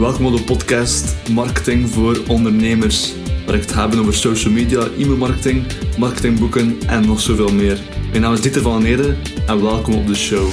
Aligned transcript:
Welkom 0.00 0.26
op 0.26 0.36
de 0.36 0.44
podcast 0.44 1.30
Marketing 1.30 1.88
voor 1.88 2.22
Ondernemers, 2.28 3.14
waar 3.46 3.54
ik 3.54 3.60
het 3.60 3.74
hebben 3.74 3.98
over 3.98 4.14
social 4.14 4.52
media, 4.52 4.80
e-mailmarketing, 4.80 5.66
marketingboeken 5.98 6.80
en 6.80 7.06
nog 7.06 7.20
zoveel 7.20 7.52
meer. 7.52 7.78
Mijn 8.10 8.22
naam 8.22 8.32
is 8.32 8.40
Dieter 8.40 8.62
van 8.62 8.82
Nede 8.82 9.16
en 9.46 9.62
welkom 9.62 9.94
op 9.94 10.06
de 10.06 10.14
show. 10.14 10.46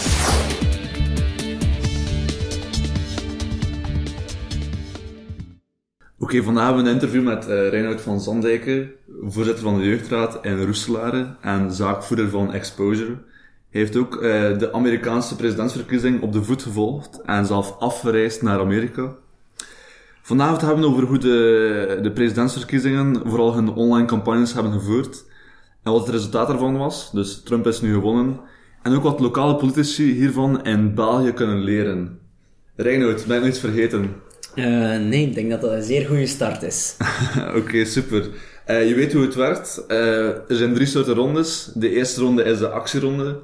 Oké, 6.19 6.43
vandaag 6.43 6.65
hebben 6.65 6.83
we 6.83 6.89
een 6.89 6.95
interview 6.95 7.23
met 7.23 7.47
uh, 7.47 7.69
Reinoud 7.69 8.01
van 8.01 8.21
Zandijken, 8.21 8.91
voorzitter 9.21 9.63
van 9.63 9.79
de 9.79 9.85
Jeugdraad 9.85 10.45
in 10.45 10.63
Roeselare 10.63 11.35
en 11.41 11.71
zaakvoerder 11.71 12.29
van 12.29 12.53
Exposure. 12.53 13.17
Hij 13.69 13.81
heeft 13.81 13.95
ook 13.95 14.15
uh, 14.15 14.21
de 14.57 14.69
Amerikaanse 14.73 15.35
presidentsverkiezing 15.35 16.21
op 16.21 16.33
de 16.33 16.43
voet 16.43 16.63
gevolgd 16.63 17.21
en 17.21 17.45
zelf 17.45 17.75
afgereisd 17.79 18.41
naar 18.41 18.59
Amerika. 18.59 19.15
Vanavond 20.27 20.61
hebben 20.61 20.79
we 20.79 20.87
over 20.87 21.03
hoe 21.03 21.17
de, 21.17 21.99
de 22.01 22.11
presidentsverkiezingen 22.11 23.21
vooral 23.25 23.53
hun 23.53 23.69
online 23.69 24.07
campagnes 24.07 24.53
hebben 24.53 24.71
gevoerd 24.71 25.23
en 25.83 25.91
wat 25.91 26.05
het 26.05 26.15
resultaat 26.15 26.47
daarvan 26.47 26.77
was. 26.77 27.11
Dus 27.11 27.41
Trump 27.43 27.67
is 27.67 27.81
nu 27.81 27.93
gewonnen. 27.93 28.39
En 28.83 28.95
ook 28.95 29.03
wat 29.03 29.19
lokale 29.19 29.55
politici 29.55 30.11
hiervan 30.11 30.65
in 30.65 30.95
België 30.95 31.31
kunnen 31.31 31.63
leren. 31.63 32.19
Reinoud, 32.75 33.25
ben 33.25 33.41
je 33.41 33.47
iets 33.47 33.59
vergeten? 33.59 34.15
Uh, 34.55 34.65
nee, 34.99 35.27
ik 35.27 35.33
denk 35.33 35.49
dat 35.49 35.61
dat 35.61 35.71
een 35.71 35.83
zeer 35.83 36.07
goede 36.07 36.27
start 36.27 36.63
is. 36.63 36.97
Oké, 37.59 37.85
super. 37.85 38.29
Uh, 38.67 38.87
je 38.87 38.95
weet 38.95 39.13
hoe 39.13 39.21
het 39.21 39.35
werkt. 39.35 39.85
Uh, 39.87 40.27
er 40.27 40.55
zijn 40.55 40.73
drie 40.73 40.87
soorten 40.87 41.15
rondes. 41.15 41.71
De 41.73 41.89
eerste 41.89 42.21
ronde 42.21 42.43
is 42.43 42.57
de 42.57 42.69
actieronde, 42.69 43.39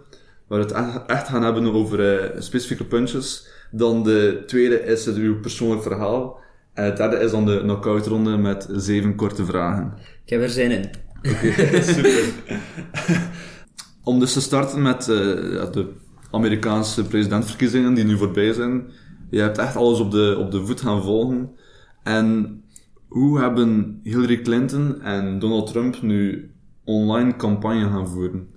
waar 0.47 0.59
we 0.59 0.73
het 0.73 1.07
echt 1.07 1.27
gaan 1.27 1.43
hebben 1.43 1.73
over 1.73 2.31
specifieke 2.37 2.85
puntjes. 2.85 3.47
Dan 3.71 4.03
de 4.03 4.43
tweede 4.45 4.83
is 4.83 5.05
het 5.05 5.15
uw 5.15 5.39
persoonlijk 5.39 5.83
verhaal. 5.83 6.41
En 6.73 6.85
het 6.85 6.97
derde 6.97 7.17
is 7.17 7.31
dan 7.31 7.45
de 7.45 7.59
knockout 7.61 8.07
ronde 8.07 8.37
met 8.37 8.67
zeven 8.71 9.15
korte 9.15 9.45
vragen. 9.45 9.93
Ik 10.25 10.29
heb 10.29 10.41
er 10.41 10.49
zin 10.49 10.71
in. 10.71 10.89
Oké, 11.17 11.81
super. 11.93 12.33
Om 14.03 14.19
dus 14.19 14.33
te 14.33 14.41
starten 14.41 14.81
met 14.81 15.05
de 15.05 15.91
Amerikaanse 16.31 17.03
presidentsverkiezingen 17.03 17.93
die 17.93 18.03
nu 18.03 18.17
voorbij 18.17 18.53
zijn 18.53 18.91
je 19.33 19.41
hebt 19.41 19.57
echt 19.57 19.75
alles 19.75 19.99
op 19.99 20.11
de, 20.11 20.35
op 20.39 20.51
de 20.51 20.65
voet 20.65 20.81
gaan 20.81 21.03
volgen. 21.03 21.49
En 22.03 22.61
hoe 23.07 23.39
hebben 23.39 23.99
Hillary 24.03 24.41
Clinton 24.41 25.01
en 25.01 25.39
Donald 25.39 25.67
Trump 25.67 26.01
nu 26.01 26.51
online 26.83 27.35
campagne 27.35 27.89
gaan 27.89 28.07
voeren? 28.07 28.47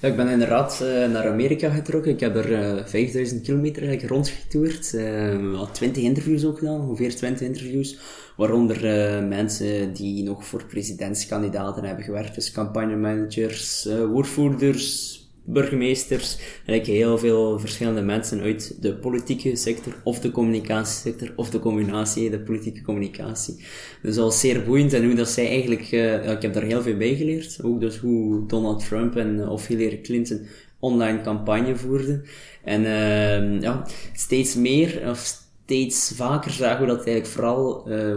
Ik 0.00 0.16
ben 0.16 0.28
inderdaad 0.28 0.80
uh, 0.82 1.08
naar 1.08 1.28
Amerika 1.28 1.70
getrokken. 1.70 2.12
Ik 2.12 2.20
heb 2.20 2.36
er 2.36 2.50
uh, 2.50 2.78
eh, 2.78 2.86
5000 2.86 3.42
kilometer 3.42 3.82
eigenlijk 3.82 4.12
rondgetoerd. 4.12 4.92
Uh, 4.94 5.58
al 5.58 5.70
20 5.70 6.02
interviews 6.02 6.44
ook 6.44 6.58
gedaan, 6.58 6.80
ongeveer 6.80 7.16
20 7.16 7.46
interviews. 7.46 7.98
Waaronder 8.36 8.80
mensen 9.24 9.92
die 9.92 10.22
nog 10.24 10.44
voor 10.44 10.64
presidentskandidaten 10.64 11.84
hebben 11.84 12.04
gewerkt. 12.04 12.34
Dus 12.34 12.52
campagnemanagers, 12.52 13.88
woordvoerders, 14.08 15.19
burgemeesters, 15.44 16.38
eigenlijk 16.66 16.86
heel 16.86 17.18
veel 17.18 17.58
verschillende 17.58 18.02
mensen 18.02 18.40
uit 18.40 18.82
de 18.82 18.94
politieke 18.94 19.56
sector, 19.56 19.94
of 20.04 20.20
de 20.20 20.30
communicatiesector, 20.30 21.32
of 21.36 21.50
de 21.50 21.58
combinatie, 21.58 22.30
de 22.30 22.40
politieke 22.40 22.82
communicatie. 22.82 23.64
Dus 24.02 24.16
was 24.16 24.40
zeer 24.40 24.62
boeiend 24.62 24.92
en 24.92 25.04
hoe 25.04 25.14
dat 25.14 25.28
zij 25.28 25.46
eigenlijk, 25.46 25.82
ja, 25.82 26.20
ik 26.20 26.42
heb 26.42 26.52
daar 26.52 26.62
heel 26.62 26.82
veel 26.82 26.96
bij 26.96 27.14
geleerd. 27.14 27.58
Ook 27.62 27.80
dus 27.80 27.96
hoe 27.96 28.46
Donald 28.46 28.86
Trump 28.86 29.16
en 29.16 29.48
of 29.48 29.66
Hillary 29.66 30.00
Clinton 30.00 30.46
online 30.80 31.20
campagne 31.20 31.76
voerden. 31.76 32.24
En 32.64 32.80
uh, 32.80 33.60
ja, 33.60 33.86
steeds 34.12 34.54
meer, 34.54 35.08
of 35.08 35.18
steeds 35.64 36.12
vaker 36.14 36.50
zagen 36.50 36.80
we 36.80 36.86
dat 36.86 37.06
eigenlijk 37.06 37.26
vooral 37.26 37.90
uh, 37.90 38.16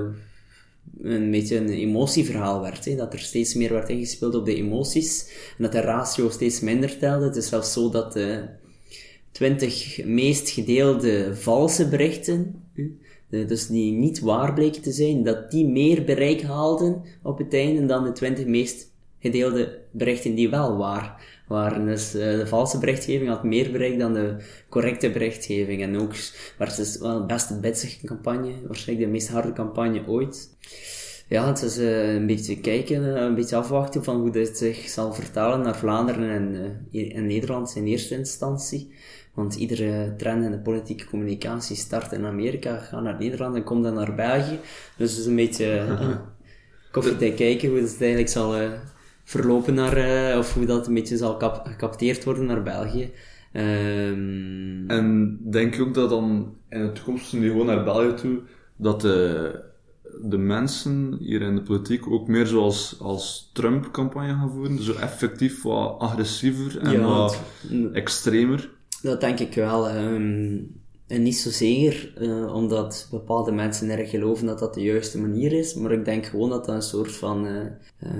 een 1.01 1.31
beetje 1.31 1.57
een 1.57 1.69
emotieverhaal 1.69 2.61
werd. 2.61 2.85
Hè? 2.85 2.95
Dat 2.95 3.13
er 3.13 3.19
steeds 3.19 3.53
meer 3.53 3.73
werd 3.73 3.89
ingespeeld 3.89 4.35
op 4.35 4.45
de 4.45 4.55
emoties. 4.55 5.29
En 5.57 5.63
dat 5.63 5.71
de 5.71 5.79
ratio 5.79 6.29
steeds 6.29 6.59
minder 6.59 6.97
telde. 6.97 7.25
Het 7.25 7.35
is 7.35 7.47
zelfs 7.47 7.73
zo 7.73 7.89
dat 7.89 8.13
de 8.13 8.45
20 9.31 10.05
meest 10.05 10.49
gedeelde 10.49 11.35
valse 11.35 11.89
berichten, 11.89 12.63
dus 13.29 13.67
die 13.67 13.91
niet 13.91 14.19
waar 14.19 14.53
bleken 14.53 14.81
te 14.81 14.91
zijn, 14.91 15.23
dat 15.23 15.51
die 15.51 15.65
meer 15.65 16.03
bereik 16.03 16.41
haalden 16.41 17.01
op 17.21 17.37
het 17.37 17.53
einde 17.53 17.85
dan 17.85 18.03
de 18.03 18.11
20 18.11 18.45
meest 18.45 18.91
gedeelde 19.19 19.79
berichten 19.91 20.35
die 20.35 20.49
wel 20.49 20.77
waar 20.77 21.32
waren. 21.47 21.85
Dus 21.85 22.15
uh, 22.15 22.21
de 22.21 22.47
valse 22.47 22.77
berichtgeving 22.77 23.29
had 23.29 23.43
meer 23.43 23.71
bereik 23.71 23.99
dan 23.99 24.13
de 24.13 24.35
correcte 24.69 25.11
berichtgeving. 25.11 25.81
En 25.81 25.99
ook 25.99 26.13
werd 26.57 26.77
het 26.77 26.97
wel 26.97 27.25
best 27.25 27.49
een 27.49 27.61
bitsige 27.61 28.05
campagne, 28.05 28.51
waarschijnlijk 28.67 29.07
de 29.07 29.13
meest 29.13 29.29
harde 29.29 29.53
campagne 29.53 30.07
ooit. 30.07 30.49
Ja, 31.27 31.47
het 31.47 31.61
is 31.61 31.77
uh, 31.77 32.13
een 32.13 32.27
beetje 32.27 32.59
kijken, 32.59 33.23
een 33.23 33.35
beetje 33.35 33.55
afwachten 33.55 34.03
van 34.03 34.19
hoe 34.19 34.31
dit 34.31 34.57
zich 34.57 34.89
zal 34.89 35.13
vertalen 35.13 35.61
naar 35.61 35.77
Vlaanderen 35.77 36.29
en, 36.29 37.11
en 37.11 37.25
Nederland 37.25 37.75
in 37.75 37.85
eerste 37.85 38.17
instantie. 38.17 38.91
Want 39.33 39.55
iedere 39.55 40.13
trend 40.17 40.43
in 40.43 40.51
de 40.51 40.59
politieke 40.59 41.05
communicatie 41.05 41.75
start 41.75 42.11
in 42.11 42.25
Amerika, 42.25 42.77
gaat 42.77 43.01
naar 43.01 43.19
Nederland 43.19 43.55
en 43.55 43.63
komt 43.63 43.83
dan 43.83 43.93
naar 43.93 44.15
België. 44.15 44.59
Dus 44.97 45.11
het 45.11 45.19
is 45.19 45.25
een 45.25 45.35
beetje 45.35 45.65
uh, 45.85 46.15
koffietijd 46.91 47.35
kijken 47.35 47.69
hoe 47.69 47.79
het 47.79 47.97
eigenlijk 47.99 48.29
zal 48.29 48.55
verlopen 49.23 49.73
naar, 49.73 49.97
uh, 50.31 50.37
of 50.37 50.53
hoe 50.53 50.65
dat 50.65 50.87
een 50.87 50.93
beetje 50.93 51.17
zal 51.17 51.39
gecapteerd 51.63 52.23
worden 52.23 52.45
naar 52.45 52.63
België. 52.63 53.11
Um... 53.53 54.83
En 54.87 55.37
denk 55.51 55.75
je 55.75 55.81
ook 55.81 55.93
dat 55.93 56.09
dan 56.09 56.55
in 56.69 56.81
de 56.81 56.91
toekomst, 56.91 57.33
nu 57.33 57.49
gewoon 57.49 57.65
naar 57.65 57.83
België 57.83 58.13
toe, 58.13 58.39
dat 58.75 59.01
de, 59.01 59.59
de 60.21 60.37
mensen 60.37 61.17
hier 61.19 61.41
in 61.41 61.55
de 61.55 61.61
politiek 61.61 62.07
ook 62.07 62.27
meer 62.27 62.45
zoals 62.45 62.99
als 62.99 63.49
Trump 63.53 63.91
campagne 63.91 64.33
gaan 64.33 64.51
voeren? 64.51 64.83
Zo 64.83 64.93
effectief 64.93 65.61
wat 65.61 65.99
agressiever 65.99 66.79
en 66.79 66.91
ja, 66.91 66.99
wat 66.99 67.41
extremer? 67.93 68.69
Dat 69.01 69.21
denk 69.21 69.39
ik 69.39 69.53
wel. 69.53 69.95
Um, 69.95 70.81
en 71.07 71.23
niet 71.23 71.37
zozeer 71.37 72.13
uh, 72.21 72.53
omdat 72.55 73.07
bepaalde 73.11 73.51
mensen 73.51 73.89
erg 73.89 74.09
geloven 74.09 74.45
dat 74.45 74.59
dat 74.59 74.73
de 74.73 74.81
juiste 74.81 75.19
manier 75.19 75.53
is, 75.53 75.73
maar 75.73 75.91
ik 75.91 76.05
denk 76.05 76.25
gewoon 76.25 76.49
dat 76.49 76.65
dat 76.65 76.75
een 76.75 76.81
soort 76.81 77.11
van 77.11 77.45
uh, 77.45 77.61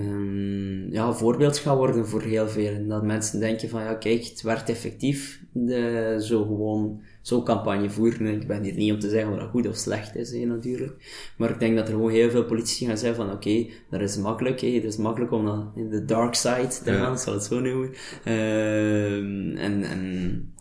um, 0.08 0.92
ja, 0.92 1.14
voorbeeld 1.14 1.58
gaat 1.58 1.78
worden 1.78 2.08
voor 2.08 2.22
heel 2.22 2.48
veel. 2.48 2.88
Dat 2.88 3.04
mensen 3.04 3.40
denken 3.40 3.70
van 3.70 3.82
ja, 3.82 3.94
kijk, 3.94 4.24
het 4.24 4.42
werkt 4.42 4.70
effectief, 4.70 5.44
de, 5.52 6.16
zo 6.20 6.44
gewoon 6.44 7.02
zo 7.22 7.44
campagne 7.44 7.90
voeren. 7.90 8.42
Ik 8.42 8.48
ben 8.48 8.64
hier 8.64 8.74
niet 8.74 8.92
om 8.92 9.00
te 9.00 9.10
zeggen 9.10 9.34
of 9.34 9.40
dat 9.40 9.50
goed 9.50 9.68
of 9.68 9.76
slecht 9.76 10.16
is, 10.16 10.32
natuurlijk. 10.32 11.34
Maar 11.38 11.50
ik 11.50 11.60
denk 11.60 11.76
dat 11.76 11.88
er 11.88 11.94
gewoon 11.94 12.12
heel 12.12 12.30
veel 12.30 12.46
politici 12.46 12.86
gaan 12.86 12.98
zeggen 12.98 13.26
van 13.26 13.36
oké, 13.36 13.36
okay, 13.36 13.72
dat 13.90 14.02
is 14.02 14.18
makkelijk, 14.18 14.62
het 14.62 14.84
is 14.84 14.98
makkelijk 14.98 15.32
om 15.32 15.46
dan 15.46 15.72
in 15.76 15.90
de 15.90 16.06
dark 16.06 16.36
side 16.36 16.68
te 16.84 16.92
gaan, 16.92 17.12
ja. 17.12 17.18
zal 17.18 17.34
het 17.34 17.44
zo 17.44 17.60
noemen. 17.60 17.90
Uh, 18.26 19.16
en, 19.64 19.84
en 19.84 20.53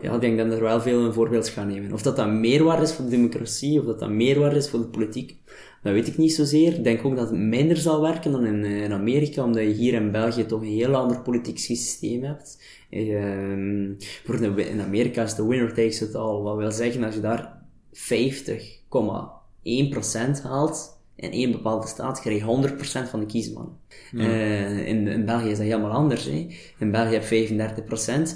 ja, 0.00 0.14
ik 0.14 0.20
denk 0.20 0.38
dat 0.38 0.52
er 0.52 0.60
wel 0.60 0.80
veel 0.80 1.04
een 1.04 1.12
voorbeeld 1.12 1.48
gaan 1.48 1.66
nemen. 1.66 1.92
Of 1.92 2.02
dat 2.02 2.16
dat 2.16 2.28
meerwaarde 2.28 2.82
is 2.82 2.92
voor 2.92 3.04
de 3.04 3.10
democratie, 3.10 3.80
of 3.80 3.86
dat 3.86 3.98
dat 3.98 4.10
meerwaarde 4.10 4.56
is 4.56 4.70
voor 4.70 4.78
de 4.78 4.86
politiek, 4.86 5.36
dat 5.82 5.92
weet 5.92 6.06
ik 6.06 6.16
niet 6.16 6.34
zozeer. 6.34 6.74
Ik 6.74 6.84
denk 6.84 7.04
ook 7.04 7.16
dat 7.16 7.30
het 7.30 7.38
minder 7.38 7.76
zal 7.76 8.00
werken 8.00 8.32
dan 8.32 8.44
in, 8.44 8.64
in 8.64 8.92
Amerika, 8.92 9.44
omdat 9.44 9.62
je 9.62 9.68
hier 9.68 9.94
in 9.94 10.10
België 10.10 10.46
toch 10.46 10.60
een 10.60 10.66
heel 10.66 10.94
ander 10.94 11.20
politiek 11.20 11.58
systeem 11.58 12.22
hebt. 12.22 12.62
De, 12.90 14.66
in 14.70 14.80
Amerika 14.80 15.22
is 15.22 15.34
de 15.34 15.46
winner 15.46 15.74
takes 15.74 16.02
it 16.02 16.14
all. 16.14 16.42
Wat 16.42 16.56
wil 16.56 16.72
zeggen, 16.72 17.04
als 17.04 17.14
je 17.14 17.20
daar 17.20 17.62
50,1% 17.92 20.42
haalt, 20.42 21.02
in 21.16 21.30
één 21.30 21.52
bepaalde 21.52 21.86
staat 21.86 22.20
krijg 22.20 22.38
je 22.38 22.68
100% 23.06 23.10
van 23.10 23.20
de 23.20 23.26
kiesman. 23.26 23.76
Uh, 24.12 24.86
in, 24.86 25.08
in 25.08 25.24
België 25.24 25.50
is 25.50 25.58
dat 25.58 25.66
helemaal 25.66 25.90
anders. 25.90 26.24
Hè. 26.24 26.46
In 26.78 26.90
België 26.90 27.12
heb 27.12 27.28
je 27.28 27.48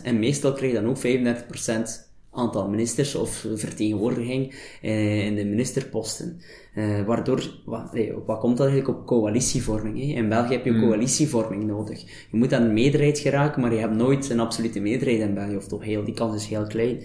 35% 0.00 0.02
en 0.02 0.18
meestal 0.18 0.52
krijg 0.52 0.72
je 0.72 0.80
dan 0.80 0.88
ook 0.88 0.98
35% 0.98 2.06
aantal 2.32 2.68
ministers 2.68 3.14
of 3.14 3.46
vertegenwoordiging 3.54 4.54
uh, 4.82 5.26
in 5.26 5.34
de 5.34 5.44
ministerposten. 5.44 6.40
Uh, 6.74 7.06
waardoor, 7.06 7.60
wat, 7.64 7.90
wat 8.26 8.38
komt 8.38 8.56
dat 8.56 8.66
eigenlijk 8.68 8.98
op 8.98 9.06
coalitievorming? 9.06 9.98
Hè? 9.98 10.04
In 10.04 10.28
België 10.28 10.52
heb 10.52 10.64
je 10.64 10.70
een 10.70 10.76
hmm. 10.76 10.88
coalitievorming 10.88 11.64
nodig. 11.64 12.00
Je 12.30 12.36
moet 12.36 12.52
aan 12.52 12.62
een 12.62 12.72
meerderheid 12.72 13.18
geraken, 13.18 13.60
maar 13.60 13.72
je 13.72 13.80
hebt 13.80 13.94
nooit 13.94 14.30
een 14.30 14.40
absolute 14.40 14.80
meerderheid 14.80 15.20
in 15.20 15.34
België, 15.34 15.56
of 15.56 15.66
toch 15.66 15.84
heel, 15.84 16.04
die 16.04 16.14
kans 16.14 16.34
is 16.34 16.46
heel 16.46 16.66
klein. 16.66 17.02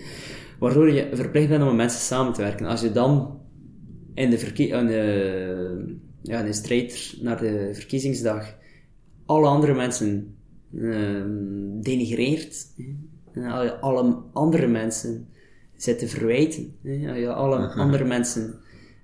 Waardoor 0.59 0.91
je 0.91 1.09
verplicht 1.13 1.47
bent 1.49 1.61
om 1.61 1.67
met 1.67 1.75
mensen 1.75 1.99
samen 1.99 2.33
te 2.33 2.41
werken. 2.41 2.65
Als 2.65 2.81
je 2.81 2.91
dan 2.91 3.41
in 4.13 4.29
de, 4.29 4.37
verkie 4.37 4.67
in 4.67 4.87
de, 4.87 5.97
ja, 6.21 6.39
in 6.39 6.45
de 6.45 6.53
strijd 6.53 7.17
naar 7.21 7.41
de 7.41 7.69
verkiezingsdag 7.73 8.55
alle 9.25 9.47
andere 9.47 9.73
mensen 9.73 10.35
uh, 10.71 11.23
denigreert, 11.81 12.65
hè, 13.31 13.71
alle 13.79 14.21
andere 14.33 14.67
mensen 14.67 15.27
zit 15.75 15.99
te 15.99 16.07
verwijten, 16.07 16.75
hè, 16.81 17.15
je 17.15 17.33
alle 17.33 17.57
andere 17.57 18.03
mensen 18.03 18.59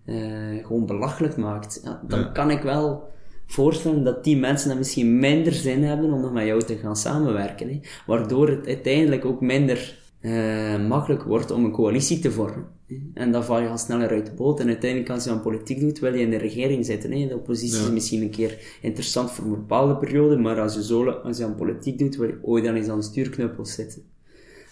uh, 0.06 0.66
gewoon 0.66 0.86
belachelijk 0.86 1.38
maakt, 1.38 1.82
ja, 1.84 2.02
dan 2.08 2.20
ja. 2.20 2.26
kan 2.26 2.52
ik 2.52 2.62
wel 2.62 3.10
voorstellen 3.46 4.04
dat 4.04 4.24
die 4.24 4.38
mensen 4.38 4.70
dan 4.70 4.78
misschien 4.78 5.20
minder 5.20 5.54
zin 5.54 5.84
hebben 5.84 6.14
om 6.14 6.22
nog 6.22 6.32
met 6.32 6.46
jou 6.46 6.64
te 6.64 6.76
gaan 6.76 6.96
samenwerken. 6.96 7.70
Hè, 7.70 7.80
waardoor 8.06 8.50
het 8.50 8.68
uiteindelijk 8.68 9.26
ook 9.26 9.42
minder 9.42 9.98
uh, 10.22 10.88
makkelijk 10.88 11.24
wordt 11.24 11.52
om 11.52 11.66
een 11.66 11.72
coalitie 11.72 12.20
te 12.20 12.32
vormen. 12.32 12.68
En 13.14 13.32
dan 13.32 13.44
val 13.44 13.62
je 13.62 13.68
al 13.68 13.78
sneller 13.78 14.10
uit 14.10 14.26
de 14.26 14.32
boot. 14.32 14.60
En 14.60 14.68
uiteindelijk, 14.68 15.12
als 15.12 15.24
je 15.24 15.30
aan 15.30 15.42
politiek 15.42 15.80
doet, 15.80 16.00
wil 16.00 16.14
je 16.14 16.22
in 16.22 16.30
de 16.30 16.38
regering 16.38 16.86
zitten. 16.86 17.12
Hè. 17.12 17.28
De 17.28 17.36
oppositie 17.36 17.80
is 17.80 17.92
misschien 17.92 18.22
een 18.22 18.30
keer 18.30 18.58
interessant 18.82 19.32
voor 19.32 19.46
een 19.46 19.52
bepaalde 19.52 19.98
periode, 19.98 20.38
maar 20.38 20.60
als 20.60 20.74
je, 20.74 20.84
zo, 20.84 21.10
als 21.10 21.38
je 21.38 21.44
aan 21.44 21.56
politiek 21.56 22.00
doet, 22.00 22.16
wil 22.16 22.28
je 22.28 22.40
ooit 22.42 22.64
dan 22.64 22.76
eens 22.76 22.88
aan 22.88 23.00
de 23.00 23.06
stuurknuppel 23.06 23.66
zitten. 23.66 24.02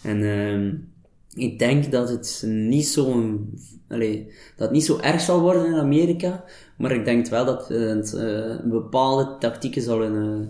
En 0.04 0.22
uh, 0.22 0.74
ik 1.46 1.60
denk 1.60 1.92
dat 1.92 2.10
het 2.10 2.44
niet 2.46 2.88
zo, 2.88 3.36
allez, 3.88 4.20
dat 4.56 4.72
niet 4.72 4.86
zo 4.86 5.00
erg 5.00 5.22
zal 5.22 5.42
worden 5.42 5.66
in 5.66 5.76
Amerika, 5.76 6.44
maar 6.78 6.92
ik 6.92 7.06
denk 7.06 7.28
wel 7.28 7.46
dat 7.46 7.68
het 7.68 8.14
uh, 8.14 8.22
een 8.22 8.70
bepaalde 8.70 9.36
tactieken 9.40 9.82
zal 9.82 10.04
in, 10.04 10.50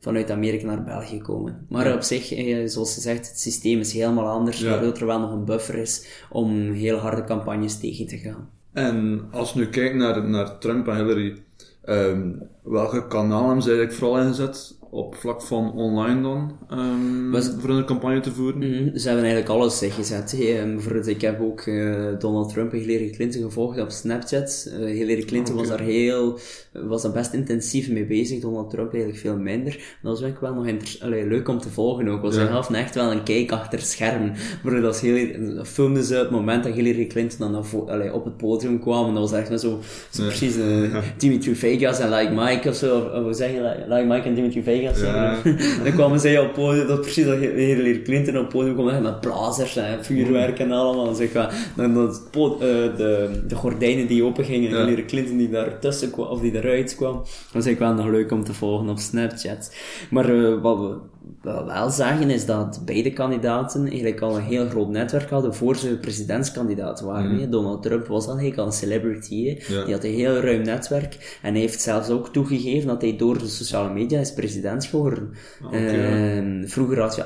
vanuit 0.00 0.30
Amerika 0.30 0.66
naar 0.66 0.84
België 0.84 1.20
komen. 1.20 1.66
Maar 1.68 1.94
op 1.94 2.02
zich, 2.02 2.32
eh, 2.32 2.68
zoals 2.68 2.94
je 2.94 3.00
zegt, 3.00 3.28
het 3.28 3.40
systeem 3.40 3.78
is 3.78 3.92
helemaal 3.92 4.28
anders, 4.28 4.60
ja. 4.60 4.70
waardoor 4.70 4.92
er 4.92 5.06
wel 5.06 5.20
nog 5.20 5.32
een 5.32 5.44
buffer 5.44 5.74
is 5.74 6.24
om 6.30 6.72
heel 6.72 6.96
harde 6.96 7.24
campagnes 7.24 7.78
tegen 7.78 8.06
te 8.06 8.18
gaan. 8.18 8.48
En 8.72 9.28
als 9.30 9.52
je 9.52 9.58
nu 9.58 9.68
kijkt 9.68 9.94
naar, 9.94 10.28
naar 10.28 10.58
Trump 10.58 10.88
en 10.88 10.96
Hillary, 10.96 11.42
um, 11.84 12.42
welke 12.62 13.06
kanalen 13.06 13.46
hebben 13.46 13.62
ze 13.62 13.68
eigenlijk 13.68 13.98
vooral 13.98 14.20
ingezet? 14.20 14.78
Op 14.92 15.14
vlak 15.14 15.42
van 15.42 15.72
online 15.72 16.22
dan, 16.22 16.56
um, 16.72 17.30
Was, 17.30 17.50
voor 17.58 17.70
een 17.70 17.84
campagne 17.84 18.20
te 18.20 18.30
voeren? 18.30 18.56
Mm, 18.56 18.98
ze 18.98 19.06
hebben 19.06 19.24
eigenlijk 19.24 19.54
alles 19.54 19.82
gezet. 19.84 20.32
Hey, 20.32 20.72
bijvoorbeeld, 20.72 21.06
ik 21.06 21.20
heb 21.20 21.40
ook 21.40 21.66
uh, 21.66 22.06
Donald 22.18 22.52
Trump 22.52 22.72
en 22.72 22.78
Hillary 22.78 23.10
Clinton 23.10 23.42
gevolgd 23.42 23.80
op 23.80 23.90
Snapchat. 23.90 24.70
Uh, 24.72 24.84
Hillary 24.84 25.22
Clinton 25.22 25.54
okay. 25.54 25.66
was 25.66 25.76
daar 25.76 25.86
heel, 25.86 26.38
was 26.72 27.02
daar 27.02 27.12
best 27.12 27.32
intensief 27.32 27.90
mee 27.90 28.06
bezig. 28.06 28.40
Donald 28.40 28.70
Trump 28.70 28.92
eigenlijk 28.92 29.22
veel 29.22 29.36
minder. 29.36 29.72
Dat 29.72 30.12
was 30.12 30.22
eigenlijk 30.22 30.54
wel 30.54 30.64
nog 30.64 31.00
allee, 31.00 31.26
leuk 31.26 31.48
om 31.48 31.58
te 31.58 31.68
volgen 31.68 32.08
ook. 32.08 32.22
Was 32.22 32.34
ja. 32.34 32.46
gaf 32.46 32.70
echt 32.70 32.94
wel 32.94 33.12
een 33.12 33.22
kijk 33.22 33.52
achter 33.52 33.78
het 33.78 33.88
scherm. 33.88 34.32
Bijvoorbeeld, 34.62 34.84
als 34.84 35.00
Hillary, 35.00 35.64
filmden 35.64 36.04
ze 36.04 36.14
het 36.14 36.30
moment 36.30 36.64
dat 36.64 36.74
Hillary 36.74 37.06
Clinton 37.06 37.52
dan 37.52 37.88
allee, 37.88 38.14
op 38.14 38.24
het 38.24 38.36
podium 38.36 38.80
kwam. 38.80 39.08
En 39.08 39.14
dat 39.14 39.30
was 39.30 39.40
echt 39.40 39.60
zo, 39.60 39.78
zo 40.10 40.22
ja. 40.22 40.28
precies 40.28 40.56
uh, 40.56 40.96
Dimitri 41.16 41.54
Vegas 41.54 41.98
en 41.98 42.10
Like 42.10 42.32
Mike 42.34 42.68
of 42.68 42.74
zo. 42.74 42.98
Of, 42.98 43.24
of 43.24 43.36
zeg 43.36 43.50
je, 43.50 43.60
like, 43.60 43.94
like 43.94 44.06
Mike 44.06 44.28
en 44.28 44.34
Dimitri 44.34 44.62
Vegas 44.62 44.78
ja. 44.80 45.36
dan 45.84 45.92
kwamen 45.92 46.20
zij 46.20 46.38
op 46.38 46.52
podium, 46.52 46.86
dat 46.86 47.00
precies 47.00 47.24
dat 47.24 47.38
Hillary 47.38 48.02
Clinton 48.02 48.38
op 48.38 48.48
podium 48.48 48.74
kwam 48.74 49.02
met 49.02 49.20
blazers 49.20 49.76
en 49.76 50.04
vuurwerk 50.04 50.58
en 50.58 50.72
allemaal. 50.72 51.20
Ik, 51.20 51.32
dan 51.76 51.94
dat 51.94 52.22
uh, 52.34 52.58
de, 52.96 53.40
de 53.48 53.54
gordijnen 53.54 54.06
die 54.06 54.24
open 54.24 54.44
gingen, 54.44 54.70
en 54.70 54.76
Hillary 54.84 55.04
Clinton 55.04 55.36
die 55.36 55.50
daar 55.50 55.78
tussen 55.78 56.10
kwam, 56.10 56.26
of 56.26 56.40
die 56.40 56.54
eruit 56.54 56.94
kwam. 56.94 57.22
Dat 57.52 57.64
is 57.64 57.72
ik 57.72 57.78
wel 57.78 57.94
nog 57.94 58.06
leuk 58.06 58.32
om 58.32 58.44
te 58.44 58.54
volgen 58.54 58.88
op 58.88 58.98
Snapchat. 58.98 59.74
Maar 60.10 60.30
uh, 60.30 60.62
wat 60.62 60.78
we 60.78 60.96
we 61.42 61.64
wel 61.64 61.90
zagen 61.90 62.30
is 62.30 62.46
dat 62.46 62.82
beide 62.84 63.12
kandidaten 63.12 63.86
eigenlijk 63.86 64.20
al 64.20 64.36
een 64.36 64.42
heel 64.42 64.68
groot 64.68 64.88
netwerk 64.88 65.30
hadden 65.30 65.54
voor 65.54 65.76
ze 65.76 65.98
presidentskandidaat 65.98 67.00
waren. 67.00 67.34
Mm. 67.34 67.50
Donald 67.50 67.82
Trump 67.82 68.06
was 68.06 68.24
al 68.24 68.30
eigenlijk 68.30 68.60
al 68.60 68.66
een 68.66 68.72
celebrity. 68.72 69.58
Ja. 69.68 69.84
Die 69.84 69.94
had 69.94 70.04
een 70.04 70.14
heel 70.14 70.40
ruim 70.40 70.62
netwerk. 70.62 71.38
En 71.42 71.52
hij 71.52 71.60
heeft 71.60 71.80
zelfs 71.80 72.08
ook 72.08 72.32
toegegeven 72.32 72.88
dat 72.88 73.02
hij 73.02 73.16
door 73.16 73.38
de 73.38 73.48
sociale 73.48 73.92
media 73.92 74.20
is 74.20 74.32
president 74.32 74.84
geworden. 74.84 75.30
Okay, 75.64 76.38
uh, 76.38 76.68
vroeger 76.68 77.00
had 77.00 77.14
je, 77.16 77.24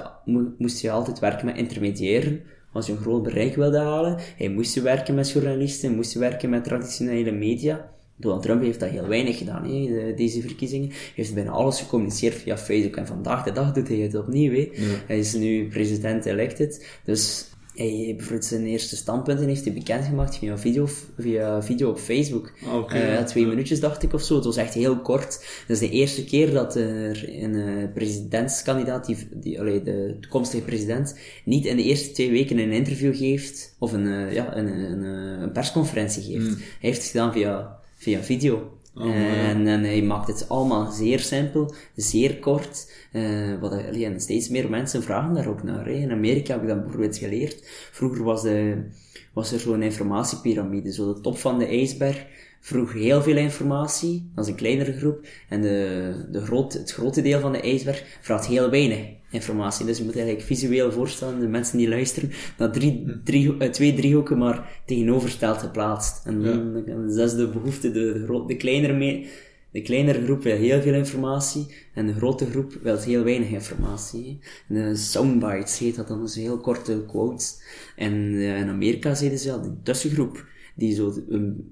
moest 0.58 0.80
je 0.80 0.90
altijd 0.90 1.18
werken 1.18 1.46
met 1.46 1.56
intermediairen 1.56 2.40
als 2.72 2.86
je 2.86 2.92
een 2.92 2.98
groot 2.98 3.22
bereik 3.22 3.56
wilde 3.56 3.78
halen. 3.78 4.18
Hij 4.36 4.48
moest 4.48 4.82
werken 4.82 5.14
met 5.14 5.30
journalisten, 5.30 5.94
moest 5.94 6.14
werken 6.14 6.50
met 6.50 6.64
traditionele 6.64 7.32
media. 7.32 7.92
Donald 8.16 8.42
Trump 8.42 8.62
heeft 8.62 8.80
dat 8.80 8.88
heel 8.88 9.08
weinig 9.08 9.38
gedaan, 9.38 9.64
hè, 9.64 10.14
deze 10.14 10.40
verkiezingen. 10.40 10.88
Hij 10.88 10.98
heeft 11.14 11.34
bijna 11.34 11.50
alles 11.50 11.80
gecommuniceerd 11.80 12.34
via 12.34 12.58
Facebook. 12.58 12.96
En 12.96 13.06
vandaag 13.06 13.44
de 13.44 13.52
dag 13.52 13.72
doet 13.72 13.88
hij 13.88 13.96
het 13.96 14.14
opnieuw. 14.14 14.52
Hè. 14.52 14.68
Hij 15.06 15.18
is 15.18 15.34
nu 15.34 15.68
president-elected. 15.68 17.00
Dus 17.04 17.48
hij 17.74 18.14
bijvoorbeeld 18.16 18.44
zijn 18.44 18.66
eerste 18.66 18.96
standpunten 18.96 19.46
heeft 19.46 19.64
hij 19.64 19.72
bekendgemaakt 19.72 20.36
via 20.36 20.58
video, 20.58 20.88
via 21.18 21.62
video 21.62 21.90
op 21.90 21.98
Facebook. 21.98 22.52
Okay, 22.72 23.18
uh, 23.18 23.24
twee 23.24 23.46
minuutjes 23.46 23.80
dacht 23.80 24.02
ik 24.02 24.12
of 24.12 24.22
zo. 24.22 24.34
Het 24.34 24.44
was 24.44 24.56
echt 24.56 24.74
heel 24.74 24.98
kort. 24.98 25.30
Dat 25.66 25.76
is 25.76 25.78
de 25.78 25.90
eerste 25.90 26.24
keer 26.24 26.50
dat 26.52 26.76
er 26.76 27.28
een 27.42 27.54
uh, 27.54 27.92
presidentskandidaat, 27.94 29.06
die, 29.06 29.28
die 29.32 29.60
allee, 29.60 29.82
de 29.82 30.16
toekomstige 30.20 30.62
president, 30.62 31.18
niet 31.44 31.66
in 31.66 31.76
de 31.76 31.82
eerste 31.82 32.10
twee 32.10 32.30
weken 32.30 32.58
een 32.58 32.72
interview 32.72 33.16
geeft, 33.16 33.74
of 33.78 33.92
een, 33.92 34.32
ja, 34.32 34.56
een, 34.56 34.66
een, 34.66 35.02
een, 35.42 35.52
persconferentie 35.52 36.22
geeft. 36.22 36.48
Mm. 36.48 36.56
Hij 36.56 36.64
heeft 36.78 37.02
het 37.02 37.10
gedaan 37.10 37.32
via 37.32 37.82
via 38.04 38.22
video. 38.22 38.78
Oh, 38.94 39.06
en, 39.06 39.66
en, 39.66 39.84
hij 39.84 40.02
maakt 40.02 40.26
het 40.26 40.48
allemaal 40.48 40.90
zeer 40.90 41.20
simpel, 41.20 41.74
zeer 41.96 42.38
kort. 42.38 42.92
Uh, 43.12 43.60
wat, 43.60 43.72
en 43.72 44.20
steeds 44.20 44.48
meer 44.48 44.70
mensen 44.70 45.02
vragen 45.02 45.34
daar 45.34 45.48
ook 45.48 45.62
naar. 45.62 45.84
Hè. 45.84 45.92
In 45.92 46.10
Amerika 46.10 46.52
heb 46.52 46.62
ik 46.62 46.68
dat 46.68 46.82
bijvoorbeeld 46.82 47.16
geleerd. 47.16 47.88
Vroeger 47.92 48.24
was, 48.24 48.42
de, 48.42 48.84
was 49.32 49.52
er 49.52 49.60
zo'n 49.60 49.82
informatiepyramide. 49.82 50.92
Zo 50.92 51.14
de 51.14 51.20
top 51.20 51.38
van 51.38 51.58
de 51.58 51.66
ijsberg 51.66 52.26
vroeg 52.60 52.92
heel 52.92 53.22
veel 53.22 53.36
informatie, 53.36 54.30
dat 54.34 54.44
is 54.44 54.50
een 54.50 54.56
kleinere 54.56 54.92
groep. 54.92 55.26
En 55.48 55.62
de, 55.62 56.28
de 56.30 56.40
groot, 56.40 56.72
het 56.72 56.92
grote 56.92 57.22
deel 57.22 57.40
van 57.40 57.52
de 57.52 57.60
ijsberg 57.60 58.18
vraagt 58.20 58.46
heel 58.46 58.70
weinig 58.70 59.06
informatie. 59.34 59.86
Dus 59.86 59.98
je 59.98 60.04
moet 60.04 60.16
eigenlijk 60.16 60.46
visueel 60.46 60.92
voorstellen, 60.92 61.40
de 61.40 61.48
mensen 61.48 61.78
die 61.78 61.88
luisteren, 61.88 62.30
dat 62.56 62.74
drie, 62.74 63.02
hm. 63.06 63.12
drie, 63.24 63.54
uh, 63.58 63.68
twee 63.68 63.94
driehoeken 63.94 64.38
maar 64.38 64.82
tegenovergesteld 64.86 65.58
geplaatst. 65.58 66.26
En 66.26 66.42
dan 66.42 66.72
de 67.06 67.12
zesde 67.12 67.48
behoefte, 67.48 67.90
de, 67.90 68.44
de, 68.46 68.56
kleinere 68.56 69.26
de 69.70 69.82
kleinere 69.82 70.24
groep 70.24 70.42
wil 70.42 70.56
heel 70.56 70.82
veel 70.82 70.94
informatie 70.94 71.66
en 71.94 72.06
de 72.06 72.14
grote 72.14 72.46
groep 72.46 72.78
wil 72.82 72.98
heel 72.98 73.24
weinig 73.24 73.48
informatie. 73.48 74.38
En 74.68 74.74
de 74.74 74.96
soundbites 74.96 75.78
heet 75.78 75.96
dat 75.96 76.08
dan, 76.08 76.20
dus 76.20 76.34
heel 76.34 76.58
korte 76.58 77.04
quotes. 77.06 77.62
En 77.96 78.12
uh, 78.12 78.58
in 78.58 78.68
Amerika 78.68 79.14
zeiden 79.14 79.38
ze 79.38 79.48
ja, 79.48 79.58
de 79.58 79.72
tussengroep, 79.82 80.46
die 80.74 80.94
zo 80.94 81.14
een 81.28 81.68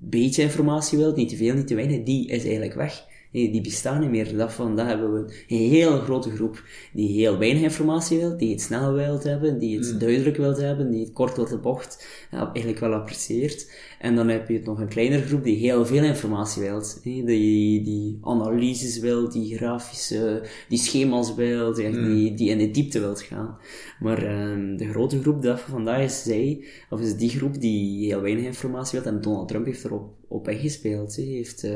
beetje 0.00 0.42
informatie 0.42 0.98
wil, 0.98 1.14
niet 1.14 1.28
te 1.28 1.36
veel, 1.36 1.54
niet 1.54 1.66
te 1.66 1.74
weinig, 1.74 2.02
die 2.02 2.28
is 2.28 2.42
eigenlijk 2.42 2.74
weg 2.74 3.04
die 3.34 3.60
bestaan 3.60 4.00
niet 4.00 4.10
meer. 4.10 4.36
Dat 4.36 4.52
van, 4.52 4.76
dat 4.76 4.86
hebben 4.86 5.12
we 5.12 5.18
een 5.48 5.68
hele 5.68 6.00
grote 6.00 6.30
groep 6.30 6.64
die 6.92 7.08
heel 7.08 7.38
weinig 7.38 7.62
informatie 7.62 8.18
wil, 8.18 8.36
die 8.36 8.50
het 8.50 8.60
snel 8.60 8.92
wil 8.92 9.20
hebben, 9.22 9.58
die 9.58 9.78
het 9.78 9.92
mm. 9.92 9.98
duidelijk 9.98 10.36
wil 10.36 10.56
hebben, 10.56 10.90
die 10.90 11.00
het 11.00 11.12
kort 11.12 11.36
door 11.36 11.48
de 11.48 11.58
bocht 11.58 12.06
ja, 12.30 12.44
eigenlijk 12.44 12.78
wel 12.78 12.92
apprecieert. 12.92 13.72
En 13.98 14.14
dan 14.14 14.28
heb 14.28 14.48
je 14.48 14.60
nog 14.64 14.80
een 14.80 14.88
kleinere 14.88 15.22
groep 15.22 15.44
die 15.44 15.56
heel 15.56 15.86
veel 15.86 16.04
informatie 16.04 16.62
wil, 16.62 16.82
die, 17.02 17.82
die 17.82 18.18
analyses 18.22 18.98
wil, 18.98 19.30
die 19.30 19.56
grafische, 19.56 20.42
die 20.68 20.78
schema's 20.78 21.34
wil, 21.34 21.74
die, 21.74 21.88
mm. 21.88 22.14
die, 22.14 22.34
die 22.34 22.50
in 22.50 22.58
de 22.58 22.70
diepte 22.70 23.00
wil 23.00 23.14
gaan. 23.14 23.56
Maar 24.00 24.50
um, 24.50 24.76
de 24.76 24.88
grote 24.88 25.20
groep 25.20 25.42
dat 25.42 25.60
vandaag 25.60 26.02
is 26.02 26.22
zij, 26.22 26.64
of 26.90 27.00
is 27.00 27.16
die 27.16 27.30
groep 27.30 27.60
die 27.60 28.06
heel 28.06 28.20
weinig 28.20 28.44
informatie 28.44 29.00
wil, 29.00 29.12
en 29.12 29.20
Donald 29.20 29.48
Trump 29.48 29.66
heeft 29.66 29.84
erop 29.84 30.14
op 30.28 30.48
ingespeeld. 30.48 31.16
Hij 31.16 31.24
heeft... 31.24 31.64
Uh, 31.64 31.72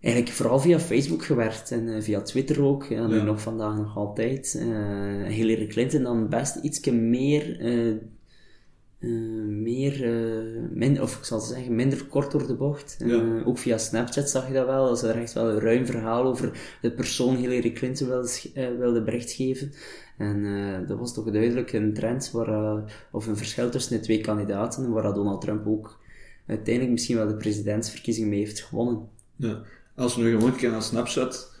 eigenlijk 0.00 0.34
vooral 0.34 0.60
via 0.60 0.78
Facebook 0.78 1.24
gewerkt 1.24 1.70
en 1.70 1.86
uh, 1.86 2.00
via 2.00 2.20
Twitter 2.20 2.62
ook. 2.62 2.84
Ja, 2.84 3.06
nu 3.06 3.22
nog 3.22 3.40
vandaag 3.40 3.76
nog 3.76 3.96
altijd. 3.96 4.54
Uh, 4.58 5.26
Hillary 5.26 5.66
Clinton 5.66 6.02
dan 6.02 6.28
best 6.28 6.56
iets 6.56 6.90
meer, 6.90 7.60
uh, 7.60 7.96
meer 9.46 10.08
minder, 10.72 11.02
of 11.02 11.16
ik 11.16 11.24
zal 11.24 11.40
zeggen, 11.40 11.74
minder 11.74 12.04
kort 12.04 12.30
door 12.30 12.46
de 12.46 12.54
bocht. 12.54 12.96
Ja. 13.04 13.42
ook 13.44 13.58
via 13.58 13.78
Snapchat 13.78 14.30
zag 14.30 14.46
je 14.46 14.52
dat 14.52 14.66
wel, 14.66 14.86
dat 14.86 14.98
ze 14.98 15.08
er 15.08 15.20
echt 15.20 15.32
wel 15.32 15.50
een 15.50 15.60
ruim 15.60 15.86
verhaal 15.86 16.24
over 16.24 16.76
de 16.80 16.92
persoon 16.92 17.36
Hillary 17.36 17.72
Clinton 17.72 18.08
wilde, 18.08 18.30
wilde 18.78 19.02
bericht 19.02 19.32
geven. 19.32 19.72
En 20.18 20.44
dat 20.86 20.98
was 20.98 21.14
toch 21.14 21.30
duidelijk 21.30 21.72
een 21.72 21.94
trend, 21.94 22.30
waar, 22.30 22.82
of 23.12 23.26
een 23.26 23.36
verschil 23.36 23.70
tussen 23.70 23.96
de 23.96 24.02
twee 24.02 24.20
kandidaten, 24.20 24.90
waar 24.90 25.14
Donald 25.14 25.40
Trump 25.40 25.66
ook 25.66 25.98
uiteindelijk 26.46 26.92
misschien 26.92 27.16
wel 27.16 27.28
de 27.28 27.36
presidentsverkiezing 27.36 28.28
mee 28.28 28.38
heeft 28.38 28.60
gewonnen. 28.60 29.08
Ja 29.36 29.62
als 29.96 30.16
we 30.16 30.22
nu 30.22 30.30
gewoon 30.30 30.50
kijken 30.50 30.70
naar 30.70 30.82
Snapchat, 30.82 31.54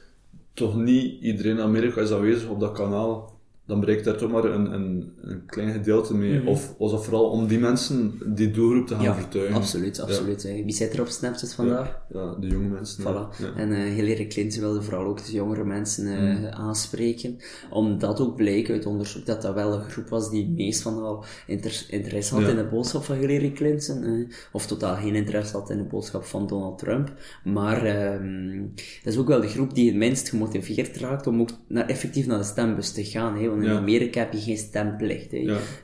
toch 0.54 0.76
niet 0.76 1.22
iedereen 1.22 1.56
in 1.56 1.62
Amerika 1.62 2.00
is 2.00 2.10
aanwezig 2.10 2.48
op 2.48 2.60
dat 2.60 2.72
kanaal 2.72 3.39
dan 3.70 3.80
bereikt 3.80 4.04
daar 4.04 4.16
toch 4.16 4.30
maar 4.30 4.44
een, 4.44 4.72
een, 4.72 5.12
een 5.20 5.46
klein 5.46 5.72
gedeelte 5.72 6.14
mee. 6.14 6.38
Mhm. 6.38 6.48
Of 6.48 6.74
was 6.78 6.90
dat 6.90 7.04
vooral 7.04 7.30
om 7.30 7.46
die 7.46 7.58
mensen, 7.58 8.12
die 8.26 8.50
doelgroep 8.50 8.86
te 8.86 8.94
gaan 8.94 9.02
ja, 9.02 9.14
vertuigen? 9.14 9.54
Absoluut, 9.54 10.00
absoluut. 10.00 10.42
Wie 10.42 10.72
zit 10.72 10.92
er 10.92 11.00
op 11.00 11.08
Snapchat 11.08 11.54
vandaag? 11.54 11.98
Ja, 12.12 12.34
de 12.40 12.46
jonge 12.46 12.68
mensen. 12.68 13.02
Voilà. 13.02 13.56
En 13.56 13.70
uh, 13.70 13.94
Hillary 13.94 14.26
Clinton 14.26 14.60
wilde 14.60 14.82
vooral 14.82 15.04
ook 15.04 15.24
de 15.24 15.32
jongere 15.32 15.64
mensen 15.64 16.06
uh, 16.06 16.48
aanspreken. 16.48 17.36
Omdat 17.70 18.20
ook 18.20 18.36
bleek 18.36 18.70
uit 18.70 18.86
onderzoek 18.86 19.26
dat 19.26 19.42
dat 19.42 19.54
wel 19.54 19.72
een 19.72 19.90
groep 19.90 20.08
was 20.08 20.30
die 20.30 20.48
meest 20.48 20.82
van 20.82 21.02
al 21.02 21.24
inter 21.46 21.86
interesse 21.88 22.34
had 22.34 22.48
in 22.48 22.56
de 22.56 22.68
boodschap 22.68 23.04
van 23.04 23.16
Hillary 23.16 23.52
Clinton. 23.52 24.04
Uh, 24.04 24.28
of 24.52 24.66
totaal 24.66 24.96
geen 24.96 25.14
interesse 25.14 25.56
had 25.56 25.70
in 25.70 25.78
de 25.78 25.84
boodschap 25.84 26.24
van 26.24 26.46
Donald 26.46 26.78
Trump. 26.78 27.12
Maar 27.44 27.84
ehm, 27.84 28.60
dat 29.02 29.12
is 29.12 29.18
ook 29.18 29.28
wel 29.28 29.40
de 29.40 29.48
groep 29.48 29.74
die 29.74 29.86
het 29.86 29.96
minst 29.96 30.28
gemotiveerd 30.28 30.96
raakt 30.96 31.26
om 31.26 31.40
ook 31.40 31.50
naar, 31.66 31.86
effectief 31.86 32.26
naar 32.26 32.38
de 32.38 32.44
stembus 32.44 32.92
te 32.92 33.04
gaan. 33.04 33.38
Hè? 33.38 33.48
In 33.62 33.70
Amerika 33.70 34.20
heb 34.20 34.32
je 34.32 34.40
geen 34.40 34.56
stemplicht. 34.56 35.32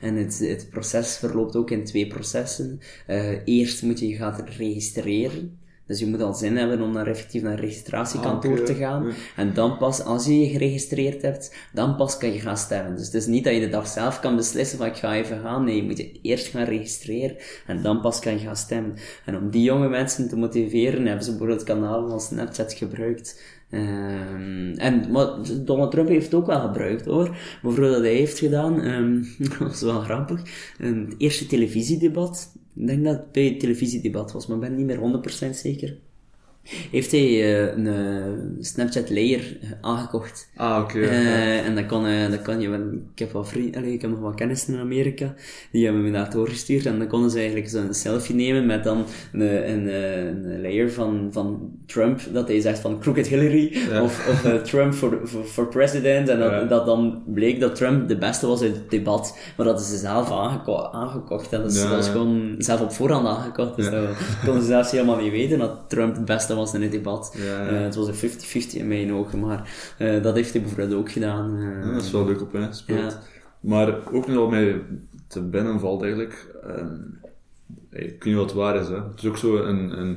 En 0.01 0.15
het, 0.15 0.39
het 0.39 0.67
proces 0.69 1.17
verloopt 1.17 1.55
ook 1.55 1.71
in 1.71 1.83
twee 1.85 2.07
processen. 2.07 2.79
Uh, 3.09 3.31
eerst 3.45 3.81
moet 3.83 3.99
je 3.99 4.07
je 4.07 4.15
gaan 4.15 4.35
registreren. 4.57 5.57
Dus 5.87 5.99
je 5.99 6.05
moet 6.07 6.21
al 6.21 6.33
zin 6.33 6.57
hebben 6.57 6.81
om 6.81 6.91
naar 6.91 7.07
effectief 7.07 7.41
naar 7.41 7.51
een 7.51 7.59
registratiekantoor 7.59 8.59
Ah, 8.59 8.65
te 8.65 8.73
gaan. 8.75 9.05
ja. 9.05 9.13
En 9.35 9.53
dan 9.53 9.77
pas, 9.77 10.01
als 10.03 10.25
je 10.25 10.39
je 10.39 10.49
geregistreerd 10.49 11.21
hebt, 11.21 11.55
dan 11.73 11.95
pas 11.95 12.17
kan 12.17 12.33
je 12.33 12.39
gaan 12.39 12.57
stemmen. 12.57 12.95
Dus 12.95 13.05
het 13.05 13.13
is 13.13 13.25
niet 13.25 13.43
dat 13.43 13.53
je 13.53 13.59
de 13.59 13.69
dag 13.69 13.87
zelf 13.87 14.19
kan 14.19 14.35
beslissen 14.35 14.77
van 14.77 14.87
ik 14.87 14.95
ga 14.95 15.15
even 15.15 15.39
gaan. 15.41 15.63
Nee, 15.63 15.75
je 15.75 15.83
moet 15.83 15.97
je 15.97 16.19
eerst 16.21 16.47
gaan 16.47 16.63
registreren 16.65 17.37
en 17.67 17.81
dan 17.81 18.01
pas 18.01 18.19
kan 18.19 18.33
je 18.33 18.39
gaan 18.39 18.55
stemmen. 18.55 18.93
En 19.25 19.37
om 19.37 19.49
die 19.49 19.63
jonge 19.63 19.89
mensen 19.89 20.29
te 20.29 20.37
motiveren, 20.37 21.05
hebben 21.05 21.23
ze 21.25 21.29
bijvoorbeeld 21.29 21.63
kanalen 21.63 22.11
als 22.11 22.25
Snapchat 22.25 22.73
gebruikt. 22.73 23.41
Ehm, 23.69 24.73
en 24.75 25.11
wat 25.11 25.61
Donald 25.65 25.91
Trump 25.91 26.07
heeft 26.07 26.33
ook 26.33 26.45
wel 26.45 26.59
gebruikt 26.59 27.05
hoor. 27.05 27.35
Bijvoorbeeld 27.61 27.93
wat 27.93 28.03
hij 28.03 28.13
heeft 28.13 28.39
gedaan, 28.39 28.75
dat 29.39 29.57
was 29.57 29.81
wel 29.81 29.99
grappig. 29.99 30.41
Het 30.77 31.15
eerste 31.17 31.45
televisiedebat, 31.47 32.51
ik 32.75 32.87
denk 32.87 33.03
dat 33.03 33.17
het 33.17 33.31
bij 33.31 33.45
het 33.45 33.59
televisiedebat 33.59 34.31
was, 34.31 34.47
maar 34.47 34.55
ik 34.57 34.61
ben 34.61 34.75
niet 34.75 34.85
meer 34.85 35.21
100% 35.47 35.49
zeker. 35.55 35.97
Heeft 36.91 37.11
hij 37.11 37.21
eh, 37.21 37.75
een 37.77 37.87
eh, 37.87 38.63
Snapchat 38.65 39.09
layer 39.09 39.57
eh, 39.61 39.69
aangekocht. 39.81 40.49
Ah, 40.55 40.81
oké. 40.83 40.99
ja. 40.99 41.63
En 41.63 41.75
dat 41.75 41.85
kan, 41.85 42.03
dat 42.31 42.41
kan 42.41 42.61
je, 42.61 42.99
ik 43.13 43.19
heb 43.19 43.31
wat 43.31 43.49
vrienden, 43.49 43.83
ik 43.85 44.01
heb 44.01 44.09
nog 44.09 44.19
wat 44.19 44.35
kennissen 44.35 44.73
in 44.73 44.79
Amerika, 44.79 45.33
die 45.71 45.83
hebben 45.85 46.03
me 46.03 46.11
daar 46.11 46.31
doorgestuurd 46.31 46.85
en 46.85 46.97
dan 46.99 47.07
konden 47.07 47.29
ze 47.31 47.37
eigenlijk 47.37 47.69
zo'n 47.69 47.93
selfie 47.93 48.35
nemen 48.35 48.65
met 48.65 48.83
dan 48.83 49.05
een, 49.33 49.71
een, 49.71 49.87
een 49.87 50.61
layer 50.61 50.91
van, 50.91 51.27
van 51.31 51.71
Trump, 51.85 52.19
dat 52.33 52.47
hij 52.47 52.59
zegt 52.61 52.79
van 52.79 52.99
Crooked 52.99 53.27
Hillary, 53.27 53.77
Ja. 53.89 54.01
of, 54.03 54.27
of 54.45 54.61
Trump 54.63 54.93
voor, 54.93 55.19
voor, 55.45 55.67
president, 55.67 56.29
en 56.29 56.39
dat, 56.39 56.51
Ja. 56.51 56.63
dat 56.63 56.85
dan 56.85 57.23
bleek 57.25 57.59
dat 57.59 57.75
Trump 57.75 58.07
de 58.07 58.17
beste 58.17 58.47
was 58.47 58.61
uit 58.61 58.75
het 58.75 58.89
debat, 58.89 59.37
maar 59.57 59.65
dat 59.65 59.79
is 59.79 59.89
ze 59.89 59.97
zelf 59.97 60.31
aangeko- 60.31 60.89
aangekocht, 60.91 61.51
hè. 61.51 61.61
dat 61.61 61.71
is, 61.71 61.81
dat 61.81 62.07
gewoon 62.07 62.55
zelf 62.57 62.81
op 62.81 62.91
voorhand 62.91 63.27
aangekocht, 63.27 63.75
dus 63.75 63.89
dat 63.89 64.05
konden 64.45 64.61
ze 64.61 64.67
zelfs 64.67 64.91
helemaal 64.91 65.17
niet 65.21 65.31
weten 65.31 65.59
dat 65.59 65.79
Trump 65.87 66.15
het 66.15 66.25
beste 66.25 66.45
was 66.55 66.56
in 66.73 66.81
het 66.81 66.91
debat. 66.91 67.35
Ja, 67.37 67.43
ja. 67.43 67.67
Eh, 67.67 67.81
het 67.81 67.95
was 67.95 68.07
een 68.07 68.13
50-50 68.15 68.77
in 68.77 68.87
mijn 68.87 69.13
ogen, 69.13 69.39
maar 69.39 69.93
eh, 69.97 70.23
dat 70.23 70.35
heeft 70.35 70.51
hij 70.53 70.61
bijvoorbeeld 70.61 70.93
ook 70.99 71.11
gedaan. 71.11 71.57
eh. 71.57 71.93
Dat 71.93 72.03
is 72.03 72.11
wel 72.11 72.25
leuk 72.25 72.41
op 72.41 72.55
ingespeeld. 72.55 73.19
Maar 73.59 74.11
ook 74.11 74.27
nog 74.27 74.35
wat 74.35 74.49
mij 74.49 74.81
te 75.27 75.41
binnen 75.41 75.79
valt 75.79 76.01
eigenlijk, 76.01 76.55
ehm, 76.63 76.95
ik 77.89 78.23
weet 78.23 78.23
niet 78.23 78.35
wat 78.35 78.45
het 78.45 78.53
waar 78.53 78.75
is, 78.75 78.87
hè. 78.87 78.95
Het 78.95 79.17
is 79.21 79.25
ook 79.25 79.37
zo 79.37 79.57
een, 79.57 79.99
een 79.99 80.11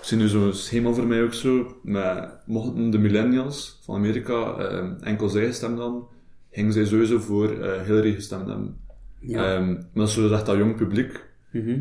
ik 0.00 0.12
zie 0.12 0.18
nu 0.18 0.28
zo'n 0.28 0.52
schema 0.52 0.92
voor 0.92 1.06
mij 1.06 1.22
ook 1.22 1.34
zo, 1.34 1.76
met, 1.82 2.28
mochten 2.46 2.90
de 2.90 2.98
millennials 2.98 3.78
van 3.82 3.94
Amerika 3.94 4.54
ehm, 4.56 4.92
enkel 5.00 5.28
zij 5.28 5.46
gestemd 5.46 5.78
hebben, 5.78 6.02
gingen 6.50 6.72
zij 6.72 6.84
sowieso 6.84 7.18
voor 7.18 7.50
eh, 7.50 7.82
Hillary 7.82 8.14
gestemd 8.14 8.46
hebben. 8.48 8.76
Ja. 9.20 9.54
Ehm, 9.54 9.72
maar 9.72 9.84
dat 9.92 10.08
is 10.08 10.14
zo 10.14 10.32
echt 10.32 10.46
dat 10.46 10.56
jong 10.56 10.76
publiek. 10.76 11.24
Mhm. 11.50 11.80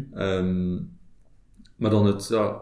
Maar 1.75 1.90
dan 1.90 2.06
het, 2.06 2.28
ja, 2.28 2.56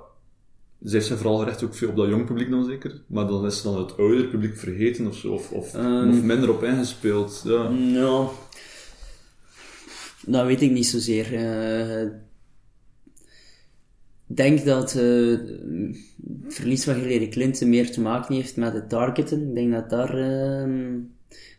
ze 0.86 0.94
heeft 0.96 1.06
zich 1.08 1.18
vooral 1.18 1.38
gericht 1.38 1.64
ook 1.64 1.76
veel 1.76 1.90
op 1.90 1.96
dat 1.96 2.08
jong 2.10 2.26
publiek 2.26 2.50
dan 2.50 2.66
zeker, 2.66 3.02
maar 3.08 3.28
dan 3.28 3.46
is 3.46 3.58
ze 3.58 3.64
dan 3.64 3.78
het 3.80 3.98
ouder 3.98 4.26
publiek 4.28 4.58
vergeten 4.58 5.08
of 5.08 5.16
zo, 5.18 5.34
of, 5.34 5.52
of, 5.52 5.74
Ehm. 5.76 6.10
of 6.10 6.22
minder 6.22 6.50
op 6.50 6.64
ingespeeld. 6.64 7.42
Ja. 7.46 7.70
Nou, 7.70 8.30
dat 10.26 10.46
weet 10.46 10.62
ik 10.62 10.72
niet 10.72 10.86
zozeer. 10.88 11.34
Eh, 11.36 12.02
Ik 14.28 14.40
denk 14.40 14.66
dat 14.66 14.96
eh, 14.96 15.38
het 16.44 16.54
verlies 16.54 16.84
van 16.84 16.94
Hillary 16.94 17.28
Clinton 17.28 17.70
meer 17.70 17.92
te 17.92 18.02
maken 18.02 18.36
heeft 18.36 18.56
met 18.58 18.74
het 18.74 18.90
targeten. 18.90 19.48
Ik 19.48 19.56
denk 19.56 19.72
dat, 19.72 19.90
daar, 19.90 20.18
ehm, 20.18 21.00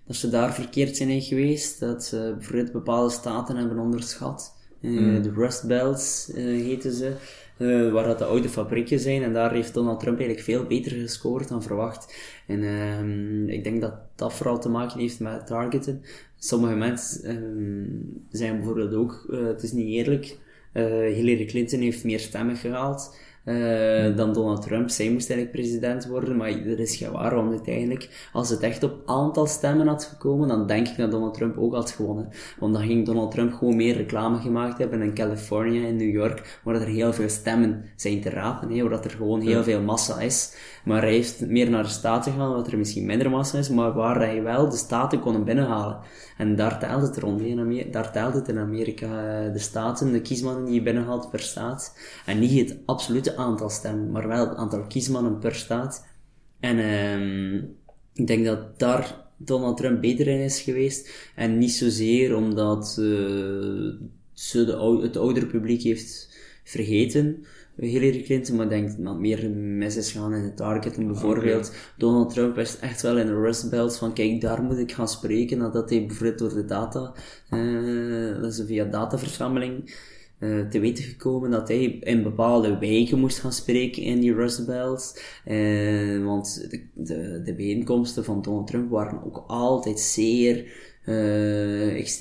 dat 0.06 0.16
ze 0.16 0.28
daar 0.30 0.54
verkeerd 0.54 0.96
zijn 0.96 1.08
in 1.08 1.22
geweest. 1.22 1.80
Dat 1.80 2.04
ze 2.04 2.34
bijvoorbeeld 2.38 2.72
bepaalde 2.72 3.10
staten 3.12 3.56
hebben 3.56 3.78
onderschat. 3.78 4.54
Eh, 4.80 5.22
De 5.22 5.30
Rust 5.34 5.66
Belts 5.66 6.30
heten 6.34 6.92
ze. 6.92 7.12
Eh, 7.56 7.92
waar 7.92 8.06
dat 8.06 8.18
de 8.18 8.24
oude 8.24 8.48
fabrieken 8.48 9.00
zijn. 9.00 9.22
En 9.22 9.32
daar 9.32 9.52
heeft 9.52 9.74
Donald 9.74 10.00
Trump 10.00 10.18
eigenlijk 10.18 10.46
veel 10.46 10.66
beter 10.66 10.92
gescoord 10.92 11.48
dan 11.48 11.62
verwacht. 11.62 12.14
En 12.46 12.62
ehm, 12.62 13.48
ik 13.48 13.64
denk 13.64 13.80
dat 13.80 13.94
dat 14.14 14.32
vooral 14.32 14.60
te 14.60 14.68
maken 14.68 15.00
heeft 15.00 15.20
met 15.20 15.46
targeten. 15.46 16.02
Sommige 16.38 16.74
mensen 16.74 17.24
ehm, 17.24 18.36
zijn 18.36 18.56
bijvoorbeeld 18.56 18.94
ook, 18.94 19.26
eh, 19.30 19.46
het 19.46 19.62
is 19.62 19.72
niet 19.72 19.88
eerlijk, 19.88 20.38
eh, 20.72 20.84
Hillary 20.84 21.44
Clinton 21.44 21.80
heeft 21.80 22.04
meer 22.04 22.20
stemmen 22.20 22.56
gehaald 22.56 23.16
eh, 23.44 24.16
dan 24.16 24.32
Donald 24.32 24.62
Trump. 24.62 24.90
Zij 24.90 25.10
moest 25.10 25.30
eigenlijk 25.30 25.60
president 25.60 26.06
worden, 26.06 26.36
maar 26.36 26.48
er 26.48 26.80
is 26.80 26.96
geen 26.96 27.10
waarom 27.10 27.50
uiteindelijk. 27.50 28.28
Als 28.32 28.50
het 28.50 28.60
echt 28.60 28.82
op 28.82 29.02
aantal 29.06 29.46
stemmen 29.46 29.86
had 29.86 30.04
gekomen, 30.04 30.48
dan 30.48 30.66
denk 30.66 30.88
ik 30.88 30.96
dat 30.96 31.10
Donald 31.10 31.34
Trump 31.34 31.58
ook 31.58 31.74
had 31.74 31.90
gewonnen. 31.90 32.28
Want 32.58 32.74
dan 32.74 32.82
ging 32.82 33.06
Donald 33.06 33.30
Trump 33.30 33.52
gewoon 33.52 33.76
meer 33.76 33.96
reclame 33.96 34.38
gemaakt 34.38 34.78
hebben 34.78 35.02
in 35.02 35.14
Californië, 35.14 35.86
in 35.86 35.96
New 35.96 36.12
York, 36.12 36.60
waar 36.64 36.74
er 36.74 36.86
heel 36.86 37.12
veel 37.12 37.28
stemmen 37.28 37.84
zijn 37.96 38.20
te 38.20 38.30
rapen, 38.30 38.70
hè, 38.70 38.88
waar 38.88 39.04
er 39.04 39.10
gewoon 39.10 39.40
heel 39.40 39.62
veel 39.62 39.80
massa 39.80 40.20
is. 40.20 40.56
Maar 40.84 41.02
hij 41.02 41.10
heeft 41.12 41.46
meer 41.46 41.70
naar 41.70 41.82
de 41.82 41.88
Staten 41.88 42.32
gegaan, 42.32 42.52
waar 42.54 42.66
er 42.66 42.78
misschien 42.78 43.06
minder 43.06 43.30
massa 43.30 43.58
is, 43.58 43.68
maar 43.68 43.92
waar 43.92 44.16
hij 44.20 44.42
wel 44.42 44.68
de 44.70 44.76
Staten 44.76 45.20
kon 45.20 45.44
binnenhalen. 45.44 45.98
En 46.38 46.56
daar 46.56 46.78
telt 46.78 47.02
het 47.02 47.16
rond. 47.18 47.40
In 47.40 47.58
Amer- 47.60 47.90
daar 47.90 48.12
telt 48.12 48.34
het 48.34 48.48
in 48.48 48.58
Amerika. 48.58 49.06
eh, 49.46 49.52
De 49.52 49.58
staten, 49.58 50.12
de 50.12 50.20
kiesmannen 50.20 50.64
die 50.64 50.74
je 50.74 50.82
binnenhaalt 50.82 51.30
per 51.30 51.40
staat. 51.40 51.98
En 52.26 52.38
niet 52.38 52.68
het 52.70 52.78
absolute 52.86 53.36
aantal 53.36 53.70
stemmen, 53.70 54.10
maar 54.10 54.28
wel 54.28 54.48
het 54.48 54.56
aantal 54.58 54.82
kiesmannen 54.86 55.38
per 55.38 55.54
staat. 55.54 56.06
En 56.60 56.78
ehm 56.78 57.54
ik 58.14 58.26
denk 58.26 58.44
dat 58.44 58.78
daar 58.78 59.22
Donald 59.36 59.76
Trump 59.76 60.00
beter 60.00 60.26
in 60.26 60.38
is 60.40 60.60
geweest. 60.60 61.30
En 61.34 61.58
niet 61.58 61.72
zozeer 61.72 62.36
omdat 62.36 62.88
eh, 62.98 63.04
ze 64.32 64.64
de, 64.64 64.74
ou- 64.76 65.02
het 65.02 65.16
oudere 65.16 65.46
publiek 65.46 65.82
heeft 65.82 66.38
vergeten. 66.64 67.44
Hillary 67.76 68.22
Clinton, 68.22 68.56
maar 68.56 68.68
denk 68.68 69.04
dat 69.04 69.18
meer 69.18 69.50
mis 69.50 69.96
is 69.96 70.12
gaan 70.12 70.34
in 70.34 70.42
het 70.42 70.56
targeten. 70.56 71.06
Bijvoorbeeld, 71.06 71.72
Donald 71.98 72.30
Trump 72.34 72.58
is 72.58 72.78
echt 72.78 73.02
wel 73.02 73.18
in 73.18 73.26
de 73.26 73.34
Rust 73.34 73.70
Belt 73.70 73.96
van, 73.96 74.12
kijk, 74.12 74.40
daar 74.40 74.62
moet 74.62 74.78
ik 74.78 74.92
gaan 74.92 75.08
spreken, 75.08 75.58
nadat 75.58 75.90
hij 75.90 76.06
bijvoorbeeld 76.06 76.38
door 76.38 76.54
de 76.54 76.64
data, 76.64 77.12
eh, 77.50 78.40
dat 78.42 78.52
is 78.52 78.62
via 78.66 78.84
dataverzameling, 78.84 79.94
eh, 80.38 80.60
te 80.68 80.78
weten 80.80 81.04
gekomen 81.04 81.50
dat 81.50 81.68
hij 81.68 81.84
in 81.84 82.22
bepaalde 82.22 82.78
wijken 82.78 83.18
moest 83.18 83.38
gaan 83.38 83.52
spreken 83.52 84.02
in 84.02 84.20
die 84.20 84.34
Rust 84.34 84.66
Belt. 84.66 85.22
Eh, 85.44 86.24
want 86.24 86.66
de, 86.70 86.82
de, 86.94 87.42
de 87.44 87.54
bijeenkomsten 87.54 88.24
van 88.24 88.42
Donald 88.42 88.66
Trump 88.66 88.90
waren 88.90 89.24
ook 89.24 89.44
altijd 89.46 90.00
zeer, 90.00 90.64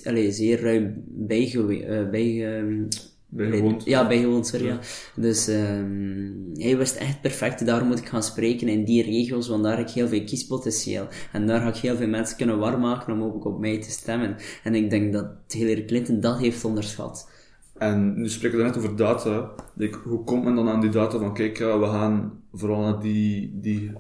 allee, 0.04 0.32
zeer 0.32 0.62
ruim 0.62 1.04
bijgewe- 1.08 2.08
bijge- 2.12 2.88
Bijgewoond. 3.36 3.86
ja, 3.86 4.08
bijgewoond, 4.08 4.48
sorry. 4.48 4.66
Ja. 4.66 4.80
Dus 5.16 5.48
ehm 5.48 6.32
hij 6.54 6.78
wist 6.78 6.96
echt 6.96 7.22
perfect, 7.22 7.66
daar 7.66 7.86
moet 7.86 8.00
ik 8.00 8.08
gaan 8.08 8.24
spreken 8.24 8.68
in 8.68 8.84
die 8.84 9.04
regio's, 9.04 9.48
want 9.48 9.64
daar 9.64 9.78
heb 9.78 9.88
ik 9.88 9.94
heel 9.94 10.08
veel 10.08 10.24
kiespotentieel. 10.24 11.08
En 11.32 11.48
daar 11.48 11.62
ga 11.62 11.68
ik 11.68 11.76
heel 11.76 11.96
veel 11.96 12.08
mensen 12.08 12.38
kunnen 12.38 12.60
warm 12.60 12.82
maken 12.82 13.14
om 13.14 13.24
ook 13.24 13.46
op 13.46 13.60
mij 13.60 13.82
te 13.82 13.92
stemmen. 13.92 14.36
En 14.64 14.76
ik 14.76 14.90
denk 14.90 15.14
dat 15.14 15.28
Hillary 15.48 15.86
Clinton 15.86 16.20
dat 16.20 16.40
heeft 16.40 16.66
onderschat. 16.66 17.32
En 17.78 18.22
nu 18.22 18.30
spreken 18.30 18.58
we 18.58 18.64
net 18.64 18.78
over 18.78 18.96
data. 18.96 19.52
Like, 19.76 19.98
hoe 19.98 20.24
komt 20.24 20.44
men 20.44 20.56
dan 20.56 20.70
aan 20.70 20.82
die 20.82 20.90
data 20.90 21.18
van, 21.18 21.34
kijk, 21.34 21.58
we 21.58 21.86
gaan 21.86 22.32
vooral 22.52 22.82
naar 22.82 23.00
die, 23.00 23.60
die 23.62 23.92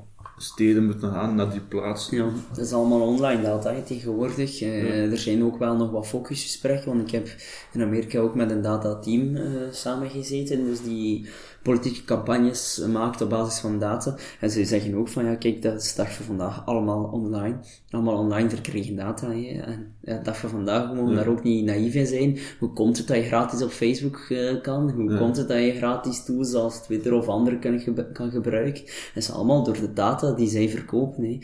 steden 0.43 0.85
moeten 0.85 1.11
gaan, 1.11 1.35
naar 1.35 1.51
die 1.51 1.61
plaats. 1.61 2.09
Ja, 2.09 2.29
dat 2.49 2.65
is 2.65 2.73
allemaal 2.73 3.01
online 3.01 3.41
data 3.41 3.73
hè, 3.73 3.81
tegenwoordig. 3.81 4.61
Eh, 4.61 5.11
Er 5.11 5.17
zijn 5.17 5.43
ook 5.43 5.57
wel 5.57 5.75
nog 5.75 5.91
wat 5.91 6.07
focusgesprekken, 6.07 6.87
want 6.95 7.07
ik 7.07 7.11
heb 7.11 7.27
in 7.73 7.81
Amerika 7.81 8.19
ook 8.19 8.35
met 8.35 8.51
een 8.51 8.61
datateam 8.61 9.35
eh 9.35 9.43
samengezeten, 9.71 10.65
dus 10.65 10.81
die 10.81 11.27
politieke 11.63 12.03
campagnes 12.03 12.85
maakt 12.91 13.21
op 13.21 13.29
basis 13.29 13.59
van 13.59 13.79
data. 13.79 14.15
En 14.39 14.49
ze 14.49 14.65
zeggen 14.65 14.95
ook 14.95 15.07
van, 15.07 15.25
ja 15.25 15.35
kijk, 15.35 15.61
dat 15.61 15.81
is 15.81 15.95
dag 15.95 16.13
van 16.13 16.25
vandaag 16.25 16.65
allemaal 16.65 17.03
online. 17.03 17.55
Allemaal 17.89 18.17
online 18.17 18.49
verkregen 18.49 18.95
data. 18.95 19.31
Hè. 19.31 19.61
En 19.61 19.93
ja, 20.01 20.17
dag 20.17 20.37
van 20.37 20.49
vandaag, 20.49 20.89
we 20.89 20.95
mogen 20.95 21.15
daar 21.15 21.27
ook 21.27 21.43
niet 21.43 21.65
naïef 21.65 21.93
in 21.93 22.07
zijn. 22.07 22.37
Hoe 22.59 22.73
komt 22.73 22.97
het 22.97 23.07
dat 23.07 23.17
je 23.17 23.23
gratis 23.23 23.63
op 23.63 23.69
Facebook 23.69 24.25
eh, 24.29 24.61
kan? 24.61 24.91
Hoe 24.91 25.17
komt 25.17 25.37
het 25.37 25.47
dat 25.47 25.59
je 25.59 25.73
gratis 25.73 26.23
tools 26.23 26.53
als 26.53 26.83
Twitter 26.83 27.13
of 27.13 27.27
andere 27.27 27.59
kan, 27.59 27.81
kan 28.13 28.31
gebruiken? 28.31 28.83
Dat 28.83 29.23
is 29.23 29.31
allemaal 29.31 29.63
door 29.63 29.79
de 29.79 29.93
data 29.93 30.31
die 30.31 30.47
zij 30.47 30.69
verkopen. 30.69 31.23
Hè. 31.23 31.39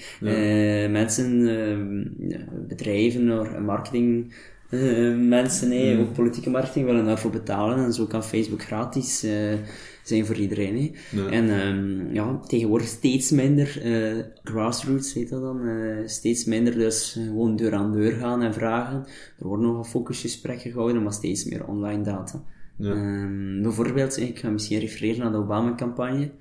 Eh, 0.84 0.92
mensen, 0.92 1.48
ja, 2.20 2.40
bedrijven, 2.68 3.66
marketing... 3.66 4.34
eh, 4.70 5.16
mensen, 5.18 5.72
hè, 5.72 6.00
ook 6.00 6.14
politieke 6.14 6.50
marketing, 6.50 6.86
willen 6.86 7.06
daarvoor 7.06 7.32
betalen 7.32 7.78
en 7.78 7.94
zo 7.94 8.06
kan 8.06 8.24
Facebook 8.24 8.64
gratis 8.64 9.24
eh, 9.24 9.54
zijn 10.04 10.26
voor 10.26 10.36
iedereen. 10.36 10.96
Hè. 11.10 11.30
En 11.30 11.50
ehm, 11.50 12.14
ja, 12.14 12.40
tegenwoordig 12.48 12.88
steeds 12.88 13.32
minder 13.32 13.82
eh, 13.82 14.24
grassroots, 14.44 15.14
heet 15.14 15.30
dat 15.30 15.42
dan, 15.42 15.62
steeds 16.06 16.46
minder 16.46 16.74
dus 16.74 17.12
gewoon 17.12 17.56
deur 17.56 17.74
aan 17.74 17.92
deur 17.92 18.12
gaan 18.12 18.42
en 18.42 18.54
vragen. 18.54 19.06
Er 19.40 19.48
worden 19.48 19.66
nog 19.66 19.76
wat 19.76 19.88
focusgesprekken 19.88 20.72
gehouden, 20.72 21.04
maar 21.04 21.14
steeds 21.14 21.44
meer 21.46 21.68
online 21.68 22.04
data. 22.04 22.44
Ja. 22.76 22.92
Ehm, 22.92 23.62
bijvoorbeeld, 23.62 24.18
ik 24.18 24.40
ga 24.40 24.50
misschien 24.50 24.80
refereren 24.80 25.20
naar 25.20 25.32
de 25.32 25.38
Obama-campagne. 25.38 26.32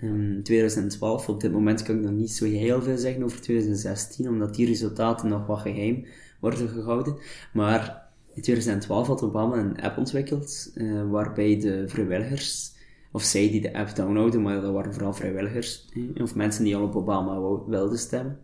Ehm 0.00 0.42
2012, 0.42 1.28
op 1.28 1.40
dit 1.40 1.52
moment 1.52 1.82
kan 1.82 1.96
ik 1.96 2.02
nog 2.02 2.12
niet 2.12 2.32
zo 2.32 2.44
heel 2.44 2.82
veel 2.82 2.98
zeggen 2.98 3.22
over 3.22 3.40
2016, 3.40 4.28
omdat 4.28 4.54
die 4.54 4.66
resultaten 4.66 5.28
nog 5.28 5.46
wat 5.46 5.60
geheim 5.60 6.04
worden 6.40 6.68
gehouden. 6.68 7.16
Maar 7.52 8.08
in 8.34 8.42
2012 8.42 9.06
had 9.06 9.22
Obama 9.22 9.56
een 9.56 9.80
app 9.80 9.98
ontwikkeld, 9.98 10.70
eh, 10.74 11.10
waarbij 11.10 11.60
de 11.60 11.88
vrijwilligers 11.88 12.72
of 13.12 13.22
zij 13.22 13.50
die 13.50 13.60
de 13.60 13.74
app 13.74 13.96
downloaden, 13.96 14.42
maar 14.42 14.60
dat 14.60 14.72
waren 14.72 14.92
vooral 14.92 15.12
vrijwilligers, 15.12 15.88
of 16.20 16.34
mensen 16.34 16.64
die 16.64 16.76
al 16.76 16.82
op 16.82 16.96
Obama 16.96 17.40
wilden 17.66 17.98
stemmen, 17.98 18.38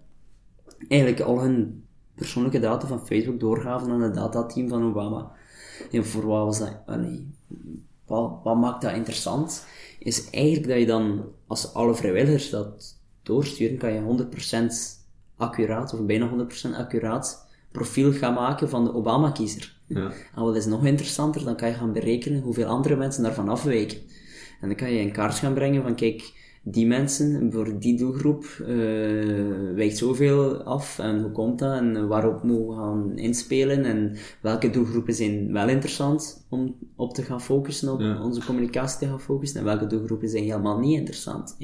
eigenlijk 0.88 1.20
al 1.20 1.40
hun 1.40 1.84
persoonlijke 2.14 2.60
data 2.60 2.86
van 2.86 3.06
Facebook 3.06 3.40
doorgaven 3.40 3.90
aan 3.90 4.02
het 4.02 4.14
datateam 4.14 4.68
van 4.68 4.84
Obama. 4.84 5.32
En 5.90 6.04
voor 6.06 6.26
wat 6.26 6.44
was 6.44 6.58
dat? 6.58 6.82
wat, 8.06 8.40
wat 8.42 8.56
maakt 8.56 8.82
dat 8.82 8.92
interessant? 8.92 9.66
Is 9.98 10.30
eigenlijk 10.30 10.68
dat 10.68 10.78
je 10.78 10.86
dan, 10.86 11.24
als 11.46 11.74
alle 11.74 11.94
vrijwilligers 11.94 12.50
dat 12.50 12.98
doorsturen, 13.22 13.78
kan 13.78 13.92
je 13.92 14.00
100% 14.00 15.06
accuraat, 15.36 15.94
of 15.94 16.06
bijna 16.06 16.28
100% 16.28 16.76
accuraat, 16.76 17.49
profiel 17.72 18.12
gaan 18.12 18.34
maken 18.34 18.68
van 18.68 18.84
de 18.84 18.94
Obama-kiezer. 18.94 19.74
Ja. 19.86 20.10
En 20.34 20.42
wat 20.42 20.56
is 20.56 20.66
nog 20.66 20.84
interessanter, 20.84 21.44
dan 21.44 21.56
kan 21.56 21.68
je 21.68 21.74
gaan 21.74 21.92
berekenen 21.92 22.42
hoeveel 22.42 22.66
andere 22.66 22.96
mensen 22.96 23.22
daarvan 23.22 23.48
afwijken. 23.48 23.98
En 24.60 24.68
dan 24.68 24.76
kan 24.76 24.92
je 24.92 25.00
in 25.00 25.12
kaart 25.12 25.34
gaan 25.34 25.54
brengen 25.54 25.82
van, 25.82 25.94
kijk, 25.94 26.32
die 26.62 26.86
mensen, 26.86 27.52
voor 27.52 27.78
die 27.78 27.96
doelgroep, 27.96 28.44
uh, 28.60 28.68
wijkt 29.74 29.96
zoveel 29.96 30.62
af 30.62 30.98
en 30.98 31.20
hoe 31.20 31.30
komt 31.30 31.58
dat 31.58 31.78
en 31.78 32.08
waarop 32.08 32.42
moeten 32.42 32.66
we 32.66 32.74
gaan 32.74 33.18
inspelen 33.18 33.84
en 33.84 34.16
welke 34.40 34.70
doelgroepen 34.70 35.14
zijn 35.14 35.52
wel 35.52 35.68
interessant 35.68 36.46
om 36.48 36.76
op 36.96 37.14
te 37.14 37.22
gaan 37.22 37.42
focussen, 37.42 37.92
op 37.92 38.00
onze 38.22 38.44
communicatie 38.44 38.98
te 38.98 39.06
gaan 39.06 39.20
focussen 39.20 39.58
en 39.58 39.64
welke 39.64 39.86
doelgroepen 39.86 40.28
zijn 40.28 40.44
helemaal 40.44 40.78
niet 40.78 40.98
interessant. 40.98 41.56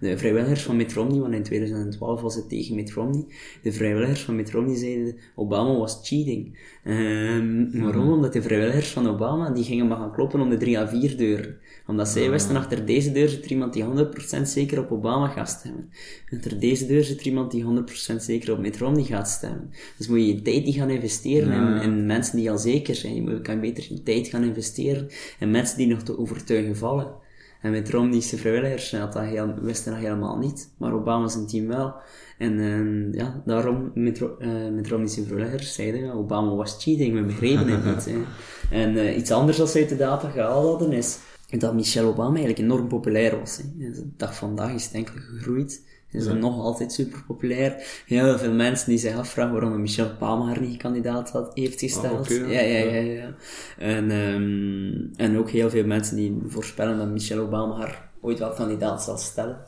De 0.00 0.18
vrijwilligers 0.18 0.62
van 0.62 0.76
Mitt 0.76 0.92
Romney, 0.92 1.20
want 1.20 1.34
in 1.34 1.42
2012 1.42 2.20
was 2.20 2.34
het 2.34 2.48
tegen 2.48 2.74
Mitt 2.74 2.92
Romney, 2.92 3.24
de 3.62 3.72
vrijwilligers 3.72 4.22
van 4.22 4.36
Mitt 4.36 4.50
Romney 4.50 4.76
zeiden 4.76 5.16
Obama 5.34 5.78
was 5.78 6.00
cheating. 6.02 6.58
Um, 6.84 7.80
waarom? 7.80 8.12
Omdat 8.12 8.32
de 8.32 8.42
vrijwilligers 8.42 8.92
van 8.92 9.08
Obama, 9.08 9.50
die 9.50 9.64
gingen 9.64 9.86
maar 9.86 9.96
gaan 9.96 10.12
kloppen 10.12 10.40
om 10.40 10.50
de 10.50 10.56
drie 10.56 10.78
à 10.78 10.88
vier 10.88 11.16
deuren. 11.16 11.56
Omdat 11.86 12.08
zij 12.08 12.30
wisten, 12.30 12.56
achter 12.56 12.86
deze 12.86 13.12
deur 13.12 13.28
zit 13.28 13.44
er 13.44 13.50
iemand 13.50 13.72
die 13.72 13.84
100% 13.84 14.42
zeker 14.42 14.78
op 14.78 14.90
Obama 14.90 15.28
gaat 15.28 15.48
stemmen. 15.48 15.90
Achter 16.32 16.60
deze 16.60 16.86
deur 16.86 17.04
zit 17.04 17.20
er 17.20 17.26
iemand 17.26 17.50
die 17.50 17.64
100% 18.12 18.16
zeker 18.16 18.52
op 18.52 18.58
Mitt 18.58 18.78
Romney 18.78 19.04
gaat 19.04 19.28
stemmen. 19.28 19.70
Dus 19.96 20.08
moet 20.08 20.18
je 20.18 20.26
je 20.26 20.42
tijd 20.42 20.64
niet 20.64 20.74
gaan 20.74 20.90
investeren 20.90 21.52
in, 21.52 21.82
in, 21.82 22.06
mensen 22.06 22.36
die 22.36 22.50
al 22.50 22.58
zeker 22.58 22.94
zijn. 22.94 23.24
Je 23.24 23.40
kan 23.40 23.60
beter 23.60 23.84
je 23.88 24.02
tijd 24.02 24.28
gaan 24.28 24.44
investeren 24.44 25.08
in 25.38 25.50
mensen 25.50 25.76
die 25.76 25.86
nog 25.86 26.02
te 26.02 26.18
overtuigen 26.18 26.76
vallen. 26.76 27.22
En 27.60 27.70
met 27.70 27.90
Romney's 27.90 28.32
vrijwilligers 28.36 28.92
had 28.92 29.12
dat 29.12 29.24
heel, 29.24 29.54
wisten 29.60 29.92
dat 29.92 30.00
helemaal 30.00 30.38
niet. 30.38 30.70
Maar 30.78 30.94
Obama 30.94 31.28
zijn 31.28 31.46
team 31.46 31.66
wel. 31.66 31.94
En 32.38 32.52
uh, 32.52 33.12
ja, 33.12 33.42
daarom 33.44 33.90
met, 33.94 34.20
uh, 34.20 34.28
met 34.72 34.88
Romney's 34.88 35.14
vrijwilligers 35.14 35.74
zeiden 35.74 36.12
Obama 36.12 36.54
was 36.54 36.76
cheating, 36.82 37.14
we 37.14 37.22
begrepen 37.22 37.68
het 37.68 37.84
niet. 37.94 38.04
Hè. 38.04 38.22
En 38.70 38.94
uh, 38.94 39.16
iets 39.16 39.30
anders 39.30 39.60
als 39.60 39.72
ze 39.72 39.78
uit 39.78 39.88
de 39.88 39.96
data 39.96 40.28
gehaald 40.28 40.68
hadden 40.68 40.92
is 40.92 41.18
dat 41.60 41.74
Michelle 41.74 42.08
Obama 42.08 42.36
eigenlijk 42.36 42.58
enorm 42.58 42.88
populair 42.88 43.38
was. 43.38 43.56
Hè. 43.56 43.90
De 43.90 44.06
dag 44.16 44.36
vandaag 44.36 44.72
is 44.72 44.84
het 44.84 44.94
enkel 44.94 45.14
gegroeid. 45.14 45.82
Ze 46.10 46.18
is 46.18 46.26
nog 46.26 46.58
altijd 46.58 46.92
super 46.92 47.22
populair. 47.26 48.02
Heel 48.06 48.38
veel 48.38 48.52
mensen 48.52 48.88
die 48.88 48.98
zich 48.98 49.16
afvragen 49.16 49.52
waarom 49.52 49.80
Michelle 49.80 50.12
Obama 50.12 50.44
haar 50.46 50.60
niet 50.60 50.76
kandidaat 50.76 51.30
had, 51.30 51.50
heeft 51.54 51.80
gesteld. 51.80 52.30
Ah, 52.30 52.50
ja, 52.50 52.60
ja, 52.60 52.78
ja, 52.78 53.00
ja. 53.00 53.34
En, 53.78 54.10
um, 54.10 55.10
en 55.16 55.38
ook 55.38 55.50
heel 55.50 55.70
veel 55.70 55.86
mensen 55.86 56.16
die 56.16 56.38
voorspellen 56.46 56.98
dat 56.98 57.08
Michelle 57.08 57.40
Obama 57.40 57.76
haar 57.76 58.10
ooit 58.20 58.38
wel 58.38 58.52
kandidaat 58.52 59.02
zal 59.02 59.18
stellen. 59.18 59.58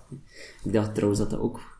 Ik 0.65 0.73
dacht 0.73 0.95
trouwens 0.95 1.21
dat 1.21 1.31
dat 1.31 1.41
ook 1.41 1.76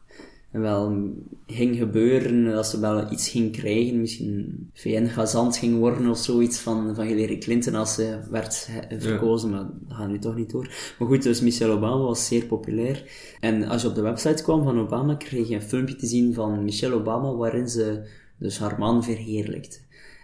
wel 0.51 1.15
ging 1.47 1.77
gebeuren, 1.77 2.45
dat 2.45 2.67
ze 2.67 2.81
wel 2.81 3.13
iets 3.13 3.29
ging 3.29 3.53
krijgen, 3.53 4.01
misschien 4.01 4.71
VN-gazant 4.73 5.57
ging 5.57 5.79
worden 5.79 6.09
of 6.09 6.19
zoiets 6.19 6.59
van, 6.59 6.95
van 6.95 7.07
Hillary 7.07 7.39
Clinton 7.39 7.75
als 7.75 7.95
ze 7.95 8.19
werd 8.31 8.71
verkozen, 8.99 9.51
maar 9.51 9.67
dat 9.89 9.97
gaat 9.97 10.09
nu 10.09 10.19
toch 10.19 10.37
niet 10.37 10.51
door. 10.51 10.95
Maar 10.99 11.09
goed, 11.09 11.23
dus 11.23 11.41
Michelle 11.41 11.73
Obama 11.73 12.03
was 12.03 12.27
zeer 12.27 12.45
populair. 12.45 13.05
En 13.41 13.65
als 13.65 13.83
je 13.83 13.89
op 13.89 13.95
de 13.95 14.01
website 14.01 14.43
kwam 14.43 14.63
van 14.63 14.81
Obama, 14.81 15.15
kreeg 15.15 15.49
je 15.49 15.55
een 15.55 15.63
filmpje 15.63 15.97
te 15.97 16.07
zien 16.07 16.35
van 16.35 16.65
Michelle 16.65 16.95
Obama, 16.95 17.35
waarin 17.35 17.69
ze 17.69 18.07
dus 18.39 18.59
haar 18.59 18.79
man 18.79 19.05
verheerlijkte. 19.05 19.79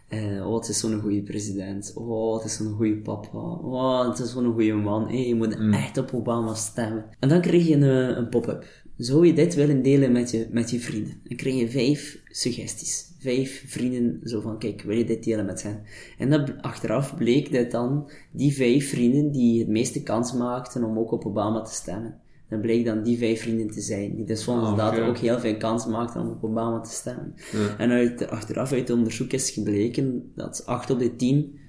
Uh, 0.08 0.46
oh, 0.46 0.54
het 0.54 0.68
is 0.68 0.78
zo'n 0.78 1.00
goede 1.00 1.22
president. 1.22 1.92
Oh, 1.94 2.34
het 2.36 2.44
is 2.44 2.56
zo'n 2.56 2.74
goede 2.74 2.96
papa. 2.96 3.38
Oh, 3.38 4.08
het 4.08 4.18
is 4.18 4.32
zo'n 4.32 4.52
goede 4.52 4.72
man. 4.72 5.08
Hey, 5.08 5.28
je 5.28 5.34
moet 5.34 5.58
mm. 5.58 5.72
echt 5.72 5.98
op 5.98 6.14
Obama 6.14 6.54
stemmen. 6.54 7.04
En 7.18 7.28
dan 7.28 7.40
kreeg 7.40 7.66
je 7.66 7.74
een, 7.74 8.18
een 8.18 8.28
pop-up 8.28 8.64
zou 8.96 9.26
je 9.26 9.32
dit 9.32 9.54
willen 9.54 9.82
delen 9.82 10.12
met 10.12 10.30
je, 10.30 10.46
met 10.50 10.70
je 10.70 10.80
vrienden? 10.80 11.20
Dan 11.24 11.36
krijg 11.36 11.56
je 11.56 11.70
vijf 11.70 12.18
suggesties. 12.28 13.10
Vijf 13.18 13.64
vrienden, 13.66 14.20
zo 14.24 14.40
van, 14.40 14.58
kijk, 14.58 14.82
wil 14.82 14.96
je 14.96 15.04
dit 15.04 15.24
delen 15.24 15.44
met 15.44 15.62
hen? 15.62 15.82
En 16.18 16.30
dan, 16.30 16.60
achteraf 16.60 17.16
bleek 17.16 17.52
dat 17.52 17.70
dan 17.70 18.10
die 18.32 18.54
vijf 18.54 18.88
vrienden 18.88 19.32
die 19.32 19.58
het 19.58 19.68
meeste 19.68 20.02
kans 20.02 20.32
maakten 20.32 20.84
om 20.84 20.98
ook 20.98 21.12
op 21.12 21.26
Obama 21.26 21.62
te 21.62 21.74
stemmen. 21.74 22.20
Dan 22.48 22.60
bleek 22.60 22.84
dan 22.84 23.02
die 23.02 23.18
vijf 23.18 23.40
vrienden 23.40 23.70
te 23.70 23.80
zijn, 23.80 24.16
die 24.16 24.24
dus 24.24 24.44
volgens 24.44 24.68
oh, 24.68 24.72
okay. 24.72 25.08
ook 25.08 25.18
heel 25.18 25.38
veel 25.38 25.56
kans 25.56 25.86
maakten 25.86 26.20
om 26.20 26.28
op 26.28 26.44
Obama 26.44 26.80
te 26.80 26.90
stemmen. 26.90 27.34
En 27.78 27.90
uit, 27.90 28.28
achteraf 28.28 28.72
uit 28.72 28.88
het 28.88 28.96
onderzoek 28.98 29.32
is 29.32 29.50
gebleken 29.50 30.32
dat 30.34 30.62
acht 30.66 30.90
op 30.90 30.98
de 30.98 31.16
tien 31.16 31.60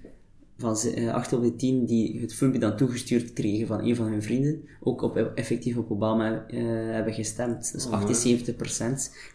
van 0.58 0.78
8 1.12 1.34
op 1.34 1.42
de 1.42 1.56
10 1.56 1.86
die 1.86 2.22
het 2.22 2.34
filmpje 2.34 2.60
dan 2.60 2.78
toegestuurd 2.78 3.34
kregen 3.34 3.68
van 3.68 3.80
een 3.80 3.96
van 3.96 4.06
hun 4.06 4.24
vrienden, 4.24 4.64
ook 4.80 5.02
op, 5.02 5.18
effectief 5.18 5.78
op 5.78 5.92
Obama 5.92 6.46
uh, 6.50 6.64
hebben 6.92 7.14
gestemd. 7.14 7.72
Dus 7.74 7.86
oh, 7.86 8.02
78% 8.02 8.06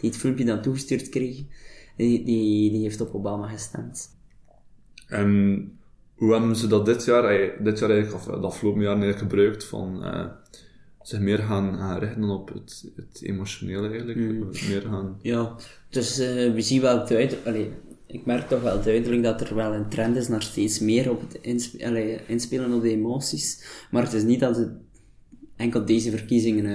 die 0.01 0.11
het 0.11 0.17
filmpje 0.17 0.45
dan 0.45 0.63
toegestuurd 0.63 1.09
kregen, 1.09 1.49
die, 1.97 2.25
die, 2.25 2.71
die 2.71 2.83
heeft 2.83 3.01
op 3.01 3.15
Obama 3.15 3.49
gestemd. 3.49 4.17
En 5.07 5.73
hoe 6.15 6.33
hebben 6.33 6.57
ze 6.57 6.67
dat 6.67 6.87
dit 6.87 7.05
jaar, 7.05 7.53
dit 7.63 7.79
jaar 7.79 7.91
eigenlijk, 7.91 8.15
of 8.15 8.25
dat 8.25 8.43
afgelopen 8.43 8.81
jaar 8.81 8.97
eigenlijk 9.01 9.19
gebruikt 9.19 9.65
van 9.65 10.05
uh, 10.05 10.27
zich 11.03 11.21
meer 11.21 11.39
gaan, 11.39 11.79
gaan 11.79 11.99
richten 11.99 12.25
op 12.25 12.49
het, 12.49 12.91
het 12.97 13.23
emotionele 13.23 13.89
eigenlijk? 13.89 14.19
Mm. 14.19 14.49
Meer 14.69 14.83
gaan... 14.83 15.19
Ja, 15.23 15.57
dus 15.91 16.21
uh, 16.21 16.55
we 16.55 16.61
zien 16.61 16.81
wel 16.81 17.07
uit, 17.07 17.37
allee, 17.45 17.71
ik 18.09 18.27
merk 18.27 18.49
toch 18.49 18.63
wel 18.63 18.83
duidelijk 18.83 19.23
dat 19.23 19.41
er 19.41 19.55
wel 19.55 19.75
een 19.75 19.89
trend 19.89 20.17
is 20.17 20.29
naar 20.29 20.43
steeds 20.43 20.79
meer 20.79 21.11
op 21.11 21.21
het 21.21 21.39
inspelen 22.27 22.73
op 22.73 22.83
de 22.83 22.91
emoties. 22.91 23.65
Maar 23.91 24.03
het 24.03 24.13
is 24.13 24.23
niet 24.23 24.41
dat 24.41 24.57
het 24.57 24.71
enkel 25.57 25.85
deze 25.85 26.11
verkiezingen 26.11 26.67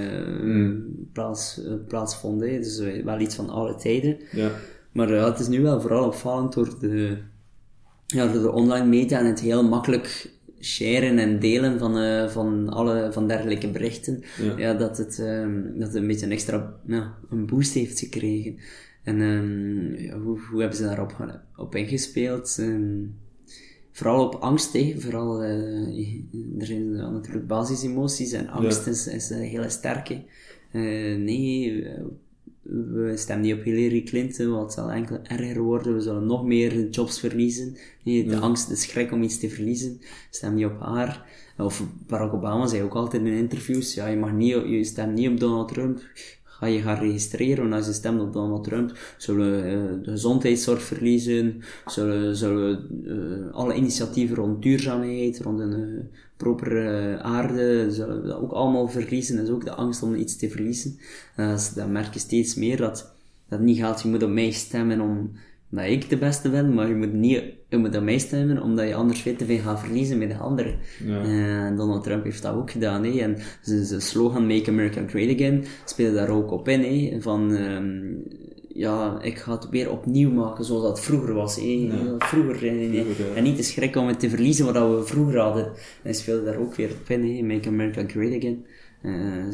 uh, 0.48 0.74
plaats, 1.12 1.60
uh, 1.64 1.72
plaatsvonden. 1.88 2.54
Het 2.54 2.66
is 2.66 3.02
wel 3.04 3.20
iets 3.20 3.34
van 3.34 3.48
alle 3.48 3.74
tijden. 3.74 4.16
Ja. 4.32 4.50
Maar 4.92 5.08
het 5.08 5.38
is 5.38 5.48
nu 5.48 5.62
wel 5.62 5.80
vooral 5.80 6.06
opvallend 6.06 6.52
door 6.52 6.78
de, 6.80 7.18
ja, 8.06 8.32
door 8.32 8.42
de 8.42 8.52
online 8.52 8.86
media 8.86 9.18
en 9.18 9.26
het 9.26 9.40
heel 9.40 9.64
makkelijk 9.64 10.32
sharen 10.60 11.18
en 11.18 11.38
delen 11.38 11.78
van, 11.78 12.30
van 12.30 12.68
alle 12.68 13.08
van 13.12 13.28
dergelijke 13.28 13.70
berichten, 13.70 14.22
ja. 14.42 14.58
ja 14.58 14.74
dat, 14.74 14.98
het, 14.98 15.18
uh, 15.20 15.46
dat 15.74 15.86
het 15.86 15.94
een 15.94 16.06
beetje 16.06 16.26
een 16.26 16.32
extra 16.32 16.74
ja, 16.86 17.14
een 17.30 17.46
boost 17.46 17.74
heeft 17.74 17.98
gekregen. 17.98 18.58
En 19.04 19.20
um, 19.20 20.10
hoe, 20.22 20.38
hoe, 20.50 20.60
hebben 20.60 20.78
ze 20.78 20.84
daarop 20.84 21.40
op 21.56 21.74
ingespeeld? 21.74 22.56
Um, 22.60 23.14
vooral 23.90 24.26
op 24.26 24.34
angst, 24.34 24.72
hè. 24.72 24.94
vooral, 24.98 25.44
uh, 25.44 26.58
er 26.58 26.66
zijn 26.66 26.92
natuurlijk 26.92 27.46
basisemoties 27.46 28.32
en 28.32 28.48
angst 28.48 28.86
is, 28.86 29.06
is 29.06 29.30
een 29.30 29.42
hele 29.42 29.68
sterke. 29.68 30.22
Uh, 30.72 31.18
nee, 31.18 31.86
we 32.64 33.12
stemmen 33.16 33.46
niet 33.46 33.54
op 33.54 33.62
Hillary 33.62 34.02
Clinton, 34.02 34.50
want 34.50 34.62
het 34.62 34.72
zal 34.72 34.90
enkel 34.90 35.18
erger 35.22 35.62
worden, 35.62 35.94
we 35.94 36.00
zullen 36.00 36.26
nog 36.26 36.44
meer 36.44 36.88
jobs 36.88 37.20
verliezen. 37.20 37.76
Nee, 38.04 38.26
de 38.26 38.38
angst, 38.38 38.68
de 38.68 38.76
schrik 38.76 39.12
om 39.12 39.22
iets 39.22 39.38
te 39.38 39.48
verliezen, 39.48 40.00
stem 40.30 40.54
niet 40.54 40.66
op 40.66 40.80
haar. 40.80 41.26
Of 41.58 41.86
Barack 42.06 42.32
Obama 42.32 42.66
zei 42.66 42.82
ook 42.82 42.94
altijd 42.94 43.22
in 43.22 43.32
interviews, 43.32 43.94
ja, 43.94 44.06
je 44.06 44.16
mag 44.16 44.32
niet, 44.32 44.54
je 44.66 44.84
stemt 44.84 45.14
niet 45.14 45.28
op 45.28 45.40
Donald 45.40 45.68
Trump, 45.68 46.02
ga 46.64 46.70
je 46.70 46.82
gaan 46.82 46.98
registreren, 46.98 47.72
als 47.72 47.86
je 47.86 47.92
stemt 47.92 48.20
op 48.20 48.32
Donald 48.32 48.64
Trump, 48.64 48.98
zullen 49.16 49.50
we 49.50 49.70
uh, 49.70 50.04
de 50.04 50.10
gezondheidszorg 50.10 50.82
verliezen, 50.82 51.62
zullen, 51.86 52.36
zullen 52.36 52.88
uh, 53.04 53.54
alle 53.54 53.74
initiatieven 53.74 54.36
rond 54.36 54.62
duurzaamheid, 54.62 55.40
rond 55.40 55.60
een 55.60 55.80
uh, 55.80 56.00
propere 56.36 57.18
aarde, 57.22 57.92
zullen 57.92 58.22
we 58.22 58.28
dat 58.28 58.38
ook 58.40 58.52
allemaal 58.52 58.88
verliezen. 58.88 59.36
Dat 59.36 59.44
is 59.44 59.52
ook 59.52 59.64
de 59.64 59.74
angst 59.74 60.02
om 60.02 60.14
iets 60.14 60.36
te 60.36 60.50
verliezen. 60.50 60.98
dan 61.74 61.92
merk 61.92 62.14
je 62.14 62.20
steeds 62.20 62.54
meer 62.54 62.76
dat 62.76 63.12
dat 63.48 63.60
niet 63.60 63.78
gaat, 63.78 64.02
je 64.02 64.08
moet 64.08 64.22
op 64.22 64.30
mij 64.30 64.50
stemmen 64.50 65.00
om 65.00 65.30
dat 65.74 65.84
ik 65.84 66.08
de 66.08 66.18
beste 66.18 66.50
ben, 66.50 66.74
maar 66.74 66.88
je 66.88 66.94
moet 66.94 67.12
niet 67.12 67.42
je 67.74 67.80
moet 67.80 67.96
aan 67.96 68.04
mij 68.04 68.18
stemmen, 68.18 68.62
omdat 68.62 68.88
je 68.88 68.94
anders 68.94 69.20
veel 69.20 69.36
te 69.36 69.44
veel 69.44 69.58
gaat 69.58 69.80
verliezen 69.80 70.18
met 70.18 70.28
de 70.28 70.36
anderen. 70.36 70.74
Ja. 71.04 71.24
Uh, 71.24 71.76
Donald 71.76 72.02
Trump 72.02 72.24
heeft 72.24 72.42
dat 72.42 72.54
ook 72.54 72.70
gedaan, 72.70 73.04
hè. 73.04 73.20
En 73.20 73.36
zijn 73.60 74.00
slogan 74.00 74.46
Make 74.46 74.70
America 74.70 75.04
Great 75.06 75.34
Again 75.34 75.64
speelde 75.84 76.16
daar 76.16 76.28
ook 76.28 76.50
op 76.50 76.68
in, 76.68 76.80
hè. 76.80 77.20
Van, 77.20 77.50
um, 77.50 78.22
ja, 78.68 79.18
ik 79.22 79.38
ga 79.38 79.52
het 79.52 79.68
weer 79.68 79.90
opnieuw 79.90 80.30
maken 80.30 80.64
zoals 80.64 80.82
dat 80.82 81.00
vroeger 81.00 81.34
was. 81.34 81.56
Ja. 81.60 82.14
Vroeger, 82.18 82.68
En 83.36 83.42
niet 83.42 83.56
te 83.56 83.62
schrikken 83.62 84.00
om 84.00 84.06
het 84.06 84.20
te 84.20 84.28
verliezen 84.28 84.64
wat 84.64 84.74
we 84.74 85.02
vroeger 85.04 85.38
hadden. 85.38 85.72
Hij 86.02 86.12
speelde 86.12 86.44
daar 86.44 86.58
ook 86.58 86.74
weer 86.74 86.90
op 86.90 87.10
in. 87.10 87.46
Make 87.46 87.68
America 87.68 88.04
Great 88.06 88.36
Again. 88.36 88.66
Uh, 89.02 89.44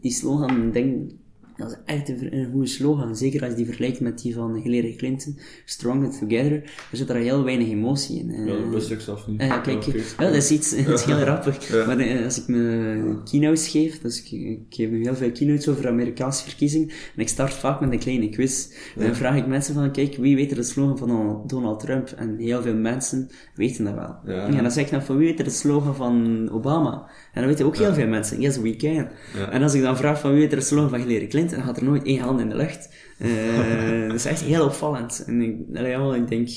die 0.00 0.12
slogan, 0.12 0.70
denk 0.70 1.10
Dat 1.56 1.70
is 1.70 1.76
echt 1.84 2.08
een, 2.08 2.36
een 2.36 2.50
goede 2.52 2.66
slogan. 2.66 3.16
Zeker 3.16 3.40
als 3.40 3.50
je 3.50 3.56
die 3.56 3.66
vergelijkt 3.66 4.00
met 4.00 4.18
die 4.22 4.34
van 4.34 4.54
Hillary 4.54 4.94
Clinton. 4.96 5.38
Stronger 5.64 6.10
Together. 6.10 6.62
Er 6.90 6.96
zit 6.96 7.08
er 7.08 7.16
heel 7.16 7.44
weinig 7.44 7.68
emotie 7.68 8.18
in. 8.18 8.46
Ja, 8.46 8.56
dat 8.56 8.68
wist 8.72 8.90
ik 8.90 9.00
zelf 9.00 9.26
niet. 9.26 9.42
Uh, 9.42 9.62
kijk, 9.62 9.82
Ja, 9.82 9.92
ja, 10.18 10.24
dat 10.24 10.34
is 10.34 10.50
iets 10.50 10.70
dat 10.86 10.98
is 10.98 11.04
heel 11.04 11.16
grappig. 11.16 11.68
Ja. 11.72 11.86
Maar 11.86 11.98
eh, 11.98 12.24
als 12.24 12.38
ik 12.40 12.46
me 12.48 13.16
keynotes 13.30 13.68
geef, 13.68 14.00
dus 14.00 14.22
ik, 14.22 14.30
ik 14.30 14.58
geef 14.68 14.90
nu 14.90 15.02
heel 15.02 15.14
veel 15.14 15.30
keynotes 15.32 15.68
over 15.68 15.88
Amerikaanse 15.88 16.44
verkiezingen, 16.44 16.88
en 16.88 17.22
ik 17.22 17.28
start 17.28 17.52
vaak 17.54 17.80
met 17.80 17.92
een 17.92 17.98
kleine 17.98 18.28
quiz. 18.28 18.68
En 18.96 19.06
dan 19.06 19.14
vraag 19.14 19.36
ik 19.36 19.46
mensen 19.46 19.74
van, 19.74 19.92
kijk, 19.92 20.16
wie 20.16 20.36
weet 20.36 20.50
er 20.50 20.56
de 20.56 20.62
slogan 20.62 20.98
van 20.98 21.42
Donald- 21.46 21.80
Trump? 21.80 22.08
En 22.16 22.36
heel 22.38 22.62
veel 22.62 22.74
mensen 22.74 23.28
weten 23.54 23.84
dat 23.84 23.94
wel. 23.94 24.16
Ja. 24.34 24.46
En 24.46 24.62
dan 24.62 24.70
zeg 24.70 24.84
ik 24.84 24.90
dan 24.90 25.02
van, 25.02 25.16
wie 25.16 25.26
weet 25.28 25.38
er 25.38 25.44
de 25.44 25.50
slogan 25.50 25.94
van 25.94 26.48
Obama? 26.52 27.06
En 27.32 27.40
dan 27.40 27.46
weten 27.46 27.66
ook 27.66 27.76
heel 27.76 27.94
veel 27.94 28.06
mensen, 28.06 28.40
yes, 28.40 28.58
we 28.58 28.76
can. 28.76 29.08
Ja. 29.36 29.50
En 29.50 29.62
als 29.62 29.74
ik 29.74 29.82
dan 29.82 29.96
vraag 29.96 30.20
van, 30.20 30.30
wie 30.30 30.40
weet 30.40 30.52
er 30.52 30.58
de 30.58 30.64
slogan 30.64 30.88
van 30.90 31.00
Hillary 31.00 31.26
Clinton, 31.26 31.42
dan 31.50 31.62
gaat 31.62 31.76
er 31.76 31.84
nooit 31.84 32.04
één 32.04 32.20
hand 32.20 32.40
in 32.40 32.48
de 32.48 32.56
lucht. 32.56 32.94
Eh, 33.18 34.00
dat 34.08 34.14
is 34.14 34.24
echt 34.24 34.40
heel 34.40 34.64
opvallend. 34.64 35.24
En 35.26 35.42
ik, 35.42 35.76
allee, 35.76 36.20
ik 36.20 36.28
denk, 36.28 36.48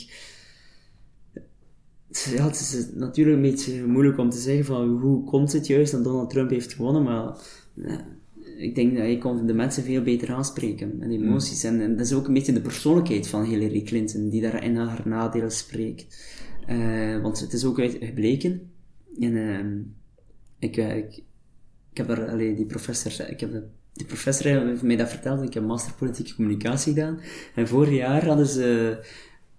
ja, 2.09 2.45
het 2.45 2.59
is 2.59 2.87
natuurlijk 2.93 3.35
een 3.35 3.41
beetje 3.41 3.85
moeilijk 3.85 4.17
om 4.17 4.29
te 4.29 4.37
zeggen 4.37 4.65
van 4.65 4.99
hoe 4.99 5.23
komt 5.23 5.53
het 5.53 5.67
juist 5.67 5.91
dat 5.91 6.03
Donald 6.03 6.29
Trump 6.29 6.49
heeft 6.49 6.73
gewonnen, 6.73 7.03
maar 7.03 7.37
ja, 7.73 8.05
ik 8.57 8.75
denk 8.75 8.91
dat 8.91 9.01
hij 9.01 9.17
kon 9.17 9.45
de 9.45 9.53
mensen 9.53 9.83
veel 9.83 10.01
beter 10.01 10.33
aanspreken 10.33 11.01
en 11.01 11.11
emoties. 11.11 11.63
En, 11.63 11.81
en 11.81 11.97
dat 11.97 12.05
is 12.05 12.13
ook 12.13 12.27
een 12.27 12.33
beetje 12.33 12.53
de 12.53 12.61
persoonlijkheid 12.61 13.27
van 13.27 13.43
Hillary 13.43 13.81
Clinton 13.81 14.29
die 14.29 14.41
daar 14.41 14.63
in 14.63 14.75
haar 14.75 15.01
nadeel 15.05 15.49
spreekt. 15.49 16.17
Eh, 16.67 17.21
want 17.21 17.39
het 17.39 17.53
is 17.53 17.65
ook 17.65 17.79
gebleken. 17.99 18.71
En 19.19 19.35
ehm, 19.35 19.79
ik, 20.59 20.77
eh, 20.77 20.97
ik, 20.97 21.23
ik 21.91 21.97
heb 21.97 22.07
daar, 22.07 22.29
allee, 22.29 22.55
die 22.55 22.65
professor, 22.65 23.29
ik 23.29 23.39
heb 23.39 23.51
de, 23.51 23.63
die 23.97 24.07
professor 24.07 24.67
heeft 24.67 24.81
mij 24.81 24.95
dat 24.95 25.09
verteld, 25.09 25.43
ik 25.43 25.53
heb 25.53 25.63
master 25.63 25.93
politieke 25.93 26.35
communicatie 26.35 26.93
gedaan. 26.93 27.19
En 27.55 27.67
vorig 27.67 27.95
jaar 27.95 28.25
hadden 28.25 28.47
ze 28.47 28.97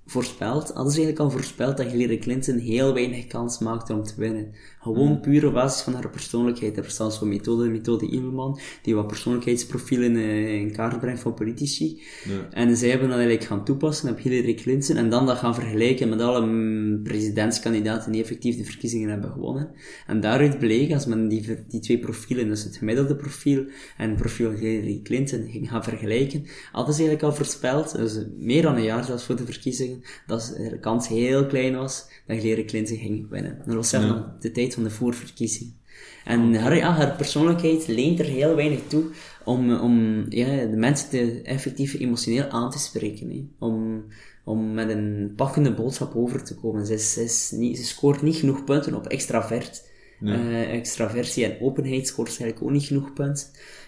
voorspeld, 0.06 0.68
hadden 0.68 0.92
ze 0.92 1.00
eigenlijk 1.00 1.18
al 1.18 1.30
voorspeld 1.30 1.76
dat 1.76 1.86
Hillary 1.86 2.18
Clinton 2.18 2.58
heel 2.58 2.94
weinig 2.94 3.26
kans 3.26 3.58
maakte 3.58 3.92
om 3.92 4.02
te 4.02 4.14
winnen. 4.16 4.54
Gewoon 4.80 5.20
puur 5.20 5.46
op 5.46 5.52
basis 5.52 5.82
van 5.82 5.94
haar 5.94 6.10
persoonlijkheid. 6.10 6.76
Er 6.76 6.82
bestaat 6.82 7.14
zo'n 7.14 7.28
methode, 7.28 7.68
methode 7.68 8.10
Immelman, 8.10 8.58
die 8.82 8.94
wat 8.94 9.06
persoonlijkheidsprofielen 9.06 10.16
eh, 10.16 10.54
in 10.54 10.72
kaart 10.72 11.00
brengt 11.00 11.20
van 11.20 11.34
politici. 11.34 12.02
En 12.50 12.76
zij 12.76 12.88
hebben 12.88 13.08
dat 13.08 13.18
eigenlijk 13.18 13.48
gaan 13.48 13.64
toepassen 13.64 14.10
op 14.10 14.18
Hillary 14.18 14.54
Clinton 14.54 14.96
en 14.96 15.10
dan 15.10 15.26
dat 15.26 15.38
gaan 15.38 15.54
vergelijken 15.54 16.08
met 16.08 16.20
alle 16.20 16.46
mm, 16.46 17.02
presidentskandidaten 17.02 18.12
die 18.12 18.22
effectief 18.22 18.56
de 18.56 18.64
verkiezingen 18.64 19.08
hebben 19.08 19.30
gewonnen. 19.30 19.70
En 20.06 20.20
daaruit 20.20 20.58
bleek, 20.58 20.92
als 20.92 21.06
men 21.06 21.28
die, 21.28 21.64
die 21.68 21.80
twee 21.80 21.98
profielen, 21.98 22.48
dus 22.48 22.64
het 22.64 22.76
gemiddelde 22.76 23.16
profiel 23.16 23.64
en 23.96 24.08
het 24.08 24.18
profiel 24.18 24.50
Hillary 24.50 25.00
Clinton, 25.02 25.48
ging 25.50 25.68
gaan 25.68 25.84
vergelijken, 25.84 26.44
hadden 26.72 26.94
ze 26.94 27.00
eigenlijk 27.00 27.22
al 27.22 27.36
voorspeld, 27.36 27.96
dus 27.96 28.26
meer 28.36 28.62
dan 28.62 28.76
een 28.76 28.82
jaar 28.82 29.04
zelfs 29.04 29.24
voor 29.24 29.36
de 29.36 29.44
verkiezingen, 29.44 30.02
dat 30.26 30.54
de 30.56 30.78
kans 30.80 31.08
heel 31.08 31.46
klein 31.46 31.76
was 31.76 32.06
dat 32.28 32.42
Hillary 32.42 32.64
Clinton 32.64 32.96
ging 32.96 33.28
winnen. 33.30 33.58
Dat 33.66 33.74
was 33.74 33.88
zelfs 33.88 34.06
Ja. 34.06 34.12
nog 34.12 34.24
de 34.40 34.50
tijd 34.50 34.74
van 34.74 34.82
de 34.82 34.90
voorverkiezingen. 34.90 35.76
En 36.24 36.54
haar, 36.54 36.76
ja, 36.76 36.92
haar 36.92 37.16
persoonlijkheid 37.16 37.86
leent 37.86 38.18
er 38.18 38.24
heel 38.24 38.54
weinig 38.54 38.80
toe 38.86 39.04
om, 39.44 39.74
om 39.74 40.24
ja, 40.28 40.66
de 40.66 40.76
mensen 40.76 41.08
te, 41.08 41.42
effectief 41.42 41.94
emotioneel 41.94 42.44
aan 42.44 42.70
te 42.70 42.78
spreken. 42.78 43.30
Hè. 43.30 43.44
Om, 43.58 44.04
om 44.44 44.74
met 44.74 44.88
een 44.88 45.32
pakkende 45.36 45.74
boodschap 45.74 46.14
over 46.14 46.44
te 46.44 46.54
komen. 46.54 46.86
Ze, 46.86 46.94
is, 46.94 47.12
ze, 47.12 47.22
is 47.22 47.50
niet, 47.50 47.78
ze 47.78 47.84
scoort 47.84 48.22
niet 48.22 48.36
genoeg 48.36 48.64
punten 48.64 48.94
op 48.94 49.06
extravert. 49.06 49.86
Eh, 50.20 50.72
extraversie 50.72 51.44
en 51.44 51.60
openheid 51.60 52.06
scoort 52.06 52.32
ze 52.32 52.42
eigenlijk 52.42 52.70
ook 52.70 52.78
niet 52.78 52.86
genoeg 52.86 53.12
punten. 53.12 53.46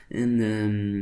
En 0.08 0.40
ehm, 0.40 1.00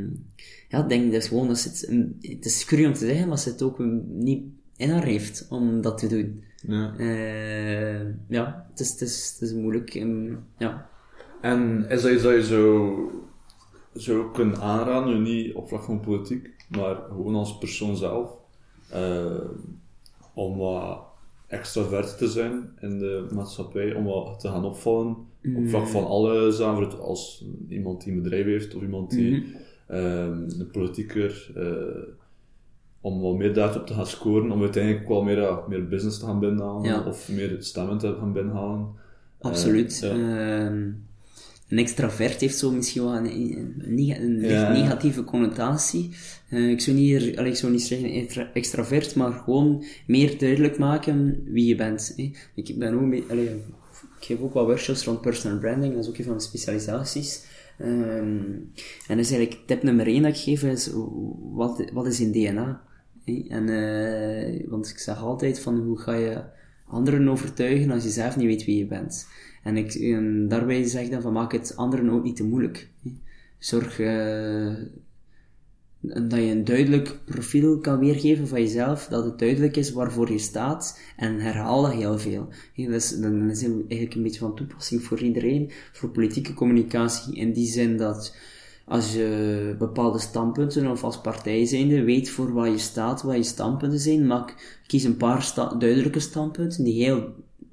ja, 0.69 0.83
ik 0.83 0.89
denk 0.89 1.11
dus 1.11 1.29
gewoon 1.29 1.49
dat 1.49 1.59
ze 1.59 1.69
het, 1.69 1.89
het 2.21 2.45
is 2.45 2.65
cru 2.65 2.87
om 2.87 2.93
te 2.93 3.07
zeggen, 3.07 3.29
maar 3.29 3.39
ze 3.39 3.49
het 3.49 3.63
ook 3.63 3.79
niet 4.09 4.43
in 4.79 4.91
haar 4.91 5.05
heeft 5.05 5.47
om 5.51 5.81
dat 5.81 5.99
te 5.99 6.07
doen. 6.07 6.45
Ja. 6.63 6.95
Eh, 6.99 8.01
ja, 8.29 8.67
het 8.71 8.81
is, 8.81 8.91
het 8.91 9.01
is, 9.01 9.31
het 9.33 9.49
is 9.49 9.55
moeilijk. 9.55 9.93
ja. 10.59 10.89
En 11.41 11.87
is 11.89 12.03
dat 12.03 12.13
iets 12.13 12.23
dat 12.23 12.35
je 12.35 12.45
zo, 12.45 12.95
zou 13.93 14.33
kunnen 14.33 14.61
aanraden, 14.61 15.23
nu 15.23 15.31
niet 15.31 15.55
op 15.55 15.69
vlak 15.69 15.83
van 15.83 16.01
politiek, 16.01 16.55
maar 16.69 16.97
gewoon 16.97 17.35
als 17.35 17.59
persoon 17.59 17.97
zelf, 17.97 18.31
eh, 18.91 19.41
om 20.35 20.57
wat 20.57 21.07
extravert 21.47 22.19
te 22.19 22.29
zijn 22.29 22.73
in 22.81 22.99
de 22.99 23.27
maatschappij, 23.35 23.95
om 23.95 24.05
wat 24.05 24.41
te 24.41 24.49
gaan 24.49 24.65
opvallen 24.65 25.17
op 25.57 25.69
vlak 25.69 25.87
van 25.87 26.07
alle 26.07 26.53
zaken, 26.53 27.01
als 27.01 27.45
iemand 27.69 28.05
die 28.05 28.13
een 28.13 28.23
bedrijf 28.23 28.45
heeft 28.45 28.75
of 28.75 28.83
iemand 28.83 29.11
die 29.11 29.55
ehm, 29.87 30.43
een 30.59 30.71
politieker, 30.73 31.51
eh, 31.55 32.15
om 33.01 33.21
wat 33.21 33.37
meer 33.37 33.55
daarop 33.55 33.87
te 33.87 33.95
gaan 33.95 34.07
scoren, 34.07 34.51
om 34.51 34.61
uiteindelijk 34.61 35.09
wel 35.09 35.23
meer, 35.23 35.41
ja, 35.41 35.63
meer 35.69 35.89
business 35.89 36.19
te 36.19 36.25
gaan 36.25 36.41
binnenhalen 36.41 36.83
Ja. 36.85 37.01
of 37.07 37.29
meer 37.29 37.57
stemmen 37.61 37.99
te 37.99 38.17
gaan 38.19 38.33
binnenhalen. 38.33 38.87
Absoluut. 39.41 40.01
Eh, 40.03 40.09
ja. 40.11 40.67
Ehm, 40.67 40.91
een 41.69 41.79
extravert 41.79 42.41
heeft 42.41 42.59
zo 42.59 42.71
misschien 42.71 43.03
wel 43.03 43.17
een, 43.17 44.37
negatieve 44.73 45.25
connotatie. 45.25 46.11
Eh, 46.49 46.71
ik, 46.71 46.81
zou 46.81 46.97
niet, 46.97 47.39
allee, 47.39 47.51
ik 47.51 47.57
zou 47.57 47.73
niet 47.73 47.83
zeggen 47.83 48.11
extra- 48.13 48.51
extravert, 48.53 49.15
maar 49.15 49.33
gewoon 49.33 49.85
meer 50.07 50.39
duidelijk 50.39 50.79
maken 50.79 51.43
wie 51.45 51.67
je 51.67 51.75
bent. 51.75 52.13
Hè. 52.17 52.31
Ik 52.55 52.79
ben 52.79 52.95
ook 52.95 53.31
allee, 53.31 53.49
ik 54.21 54.25
geef 54.25 54.41
ook 54.41 54.53
wat 54.53 54.65
workshops 54.67 55.05
rond 55.05 55.21
personal 55.21 55.59
branding, 55.59 55.95
dat 55.95 56.03
is 56.03 56.09
ook 56.09 56.17
een 56.19 56.25
van 56.25 56.33
mijn 56.33 56.45
specialisaties. 56.47 57.45
Ehm, 57.79 58.41
en 59.09 59.17
dus 59.17 59.31
eigenlijk 59.31 59.57
tip 59.67 59.83
nummer 59.83 60.07
één 60.07 60.23
dat 60.23 60.31
ik 60.31 60.41
geef 60.41 60.63
is, 60.63 60.91
wat, 61.53 61.91
wat 61.93 62.07
is 62.07 62.21
in 62.21 62.33
DNA? 62.33 62.81
En, 63.49 63.69
eh, 63.69 64.69
want 64.69 64.89
ik 64.89 64.99
zeg 64.99 65.23
altijd 65.23 65.61
van, 65.61 65.79
hoe 65.79 65.99
ga 65.99 66.15
je 66.15 66.43
anderen 66.87 67.29
overtuigen 67.29 67.91
als 67.91 68.03
je 68.03 68.11
zelf 68.11 68.37
niet 68.37 68.47
weet 68.47 68.65
wie 68.65 68.79
je 68.79 68.87
bent? 68.87 69.29
En, 69.63 69.77
ik, 69.77 69.99
daarbij 70.51 70.85
zeg 70.85 71.05
ik 71.05 71.11
dan 71.11 71.23
van, 71.23 71.33
maak 71.33 71.53
het 71.53 71.77
anderen 71.77 72.11
ook 72.11 72.25
niet 72.25 72.37
te 72.37 72.45
moeilijk. 72.45 72.89
Zorg 73.59 74.01
eh, 74.01 74.75
dat 76.01 76.33
je 76.33 76.51
een 76.51 76.65
duidelijk 76.65 77.19
profiel 77.25 77.79
kan 77.79 77.99
weergeven 77.99 78.49
van 78.49 78.61
jezelf, 78.61 79.07
dat 79.07 79.25
het 79.25 79.39
duidelijk 79.39 79.77
is 79.77 79.93
waarvoor 79.93 80.33
je 80.33 80.39
staat, 80.39 81.01
en 81.17 81.41
herhaal 81.41 81.83
dat 81.83 81.93
heel 81.93 82.19
veel. 82.19 82.49
Hè, 82.75 82.85
Dat 82.85 82.95
is, 82.95 83.13
is 83.13 83.63
eigenlijk 83.63 84.15
een 84.15 84.23
beetje 84.23 84.39
van 84.39 84.57
toepassing 84.57 85.03
voor 85.03 85.21
iedereen, 85.21 85.71
voor 85.93 86.11
politieke 86.11 86.55
communicatie, 86.55 87.37
in 87.37 87.53
die 87.53 87.67
zin 87.67 87.97
dat 87.97 88.37
als 88.89 89.13
je 89.13 89.75
bepaalde 89.79 90.19
standpunten 90.19 90.91
of 90.91 91.05
als 91.05 91.21
partij 91.21 91.65
zijnde 91.67 92.03
weet 92.03 92.31
voor 92.31 92.53
waar 92.53 92.69
je 92.71 92.79
staat, 92.79 93.23
wat 93.23 93.37
je 93.37 93.43
standpunten 93.43 93.99
zijn, 93.99 94.27
maak, 94.27 94.81
kies 94.87 95.05
een 95.05 95.17
paar 95.17 95.43
sta- 95.43 95.75
duidelijke 95.75 96.21
standpunten 96.21 96.85
die 96.85 97.05
heel, 97.05 97.25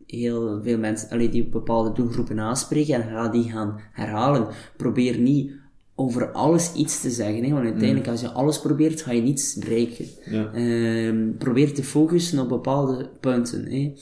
heel 0.08 0.60
veel 0.64 0.78
mensen, 0.78 1.10
allee, 1.10 1.30
die 1.30 1.46
bepaalde 1.48 1.92
doelgroepen 1.92 2.40
aanspreken 2.40 2.94
en 2.94 3.10
ga 3.10 3.28
die 3.28 3.52
gaan 3.52 3.80
herhalen. 3.92 4.48
Probeer 4.78 5.18
niet 5.18 5.52
over 5.96 6.32
alles 6.32 6.74
iets 6.74 7.02
te 7.02 7.10
zeggen, 7.10 7.44
hè, 7.44 7.52
want 7.52 7.64
uiteindelijk 7.64 8.08
als 8.08 8.22
je 8.22 8.32
alles 8.32 8.60
probeert, 8.60 9.02
ga 9.02 9.12
je 9.12 9.22
niets 9.22 9.56
bereiken. 9.56 10.06
Ja. 10.30 10.52
Ehm, 10.54 11.32
probeer 11.38 11.74
te 11.74 11.84
focussen 11.84 12.40
op 12.40 12.50
bepaalde 12.50 13.10
punten. 13.20 13.66
Hè. 13.72 13.94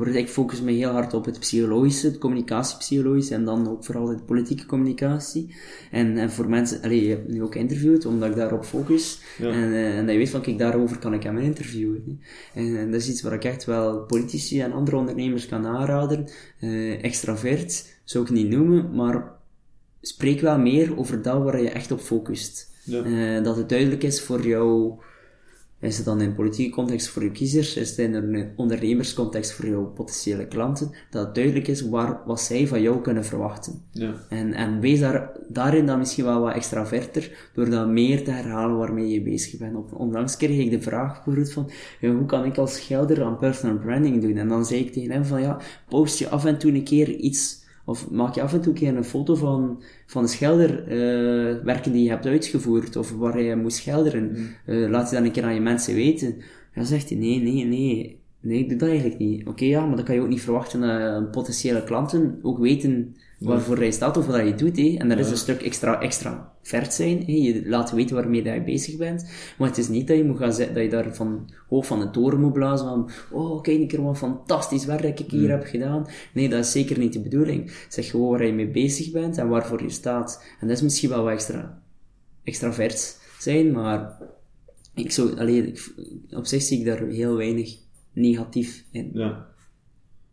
Bijvoorbeeld, 0.00 0.28
ik 0.28 0.34
focus 0.34 0.60
me 0.60 0.72
heel 0.72 0.90
hard 0.90 1.14
op 1.14 1.24
het 1.24 1.38
psychologische, 1.38 2.06
het 2.06 2.18
communicatiepsychologische 2.18 3.34
en 3.34 3.44
dan 3.44 3.68
ook 3.68 3.84
vooral 3.84 4.06
de 4.06 4.22
politieke 4.26 4.66
communicatie. 4.66 5.54
En, 5.90 6.18
en 6.18 6.30
voor 6.30 6.48
mensen, 6.48 6.82
allee, 6.82 7.02
je 7.02 7.08
hebt 7.08 7.28
nu 7.28 7.42
ook 7.42 7.54
interviewd, 7.54 8.06
omdat 8.06 8.28
ik 8.28 8.36
daarop 8.36 8.64
focus. 8.64 9.20
Ja. 9.38 9.48
En, 9.48 9.72
eh, 9.72 9.96
en 9.98 10.04
dat 10.04 10.12
je 10.12 10.18
weet 10.18 10.30
van, 10.30 10.40
kijk, 10.40 10.58
daarover 10.58 10.98
kan 10.98 11.14
ik 11.14 11.22
hem 11.22 11.38
interviewen. 11.38 12.20
En, 12.54 12.76
en 12.76 12.90
dat 12.90 13.00
is 13.00 13.08
iets 13.08 13.22
waar 13.22 13.32
ik 13.32 13.44
echt 13.44 13.64
wel 13.64 13.98
politici 13.98 14.60
en 14.60 14.72
andere 14.72 14.96
ondernemers 14.96 15.46
kan 15.46 15.66
aanraden. 15.66 16.28
Eh, 16.60 17.04
extravert 17.04 17.98
zou 18.04 18.24
ik 18.24 18.30
niet 18.30 18.48
noemen, 18.48 18.94
maar 18.94 19.32
spreek 20.00 20.40
wel 20.40 20.58
meer 20.58 20.98
over 20.98 21.22
dat 21.22 21.42
waar 21.42 21.62
je 21.62 21.70
echt 21.70 21.90
op 21.90 22.00
focust. 22.00 22.70
Ja. 22.84 23.02
Eh, 23.02 23.44
dat 23.44 23.56
het 23.56 23.68
duidelijk 23.68 24.02
is 24.02 24.22
voor 24.22 24.46
jou, 24.46 24.92
is 25.80 25.96
het 25.96 26.04
dan 26.04 26.20
in 26.20 26.34
politieke 26.34 26.74
context 26.74 27.08
voor 27.08 27.22
je 27.22 27.30
kiezers, 27.30 27.76
is 27.76 27.90
het 27.90 27.98
in 27.98 28.14
een 28.14 28.50
ondernemerscontext 28.56 29.52
voor 29.52 29.68
jouw 29.68 29.84
potentiële 29.84 30.46
klanten, 30.46 30.90
dat 31.10 31.24
het 31.24 31.34
duidelijk 31.34 31.68
is 31.68 31.88
waar, 31.88 32.20
wat 32.26 32.40
zij 32.40 32.66
van 32.66 32.82
jou 32.82 33.00
kunnen 33.00 33.24
verwachten. 33.24 33.82
Ja. 33.90 34.14
En, 34.28 34.52
en 34.52 34.80
wees 34.80 35.00
daar, 35.00 35.30
daarin 35.48 35.86
dan 35.86 35.98
misschien 35.98 36.24
wel 36.24 36.40
wat 36.40 36.54
extraverter, 36.54 37.50
door 37.54 37.70
dat 37.70 37.88
meer 37.88 38.24
te 38.24 38.30
herhalen 38.30 38.78
waarmee 38.78 39.08
je 39.08 39.22
bezig 39.22 39.58
bent. 39.58 39.76
Op, 39.76 39.94
onlangs 39.94 40.36
kreeg 40.36 40.58
ik 40.58 40.70
de 40.70 40.82
vraag 40.82 41.14
bijvoorbeeld 41.14 41.52
van, 41.52 41.70
ja, 42.00 42.10
hoe 42.10 42.26
kan 42.26 42.44
ik 42.44 42.58
als 42.58 42.80
gelder 42.80 43.24
aan 43.24 43.38
personal 43.38 43.78
branding 43.78 44.22
doen? 44.22 44.36
En 44.36 44.48
dan 44.48 44.64
zei 44.64 44.80
ik 44.80 44.92
tegen 44.92 45.10
hem 45.10 45.24
van, 45.24 45.40
ja, 45.40 45.60
post 45.88 46.18
je 46.18 46.28
af 46.28 46.44
en 46.44 46.58
toe 46.58 46.72
een 46.72 46.84
keer 46.84 47.08
iets, 47.08 47.59
of 47.90 48.10
maak 48.10 48.34
je 48.34 48.42
af 48.42 48.52
en 48.52 48.60
toe 48.60 48.72
een 48.72 48.78
keer 48.78 48.96
een 48.96 49.04
foto 49.04 49.34
van, 49.34 49.82
van 50.06 50.22
de 50.22 50.28
schilderwerken 50.28 51.92
die 51.92 52.02
je 52.02 52.08
hebt 52.08 52.26
uitgevoerd, 52.26 52.96
of 52.96 53.12
waar 53.12 53.40
je 53.40 53.56
moest 53.56 53.76
schilderen. 53.76 54.36
Eh, 54.66 54.88
laat 54.88 55.10
je 55.10 55.16
dan 55.16 55.24
een 55.24 55.32
keer 55.32 55.44
aan 55.44 55.54
je 55.54 55.60
mensen 55.60 55.94
weten. 55.94 56.36
Dan 56.74 56.84
zegt 56.84 57.08
hij, 57.08 57.18
nee, 57.18 57.40
nee, 57.40 57.64
nee, 57.64 58.18
Nee, 58.42 58.58
ik 58.58 58.68
doe 58.68 58.78
dat 58.78 58.88
eigenlijk 58.88 59.18
niet. 59.18 59.46
Oké, 59.46 59.64
ja, 59.64 59.86
maar 59.86 59.96
dan 59.96 60.04
kan 60.04 60.14
je 60.14 60.20
ook 60.20 60.28
niet 60.28 60.40
verwachten 60.40 60.80
dat 60.80 61.30
potentiële 61.30 61.84
klanten 61.84 62.38
ook 62.42 62.58
weten 62.58 63.16
waarvoor 63.40 63.76
hij 63.76 63.90
staat 63.90 64.16
of 64.16 64.26
wat 64.26 64.34
hij 64.34 64.54
doet. 64.54 64.76
Hè. 64.76 64.94
En 64.98 65.08
dat 65.08 65.18
is 65.18 65.30
een 65.30 65.36
stuk 65.36 65.62
extra, 65.62 66.00
extra 66.00 66.52
vert 66.62 66.92
zijn. 66.92 67.18
Hè. 67.18 67.32
Je 67.32 67.62
laat 67.68 67.90
weten 67.90 68.16
waarmee 68.16 68.42
dat 68.42 68.54
je 68.54 68.62
bezig 68.62 68.96
bent. 68.96 69.30
Maar 69.58 69.68
het 69.68 69.78
is 69.78 69.88
niet 69.88 70.06
dat 70.06 70.16
je 70.16 70.24
moet 70.24 70.38
gaan 70.38 70.52
zeggen, 70.52 70.74
dat 70.74 70.84
je 70.84 70.90
daar 70.90 71.14
van 71.14 71.50
hoog 71.68 71.86
van 71.86 72.00
de 72.00 72.10
toren 72.10 72.40
moet 72.40 72.52
blazen 72.52 72.86
van, 72.86 73.10
oh, 73.30 73.62
kijk 73.62 73.80
een 73.80 73.88
keer 73.88 74.02
wat 74.02 74.18
fantastisch 74.18 74.84
werk 74.84 75.02
dat 75.02 75.18
ik 75.18 75.30
hier 75.30 75.50
heb 75.50 75.64
gedaan. 75.64 76.06
Nee, 76.34 76.48
dat 76.48 76.64
is 76.64 76.72
zeker 76.72 76.98
niet 76.98 77.12
de 77.12 77.20
bedoeling. 77.20 77.72
Zeg 77.88 78.10
gewoon 78.10 78.30
waar 78.30 78.46
je 78.46 78.52
mee 78.52 78.70
bezig 78.70 79.10
bent 79.10 79.38
en 79.38 79.48
waarvoor 79.48 79.82
je 79.82 79.90
staat. 79.90 80.44
En 80.60 80.66
dat 80.66 80.76
is 80.76 80.82
misschien 80.82 81.08
wel 81.08 81.22
wat 81.22 81.32
extra, 81.32 81.82
extra 82.44 82.72
vert 82.72 83.18
zijn, 83.38 83.72
maar 83.72 84.18
ik 84.94 85.12
zou, 85.12 85.38
alleen, 85.38 85.76
op 86.30 86.46
zich 86.46 86.62
zie 86.62 86.78
ik 86.78 86.84
daar 86.84 87.06
heel 87.06 87.36
weinig 87.36 87.76
negatief 88.12 88.84
in. 88.90 89.10
Ja. 89.12 89.49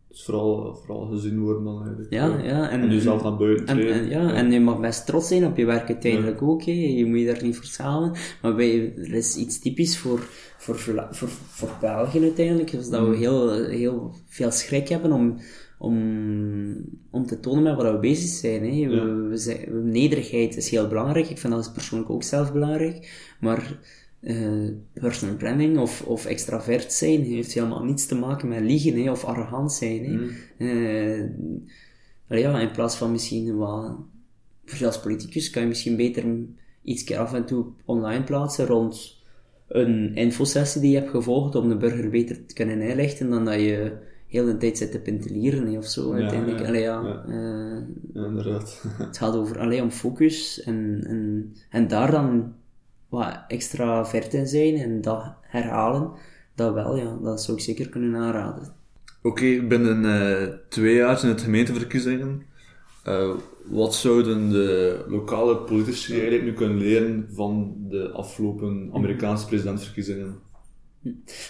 Dus 0.08 0.24
vooral, 0.24 0.74
vooral 0.74 1.06
gezien 1.06 1.40
worden 1.40 1.64
dan 1.64 1.82
eigenlijk. 1.82 2.12
Ja, 2.12 2.38
ja. 2.42 2.70
En, 2.70 2.80
En 2.80 2.90
jezelf 2.90 3.22
naar 3.22 3.36
buiten 3.36 3.66
en, 3.66 3.76
treden. 3.76 3.94
en, 3.94 4.08
ja, 4.08 4.32
en 4.32 4.52
je 4.52 4.60
mag 4.60 4.80
best 4.80 5.06
trots 5.06 5.28
zijn 5.28 5.46
op 5.46 5.56
je 5.56 5.64
werk 5.64 5.88
uiteindelijk 5.88 6.42
ook. 6.42 6.62
Hè. 6.62 6.72
Je 6.72 7.06
moet 7.06 7.18
je 7.18 7.26
daar 7.26 7.42
niet 7.42 7.56
voor 7.56 7.64
schamen. 7.64 8.12
Maar 8.42 8.54
bij, 8.54 8.94
er 8.96 9.14
is 9.14 9.36
iets 9.36 9.58
typisch 9.58 9.98
voor, 9.98 10.18
voor, 10.58 10.78
voor, 11.10 11.28
voor 11.28 11.70
België 11.80 12.20
uiteindelijk. 12.20 12.70
Dus 12.70 12.88
dat 12.88 13.08
we 13.08 13.16
heel, 13.16 13.52
heel 13.64 14.14
veel 14.26 14.50
schrik 14.50 14.88
hebben 14.88 15.12
om, 15.12 15.40
om, 15.78 15.96
om 17.10 17.26
te 17.26 17.40
tonen 17.40 17.62
met 17.62 17.76
wat 17.76 17.92
we 17.92 17.98
bezig 17.98 18.28
zijn. 18.28 18.62
Hè. 18.62 18.88
We, 18.88 19.28
we 19.28 19.36
zijn 19.36 19.90
nederigheid 19.90 20.56
is 20.56 20.70
heel 20.70 20.88
belangrijk. 20.88 21.30
Ik 21.30 21.38
vind 21.38 21.52
dat 21.52 21.72
persoonlijk 21.72 22.10
ook 22.10 22.22
zelf 22.22 22.52
belangrijk. 22.52 23.34
Maar 23.40 23.78
eh, 24.20 24.68
personal 24.92 25.36
branding 25.36 25.78
of, 25.78 26.02
of 26.02 26.26
extravert 26.26 26.92
zijn 26.92 27.22
heeft 27.22 27.52
helemaal 27.52 27.84
niets 27.84 28.06
te 28.06 28.14
maken 28.14 28.48
met 28.48 28.60
liegen 28.60 29.02
hè, 29.02 29.10
of 29.10 29.24
arrogant 29.24 29.72
zijn. 29.72 30.04
Hè. 30.56 31.28
Allee, 32.28 32.42
ja, 32.42 32.60
in 32.60 32.70
plaats 32.70 32.96
van 32.96 33.12
misschien 33.12 33.56
wat, 33.56 33.96
voor 34.64 34.86
als 34.86 35.00
politicus 35.00 35.50
kan 35.50 35.62
je 35.62 35.68
misschien 35.68 35.96
beter 35.96 36.24
iets 36.82 37.04
keer 37.04 37.18
af 37.18 37.34
en 37.34 37.44
toe 37.44 37.66
online 37.84 38.24
plaatsen 38.24 38.66
rond 38.66 39.16
een 39.68 40.14
infosessie 40.14 40.80
die 40.80 40.90
je 40.90 40.96
hebt 40.96 41.10
gevolgd 41.10 41.54
om 41.54 41.68
de 41.68 41.76
burger 41.76 42.10
beter 42.10 42.46
te 42.46 42.54
kunnen 42.54 42.80
inlichten 42.80 43.30
dan 43.30 43.44
dat 43.44 43.54
je 43.54 43.92
heel 44.26 44.44
de 44.44 44.56
tijd 44.56 44.78
zit 44.78 44.90
te 44.90 45.00
pentelieren 45.00 45.66
hè, 45.66 45.78
of 45.78 45.86
zo. 45.86 46.12
uiteindelijk, 46.12 46.60
ja, 46.60 46.66
allee, 46.66 46.80
ja, 46.80 47.02
ja. 47.02 47.24
eh, 47.28 47.82
Ja, 48.14 48.24
inderdaad. 48.26 48.84
het 48.98 49.18
gaat 49.18 49.34
over 49.34 49.58
alleen 49.58 49.82
om 49.82 49.90
focus 49.90 50.62
en, 50.62 51.04
en, 51.06 51.52
en 51.70 51.88
daar 51.88 52.10
dan 52.10 52.52
wat 53.08 53.44
extra 53.48 54.06
vert 54.06 54.34
in 54.34 54.46
zijn 54.46 54.76
en 54.76 55.00
dat 55.00 55.32
herhalen, 55.42 56.12
dat 56.54 56.74
wel, 56.74 56.96
ja, 56.96 57.16
dat 57.22 57.42
zou 57.42 57.56
ik 57.56 57.62
zeker 57.62 57.88
kunnen 57.88 58.20
aanraden. 58.20 58.76
Oké, 59.22 59.62
binnen 59.62 60.04
eh, 60.04 60.48
twee 60.68 60.94
jaar 60.94 61.22
in 61.22 61.28
het 61.28 61.40
gemeenteverkiezingen, 61.40 62.42
eh, 63.04 63.34
wat 63.64 63.94
zouden 63.94 64.50
de 64.50 65.04
lokale 65.08 65.56
politici 65.56 66.12
eigenlijk 66.12 66.44
nu 66.44 66.52
kunnen 66.52 66.78
leren 66.78 67.28
van 67.32 67.76
de 67.88 68.10
afgelopen 68.10 68.90
Amerikaanse 68.92 69.46
presidentsverkiezingen? 69.46 70.46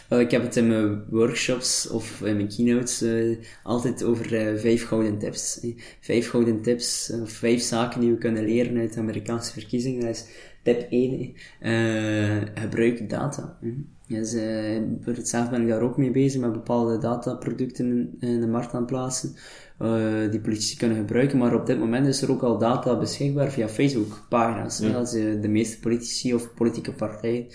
Wel, 0.09 0.21
ik 0.21 0.31
heb 0.31 0.43
het 0.43 0.57
in 0.57 0.69
mijn 0.69 1.05
workshops 1.11 1.89
of 1.89 2.23
in 2.23 2.37
mijn 2.37 2.49
keynotes 2.49 3.03
eh, 3.03 3.37
altijd 3.63 4.05
over 4.05 4.27
vijf 4.59 4.87
gouden 4.87 5.19
tips. 5.19 5.61
Vijf 6.01 6.29
gouden 6.31 6.63
tips, 6.63 7.13
of 7.23 7.31
vijf 7.31 7.63
zaken 7.63 8.01
die 8.01 8.11
we 8.11 8.19
kunnen 8.19 8.45
leren 8.45 8.79
uit 8.79 8.95
de 8.95 9.01
Amerikaanse 9.01 9.53
verkiezingen. 9.53 10.01
Dat 10.01 10.11
is 10.11 10.27
tip 10.69 10.87
1, 10.91 11.35
eh, 11.61 12.63
gebruik 12.63 13.11
data. 13.11 13.59
hm. 13.61 13.69
Dus, 14.07 14.35
eh, 14.35 14.83
voor 15.01 15.13
het 15.13 15.29
zelf 15.29 15.51
ben 15.51 15.63
ik 15.63 15.69
daar 15.69 15.81
ook 15.81 15.97
mee 15.97 16.11
bezig 16.11 16.41
met 16.41 16.53
bepaalde 16.53 16.99
dataproducten 16.99 18.17
in, 18.21 18.41
de 18.41 18.47
markt 18.47 18.75
aan 18.75 18.87
plaatsen, 18.87 19.35
eh, 19.79 20.31
die 20.31 20.41
politici 20.41 20.77
kunnen 20.77 20.97
gebruiken. 20.97 21.39
Maar 21.39 21.55
op 21.55 21.67
dit 21.67 21.79
moment 21.79 22.07
is 22.07 22.23
er 22.23 22.31
ook 22.31 22.43
al 22.43 22.59
data 22.59 22.99
beschikbaar 22.99 23.51
via 23.51 23.69
Facebook-pagina's. 23.69 24.79
hè. 24.79 24.97
Als 24.97 25.11
de 25.11 25.49
meeste 25.49 25.79
politici 25.79 26.35
of 26.35 26.55
politieke 26.55 26.93
partijen 26.93 27.47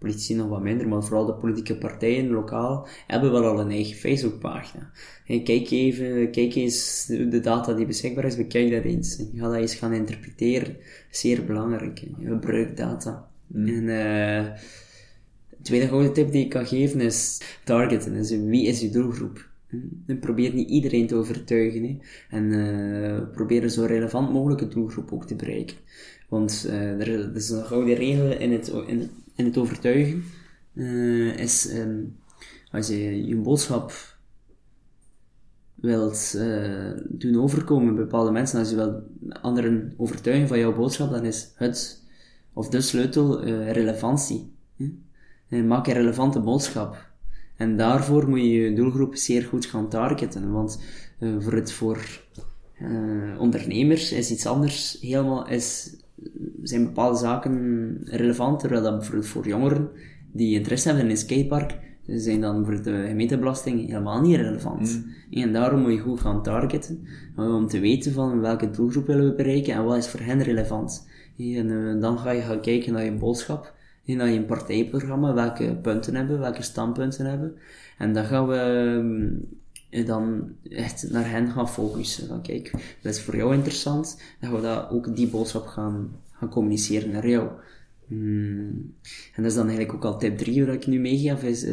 politici 0.00 0.34
nog 0.34 0.48
wat 0.48 0.62
minder, 0.62 0.88
maar 0.88 1.02
vooral 1.02 1.26
de 1.26 1.34
politieke 1.34 1.76
partijen 1.76 2.30
lokaal 2.30 2.88
hebben 3.06 3.32
wel 3.32 3.44
al 3.44 3.60
een 3.60 3.70
eigen 3.70 3.96
Facebookpagina. 3.96 4.90
En 5.26 5.44
kijk 5.44 5.70
even, 5.70 6.30
kijk 6.30 6.54
eens 6.54 7.06
de 7.06 7.40
data 7.40 7.72
die 7.72 7.86
beschikbaar 7.86 8.24
is, 8.24 8.36
bekijk 8.36 8.70
dat 8.70 8.84
eens. 8.84 9.18
En 9.18 9.30
ga 9.34 9.46
dat 9.48 9.56
eens 9.56 9.74
gaan 9.74 9.92
interpreteren. 9.92 10.76
Zeer 11.10 11.44
belangrijk. 11.44 12.02
Gebruik 12.24 12.76
data. 12.76 13.28
En 13.54 13.88
eh 13.88 14.44
de 15.50 15.66
tweede 15.66 15.88
gouden 15.88 16.12
tip 16.12 16.32
die 16.32 16.44
ik 16.44 16.50
kan 16.50 16.66
geven 16.66 17.00
is 17.00 17.40
targeten. 17.64 18.12
Dus 18.12 18.30
wie 18.30 18.66
is 18.66 18.80
je 18.80 18.90
doelgroep? 18.90 19.48
En 20.06 20.18
probeer 20.18 20.54
niet 20.54 20.68
iedereen 20.68 21.06
te 21.06 21.14
overtuigen. 21.14 21.82
Hè. 21.82 21.98
En 22.36 22.52
eh 22.52 23.32
probeer 23.32 23.62
een 23.62 23.70
zo 23.70 23.84
relevant 23.84 24.32
mogelijke 24.32 24.68
doelgroep 24.68 25.12
ook 25.12 25.26
te 25.26 25.36
bereiken. 25.36 25.76
Want 26.28 26.66
eh 26.70 27.00
er, 27.00 27.08
er 27.08 27.36
is 27.36 27.50
een 27.50 27.64
gouden 27.64 27.94
regel 27.94 28.32
in 28.32 28.52
het, 28.52 28.72
in, 28.86 29.10
in 29.40 29.46
het 29.46 29.58
overtuigen. 29.58 30.24
eh, 30.74 31.36
is 31.36 31.68
ehm, 31.68 32.02
als 32.70 32.88
je 32.88 33.26
je 33.26 33.36
boodschap 33.36 33.92
wilt 35.74 36.34
eh, 36.36 36.90
doen 37.08 37.42
overkomen 37.42 37.94
bij 37.94 38.04
bepaalde 38.04 38.30
mensen, 38.30 38.58
als 38.58 38.70
je 38.70 38.76
wilt 38.76 39.02
anderen 39.42 39.94
overtuigen 39.96 40.48
van 40.48 40.58
jouw 40.58 40.74
boodschap, 40.74 41.10
dan 41.10 41.24
is 41.24 41.52
het 41.54 42.04
of 42.52 42.68
de 42.68 42.80
sleutel 42.80 43.42
eh, 43.42 43.72
relevantie. 43.72 44.52
Maak 45.48 45.86
een 45.86 45.92
relevante 45.92 46.40
boodschap. 46.40 47.08
En 47.56 47.76
daarvoor 47.76 48.28
moet 48.28 48.38
je 48.38 48.48
je 48.48 48.74
doelgroep 48.74 49.16
zeer 49.16 49.42
goed 49.42 49.66
gaan 49.66 49.88
targeten, 49.88 50.52
want 50.52 50.80
voor 51.38 51.52
het 51.52 51.72
voor 51.72 52.24
ondernemers 53.38 54.12
is 54.12 54.30
iets 54.30 54.46
anders 54.46 54.98
helemaal, 55.00 55.48
is, 55.48 55.96
zijn 56.62 56.84
bepaalde 56.84 57.18
zaken 57.18 57.98
relevant, 58.04 58.60
terwijl 58.60 58.82
dat 58.82 58.96
bijvoorbeeld 58.96 59.26
voor 59.26 59.46
jongeren 59.46 59.88
die 60.32 60.58
interesse 60.58 60.88
hebben 60.88 61.04
in 61.04 61.10
een 61.10 61.16
skatepark, 61.16 61.78
zijn 62.06 62.40
dan 62.40 62.64
voor 62.64 62.82
de 62.82 63.04
gemeentebelasting 63.08 63.86
helemaal 63.86 64.20
niet 64.20 64.36
relevant. 64.36 65.04
En 65.30 65.52
daarom 65.52 65.80
moet 65.80 65.92
je 65.92 65.98
goed 65.98 66.20
gaan 66.20 66.42
targeten, 66.42 67.06
eh, 67.36 67.54
om 67.54 67.66
te 67.66 67.80
weten 67.80 68.12
van 68.12 68.40
welke 68.40 68.70
doelgroep 68.70 69.06
willen 69.06 69.24
we 69.24 69.34
bereiken 69.34 69.74
en 69.74 69.84
wat 69.84 69.96
is 69.96 70.08
voor 70.08 70.20
hen 70.20 70.42
relevant. 70.42 71.08
En 71.38 71.70
eh, 71.70 72.00
dan 72.00 72.18
ga 72.18 72.30
je 72.30 72.40
gaan 72.40 72.60
kijken 72.60 72.92
naar 72.92 73.04
je 73.04 73.12
boodschap, 73.12 73.74
naar 74.04 74.30
je 74.30 74.42
partijprogramma, 74.42 75.34
welke 75.34 75.76
punten 75.82 76.14
hebben, 76.14 76.34
we, 76.34 76.40
welke 76.42 76.62
standpunten 76.62 77.26
hebben. 77.26 77.54
En 77.98 78.12
dan 78.12 78.24
gaan 78.24 78.46
we 78.46 79.40
eh, 79.90 80.06
dan 80.06 80.52
echt 80.68 81.10
naar 81.10 81.30
hen 81.30 81.50
gaan 81.50 81.68
focussen. 81.68 82.28
Van 82.28 82.42
kijk, 82.42 82.70
dat 83.02 83.14
is 83.14 83.20
voor 83.20 83.36
jou 83.36 83.54
interessant, 83.54 84.22
dan 84.40 84.50
gaan 84.50 84.60
we 84.60 84.66
dat, 84.66 84.90
ook 84.90 85.16
die 85.16 85.28
boodschap 85.28 85.66
gaan, 85.66 86.10
gaan 86.32 86.48
communiceren 86.48 87.10
naar 87.10 87.28
jou. 87.28 87.48
Hmm. 88.06 88.94
En 89.34 89.42
dat 89.42 89.44
is 89.44 89.54
dan 89.54 89.68
eigenlijk 89.68 89.94
ook 89.94 90.12
al 90.12 90.18
tip 90.18 90.38
3 90.38 90.66
wat 90.66 90.74
ik 90.74 90.86
nu 90.86 91.00
meegeef, 91.00 91.42
is 91.42 91.66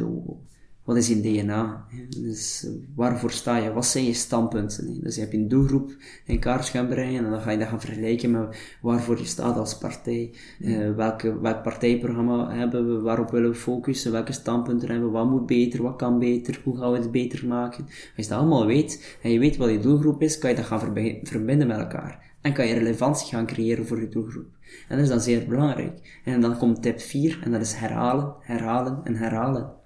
wat 0.87 0.97
is 0.97 1.07
je 1.07 1.21
DNA? 1.21 1.85
Dus 2.09 2.65
eh, 2.65 2.71
waarvoor 2.95 3.31
sta 3.31 3.57
je? 3.57 3.73
Wat 3.73 3.85
zijn 3.85 4.05
je 4.05 4.13
standpunten? 4.13 5.01
Dus 5.01 5.15
je 5.15 5.21
hebt 5.21 5.33
een 5.33 5.47
doelgroep 5.47 5.95
in 6.25 6.39
kaart 6.39 6.69
gaan 6.69 6.87
brengen 6.87 7.25
en 7.25 7.31
dan 7.31 7.41
ga 7.41 7.51
je 7.51 7.57
dat 7.57 7.67
gaan 7.67 7.81
vergelijken 7.81 8.31
met 8.31 8.57
waarvoor 8.81 9.17
je 9.17 9.25
staat 9.25 9.57
als 9.57 9.77
partij. 9.77 10.33
Eh, 10.59 10.95
welke, 10.95 11.39
welk 11.39 11.63
partijprogramma 11.63 12.55
hebben 12.55 12.95
we? 12.95 13.01
Waarop 13.01 13.31
willen 13.31 13.49
we 13.49 13.55
focussen? 13.55 14.11
Welke 14.11 14.31
standpunten 14.31 14.89
hebben 14.89 15.07
we? 15.07 15.13
Wat 15.13 15.29
moet 15.29 15.45
beter? 15.45 15.83
Wat 15.83 15.95
kan 15.95 16.19
beter? 16.19 16.61
Hoe 16.63 16.77
gaan 16.77 16.91
we 16.91 16.97
het 16.97 17.11
beter 17.11 17.47
maken? 17.47 17.83
Als 17.83 18.25
je 18.25 18.27
dat 18.27 18.39
allemaal 18.39 18.65
weet 18.65 19.17
en 19.21 19.31
je 19.31 19.39
weet 19.39 19.57
wat 19.57 19.69
je 19.69 19.79
doelgroep 19.79 20.21
is, 20.21 20.37
kan 20.37 20.49
je 20.49 20.55
dat 20.55 20.65
gaan 20.65 20.79
verbi- 20.79 21.19
verbinden 21.23 21.67
met 21.67 21.77
elkaar. 21.77 22.35
En 22.41 22.53
kan 22.53 22.67
je 22.67 22.73
relevantie 22.73 23.27
gaan 23.27 23.45
creëren 23.45 23.87
voor 23.87 24.01
je 24.01 24.09
doelgroep. 24.09 24.47
En 24.87 24.95
dat 24.95 25.05
is 25.05 25.09
dan 25.09 25.21
zeer 25.21 25.47
belangrijk. 25.47 26.21
En 26.23 26.41
dan 26.41 26.57
komt 26.57 26.81
tip 26.81 26.99
4 26.99 27.39
en 27.43 27.51
dat 27.51 27.61
is 27.61 27.73
herhalen, 27.73 28.35
herhalen 28.39 28.99
en 29.03 29.15
herhalen. 29.15 29.76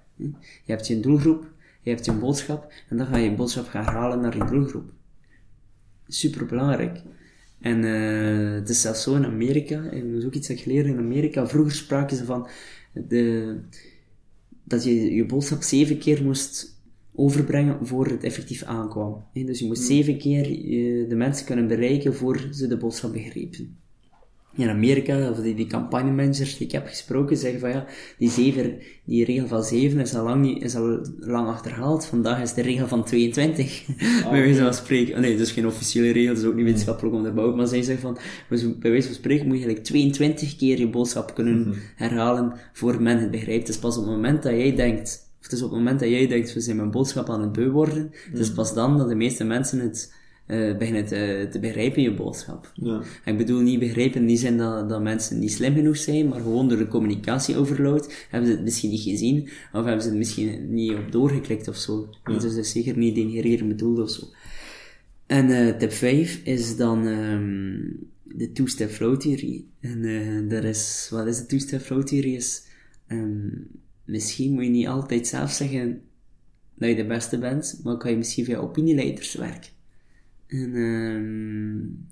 Je 0.64 0.72
hebt 0.72 0.86
je 0.86 1.00
doelgroep, 1.00 1.50
je 1.82 1.90
hebt 1.90 2.04
je 2.04 2.12
boodschap 2.12 2.72
en 2.88 2.96
dan 2.96 3.06
ga 3.06 3.16
je 3.16 3.30
je 3.30 3.36
boodschap 3.36 3.66
gaan 3.66 3.84
herhalen 3.84 4.20
naar 4.20 4.36
je 4.36 4.44
doelgroep. 4.44 4.92
Super 6.06 6.46
belangrijk. 6.46 7.02
En 7.60 7.84
eh 7.84 8.54
het 8.54 8.68
is 8.68 8.80
zelfs 8.80 9.02
zo 9.02 9.14
in 9.14 9.24
Amerika, 9.24 9.88
en 9.90 10.12
dat 10.12 10.20
is 10.20 10.26
ook 10.26 10.34
iets 10.34 10.48
dat 10.48 10.56
ik 10.56 10.62
geleerd 10.62 10.86
in 10.86 10.98
Amerika. 10.98 11.46
Vroeger 11.46 11.74
spraken 11.74 12.16
ze 12.16 12.24
van 12.24 12.48
de, 12.92 13.56
dat 14.64 14.84
je 14.84 15.14
je 15.14 15.26
boodschap 15.26 15.62
zeven 15.62 15.98
keer 15.98 16.22
moest 16.22 16.80
overbrengen 17.14 17.86
voor 17.86 18.06
het 18.06 18.24
effectief 18.24 18.62
aankwam. 18.62 19.24
Dus 19.32 19.58
je 19.58 19.66
moest 19.66 19.82
zeven 19.82 20.18
keer 20.18 20.44
eh, 20.44 21.08
de 21.08 21.14
mensen 21.16 21.46
kunnen 21.46 21.68
bereiken 21.68 22.14
voor 22.14 22.48
ze 22.50 22.66
de 22.66 22.76
boodschap 22.76 23.12
begrepen 23.12 23.81
in 24.54 24.68
Amerika, 24.68 25.30
of 25.30 25.36
die, 25.36 25.54
die 25.54 25.66
campagnemanagers 25.66 26.56
die 26.56 26.66
ik 26.66 26.72
heb 26.72 26.86
gesproken, 26.86 27.36
zeggen 27.36 27.60
van 27.60 27.70
ja, 27.70 27.86
die, 28.18 28.30
zeven, 28.30 28.78
die 29.04 29.24
regel 29.24 29.46
van 29.46 29.62
7 29.62 30.00
is 30.00 30.14
al 30.14 30.24
lang, 30.24 30.42
niet, 30.42 30.62
is 30.62 30.74
al 30.74 31.06
lang 31.18 31.48
achterhaald. 31.48 32.06
Vandaag 32.06 32.42
is 32.42 32.54
de 32.54 32.62
regel 32.62 32.88
van 32.88 33.04
22, 33.04 33.84
bij 34.30 34.40
wijze 34.40 34.62
van 34.62 34.74
spreken. 34.74 35.14
Oh, 35.14 35.20
nee, 35.20 35.36
dat 35.36 35.46
is 35.46 35.52
geen 35.52 35.66
officiële 35.66 36.10
regel, 36.10 36.34
dat 36.34 36.42
is 36.42 36.48
ook 36.48 36.54
niet 36.54 36.64
wetenschappelijk 36.64 37.14
onderbouwd, 37.14 37.56
maar 37.56 37.66
zij 37.66 37.82
zeggen 37.82 38.02
van, 38.02 38.18
dus 38.48 38.78
bij 38.78 38.90
wijze 38.90 39.06
van 39.06 39.16
spreken 39.16 39.46
moet 39.46 39.58
je 39.58 39.64
eigenlijk 39.64 39.88
22 39.88 40.56
keer 40.56 40.78
je 40.78 40.88
boodschap 40.88 41.34
kunnen 41.34 41.74
herhalen 41.96 42.52
voor 42.72 43.02
men 43.02 43.18
het 43.18 43.30
begrijpt. 43.30 43.66
Dus 43.66 43.78
pas 43.78 43.96
op 43.96 44.04
het 44.04 44.12
moment 44.12 44.42
dat 44.42 44.52
jij 44.52 44.74
denkt, 44.74 45.30
of 45.38 45.44
het 45.44 45.52
is 45.52 45.62
op 45.62 45.70
het 45.70 45.78
moment 45.78 46.00
dat 46.00 46.08
jij 46.08 46.26
denkt, 46.26 46.52
we 46.52 46.60
zijn 46.60 46.76
mijn 46.76 46.90
boodschap 46.90 47.30
aan 47.30 47.40
het 47.40 47.52
beu 47.52 47.70
worden, 47.70 48.10
het 48.30 48.38
is 48.38 48.52
pas 48.52 48.74
dan 48.74 48.98
dat 48.98 49.08
de 49.08 49.14
meeste 49.14 49.44
mensen 49.44 49.80
het 49.80 50.20
uh, 50.46 50.76
beginnen 50.76 51.04
te, 51.06 51.48
te 51.50 51.60
begrijpen, 51.60 52.02
je 52.02 52.14
boodschap. 52.14 52.72
Ja. 52.74 53.02
Ik 53.24 53.36
bedoel 53.36 53.60
niet 53.60 53.78
begrijpen 53.78 54.20
in 54.20 54.26
die 54.26 54.36
zin 54.36 54.58
dat, 54.58 54.88
dat 54.88 55.02
mensen 55.02 55.38
niet 55.38 55.52
slim 55.52 55.74
genoeg 55.74 55.96
zijn, 55.96 56.28
maar 56.28 56.40
gewoon 56.40 56.68
door 56.68 56.78
de 56.78 56.88
communicatieoverload 56.88 58.26
hebben 58.30 58.48
ze 58.50 58.54
het 58.54 58.64
misschien 58.64 58.90
niet 58.90 59.00
gezien, 59.00 59.42
of 59.72 59.84
hebben 59.84 60.02
ze 60.02 60.08
het 60.08 60.18
misschien 60.18 60.74
niet 60.74 60.92
op 60.92 61.12
doorgeklikt 61.12 61.68
of 61.68 61.76
zo. 61.76 62.08
Ja. 62.24 62.32
Dus 62.32 62.42
dat 62.42 62.64
is 62.64 62.72
zeker 62.72 62.98
niet 62.98 63.14
denigreren 63.14 63.68
bedoeld 63.68 63.98
of 63.98 64.10
zo. 64.10 64.26
En 65.26 65.48
uh, 65.48 65.76
tip 65.76 65.92
5 65.92 66.40
is 66.44 66.76
dan 66.76 67.06
um, 67.06 68.10
de 68.22 68.52
two-step 68.52 68.90
flow 68.90 69.20
theorie. 69.20 69.68
En 69.80 70.02
uh, 70.02 70.50
dat 70.50 70.64
is, 70.64 71.08
wat 71.10 71.26
is 71.26 71.38
de 71.38 71.46
two-step 71.46 71.80
flow 71.80 72.02
theorie? 72.02 72.36
Is, 72.36 72.66
um, 73.08 73.66
misschien 74.04 74.52
moet 74.52 74.64
je 74.64 74.70
niet 74.70 74.86
altijd 74.86 75.26
zelf 75.26 75.50
zeggen 75.50 76.00
dat 76.74 76.88
je 76.88 76.96
de 76.96 77.06
beste 77.06 77.38
bent, 77.38 77.80
maar 77.84 77.96
kan 77.96 78.10
je 78.10 78.16
misschien 78.16 78.44
via 78.44 78.58
opinieleiders 78.58 79.34
werken. 79.34 79.70
En 80.52 80.74
um, 80.74 82.06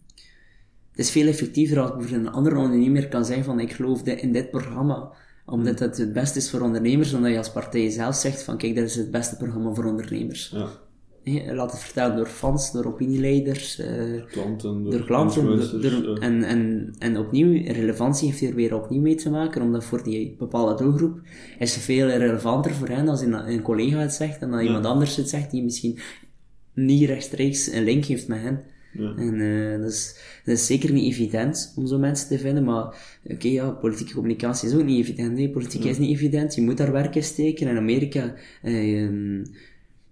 het 0.90 0.98
is 0.98 1.10
veel 1.10 1.26
effectiever 1.26 1.80
als 1.80 2.08
je 2.08 2.14
een 2.14 2.30
andere 2.30 2.56
ondernemer 2.56 3.08
kan 3.08 3.24
zeggen 3.24 3.44
van 3.44 3.60
ik 3.60 3.72
geloof 3.72 4.02
in 4.02 4.32
dit 4.32 4.50
programma, 4.50 5.12
omdat 5.46 5.78
het 5.78 5.96
het 5.96 6.12
beste 6.12 6.38
is 6.38 6.50
voor 6.50 6.60
ondernemers, 6.60 7.10
dan 7.10 7.22
dat 7.22 7.30
je 7.30 7.36
als 7.38 7.52
partij 7.52 7.90
zelf 7.90 8.14
zegt 8.14 8.42
van 8.42 8.56
kijk, 8.56 8.74
dat 8.74 8.84
is 8.84 8.96
het 8.96 9.10
beste 9.10 9.36
programma 9.36 9.74
voor 9.74 9.84
ondernemers. 9.84 10.50
Ja. 10.54 10.68
He, 11.22 11.54
laat 11.54 11.70
het 11.70 11.80
vertellen 11.80 12.16
door 12.16 12.26
fans, 12.26 12.72
door 12.72 12.84
opinieleiders, 12.84 13.80
uh, 13.80 14.26
klanten, 14.26 14.82
door, 14.82 14.92
door 14.92 15.04
klanten, 15.04 15.44
door, 15.44 15.80
door, 15.80 16.14
ja. 16.14 16.20
en, 16.20 16.42
en, 16.42 16.92
en 16.98 17.18
opnieuw, 17.18 17.72
relevantie 17.72 18.28
heeft 18.28 18.40
hier 18.40 18.54
weer 18.54 18.74
opnieuw 18.74 19.00
mee 19.00 19.14
te 19.14 19.30
maken, 19.30 19.62
omdat 19.62 19.84
voor 19.84 20.02
die 20.02 20.34
bepaalde 20.38 20.84
doelgroep 20.84 21.20
is 21.58 21.74
het 21.74 21.84
veel 21.84 22.08
relevanter 22.08 22.74
voor 22.74 22.88
hen 22.88 23.08
als 23.08 23.20
een, 23.20 23.50
een 23.50 23.62
collega 23.62 23.98
het 23.98 24.12
zegt, 24.12 24.40
en 24.40 24.50
dat 24.50 24.60
ja. 24.60 24.66
iemand 24.66 24.84
anders 24.84 25.16
het 25.16 25.28
zegt, 25.28 25.50
die 25.50 25.62
misschien 25.62 25.98
niet 26.74 27.08
rechtstreeks 27.08 27.72
een 27.72 27.84
link 27.84 28.04
heeft 28.04 28.28
met 28.28 28.40
hen. 28.40 28.60
Ja. 28.92 29.14
En 29.16 29.34
uh, 29.34 29.80
dat, 29.82 29.90
is, 29.90 30.16
dat 30.44 30.54
is 30.54 30.66
zeker 30.66 30.92
niet 30.92 31.12
evident 31.12 31.72
om 31.76 31.86
zo 31.86 31.98
mensen 31.98 32.28
te 32.28 32.38
vinden, 32.38 32.64
maar 32.64 32.84
oké, 33.24 33.34
okay, 33.34 33.50
ja, 33.52 33.70
politieke 33.70 34.14
communicatie 34.14 34.68
is 34.68 34.74
ook 34.74 34.84
niet 34.84 34.98
evident. 34.98 35.32
Nee, 35.32 35.50
politiek 35.50 35.82
Ja. 35.82 35.90
is 35.90 35.98
niet 35.98 36.10
evident, 36.10 36.54
je 36.54 36.62
moet 36.62 36.76
daar 36.76 36.92
werk 36.92 37.14
in 37.14 37.22
steken. 37.22 37.68
In 37.68 37.76
Amerika 37.76 38.34
uh, 38.64 39.10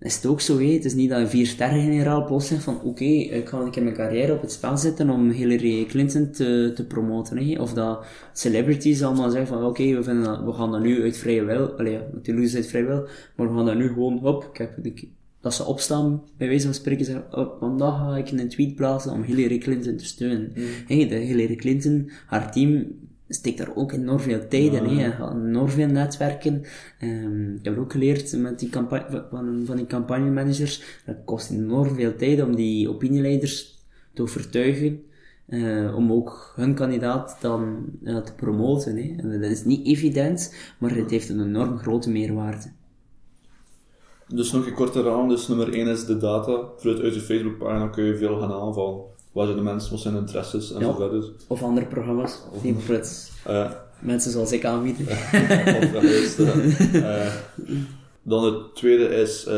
is 0.00 0.14
het 0.16 0.26
ook 0.26 0.40
zo, 0.40 0.58
hé. 0.58 0.72
het 0.74 0.84
is 0.84 0.94
niet 0.94 1.10
dat 1.10 1.18
een 1.20 1.28
vier-sterren-generaal 1.28 2.24
plots 2.24 2.46
zegt 2.46 2.62
van 2.64 2.76
oké, 2.76 2.86
okay, 2.86 3.16
ik 3.18 3.48
ga 3.48 3.58
een 3.58 3.70
keer 3.70 3.82
mijn 3.82 3.94
carrière 3.94 4.32
op 4.32 4.40
het 4.40 4.52
spel 4.52 4.76
zetten 4.76 5.10
om 5.10 5.30
Hillary 5.30 5.84
Clinton 5.84 6.30
te, 6.30 6.72
te 6.74 6.86
promoten. 6.86 7.58
Of 7.60 7.72
dat 7.72 8.06
celebrities 8.32 9.02
allemaal 9.02 9.30
zeggen 9.30 9.48
van 9.48 9.58
oké, 9.58 9.66
okay, 9.82 9.94
we, 9.96 10.02
vinden 10.02 10.24
dat- 10.24 10.44
we 10.44 10.52
gaan 10.52 10.70
dat 10.72 10.82
nu 10.82 11.02
uit 11.02 11.16
vrije 11.16 11.44
wil, 11.44 11.72
allee, 11.78 11.98
natuurlijk 12.12 12.46
is 12.46 12.52
het 12.52 12.62
uit 12.62 12.70
vrije 12.70 12.84
wil, 12.86 13.08
maar 13.36 13.48
we 13.48 13.54
gaan 13.54 13.66
dat 13.66 13.76
nu 13.76 13.88
gewoon, 13.88 14.18
hop, 14.18 14.48
ik 14.52 14.58
heb 14.58 14.72
de, 14.82 15.08
dat 15.40 15.54
ze 15.54 15.64
opstaan, 15.64 16.22
bij 16.36 16.48
wijze 16.48 16.64
van 16.64 16.74
spreken, 16.74 17.04
zeggen, 17.04 17.38
oh, 17.38 17.58
vandaag 17.60 17.98
ga 17.98 18.16
ik 18.16 18.30
een 18.30 18.48
tweet 18.48 18.74
plaatsen 18.74 19.12
om 19.12 19.22
Hillary 19.22 19.58
Clinton 19.58 19.96
te 19.96 20.04
steunen. 20.04 20.52
Hey, 20.86 21.08
de 21.08 21.14
Hillary 21.14 21.56
Clinton, 21.56 22.10
haar 22.26 22.52
team, 22.52 22.86
steekt 23.28 23.58
daar 23.58 23.74
ook 23.74 23.92
enorm 23.92 24.20
veel 24.20 24.48
tijd 24.48 24.72
in, 24.72 24.84
hè. 24.84 25.30
enorm 25.30 25.68
veel 25.68 25.86
netwerken. 25.86 26.62
Ehm, 26.98 27.54
ik 27.54 27.64
heb 27.64 27.78
ook 27.78 27.92
geleerd 27.92 28.36
met 28.36 28.58
die 28.58 28.68
campagne, 28.68 29.26
van, 29.30 29.62
van 29.64 29.76
die 29.76 29.86
campagnemanagers, 29.86 30.82
dat 31.06 31.16
kost 31.24 31.50
enorm 31.50 31.94
veel 31.94 32.16
tijd 32.16 32.42
om 32.42 32.56
die 32.56 32.88
opinieleiders 32.88 33.78
te 34.12 34.22
overtuigen, 34.22 35.02
eh, 35.46 35.94
om 35.96 36.12
ook 36.12 36.52
hun 36.56 36.74
kandidaat 36.74 37.36
dan 37.40 37.84
eh, 38.04 38.16
te 38.16 38.34
promoten. 38.34 38.96
Hè. 38.96 39.14
En 39.16 39.40
dat 39.40 39.50
is 39.50 39.64
niet 39.64 39.86
evident, 39.86 40.54
maar 40.78 40.94
het 40.94 41.10
heeft 41.10 41.28
een 41.28 41.40
enorm 41.40 41.78
grote 41.78 42.10
meerwaarde. 42.10 42.70
Dus 44.34 44.52
nog 44.52 44.66
een 44.66 44.74
korte 44.74 45.02
raam. 45.02 45.28
Dus 45.28 45.48
nummer 45.48 45.72
1 45.72 45.86
is 45.86 46.04
de 46.04 46.16
data. 46.16 46.60
Vanuit 46.76 47.00
uit 47.00 47.14
je 47.14 47.20
Facebookpagina 47.20 47.86
kun 47.88 48.04
je 48.04 48.16
veel 48.16 48.38
gaan 48.40 48.52
aanvallen. 48.52 49.00
Waar 49.32 49.44
zijn 49.46 49.56
de 49.58 49.64
mensen, 49.64 49.90
wat 49.90 50.00
zijn 50.00 50.14
de 50.14 50.20
interesses 50.20 50.72
en 50.72 50.80
Ja. 50.80 50.86
zo 50.86 50.92
verder. 50.92 51.30
Of 51.46 51.62
andere 51.62 51.86
programma's, 51.86 52.42
die 52.62 52.72
bijvoorbeeld 52.72 53.30
Eh, 53.44 53.70
mensen 54.00 54.30
zoals 54.30 54.52
ik 54.52 54.64
aanbieden. 54.64 55.06
of 55.08 55.94
eh, 55.94 56.94
eh, 57.26 57.32
dan 58.22 58.44
het 58.44 58.74
tweede 58.74 59.04
is 59.08 59.44
eh, 59.46 59.56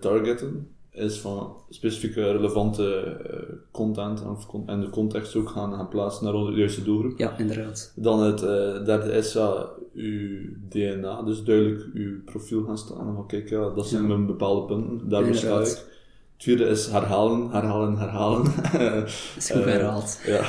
targeten. 0.00 0.68
Is 0.96 1.18
van 1.18 1.56
specifieke 1.70 2.32
relevante 2.32 2.84
eh, 3.30 3.56
content 3.70 4.22
en, 4.22 4.36
en 4.66 4.80
de 4.80 4.90
context 4.90 5.36
ook 5.36 5.48
gaan, 5.48 5.74
gaan 5.74 5.88
plaatsen 5.88 6.24
naar 6.24 6.32
de 6.32 6.52
juiste 6.52 6.82
doelgroep. 6.84 7.18
Ja, 7.18 7.38
inderdaad. 7.38 7.92
Dan 7.96 8.22
het 8.22 8.42
eh, 8.42 8.84
derde 8.84 9.12
is 9.12 9.32
ja, 9.32 9.66
uw 9.94 10.38
DNA, 10.68 11.22
dus 11.22 11.44
duidelijk 11.44 11.84
uw 11.94 12.22
profiel 12.24 12.64
gaan 12.64 12.78
staan. 12.78 13.08
En 13.08 13.14
van 13.14 13.26
kijk, 13.26 13.48
ja, 13.48 13.70
dat 13.70 13.86
zijn 13.86 14.06
mijn 14.06 14.26
bepaalde 14.26 14.66
punten, 14.74 15.08
daar 15.08 15.34
sta 15.34 15.60
ik. 15.60 15.66
Het 15.66 16.44
vierde 16.44 16.64
is 16.64 16.86
herhalen, 16.86 17.50
herhalen, 17.50 17.96
herhalen. 17.98 18.44
Dat 18.72 19.06
is 19.36 19.50
goed 19.52 19.60
Eh, 19.60 19.66
herhaald. 19.66 20.20
ja. 20.26 20.44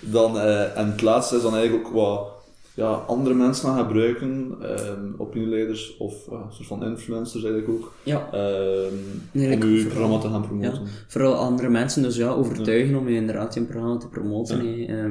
Dan, 0.00 0.38
en 0.38 0.90
het 0.90 1.02
laatste 1.02 1.36
is 1.36 1.42
dan 1.42 1.54
eigenlijk 1.54 1.86
ook 1.86 1.92
wat 1.92 2.33
ja, 2.74 2.86
andere 2.92 3.34
mensen 3.34 3.68
gaan 3.68 3.84
gebruiken, 3.86 4.54
ehm 4.62 5.12
opinieleiders 5.18 5.96
of 5.96 6.26
een 6.26 6.38
soort 6.52 6.68
van 6.68 6.84
influencers 6.84 7.44
eigenlijk 7.44 7.72
ook, 7.74 7.92
Ja, 8.02 8.28
ehm, 8.32 8.94
Nee, 9.32 9.54
om 9.56 9.62
uw 9.62 9.68
vooral- 9.76 9.84
programma 9.90 10.18
te 10.18 10.28
gaan 10.28 10.40
ja. 10.40 10.46
promoten. 10.46 10.82
Vooral 11.08 11.34
andere 11.34 11.68
mensen 11.68 12.02
dus 12.02 12.16
ja, 12.16 12.30
overtuigen 12.30 12.96
om 12.96 13.08
je 13.08 13.14
inderdaad 13.14 13.54
je 13.54 13.60
programma 13.66 13.96
te 13.96 14.08
promoten. 14.08 14.78
Ja. 14.78 15.10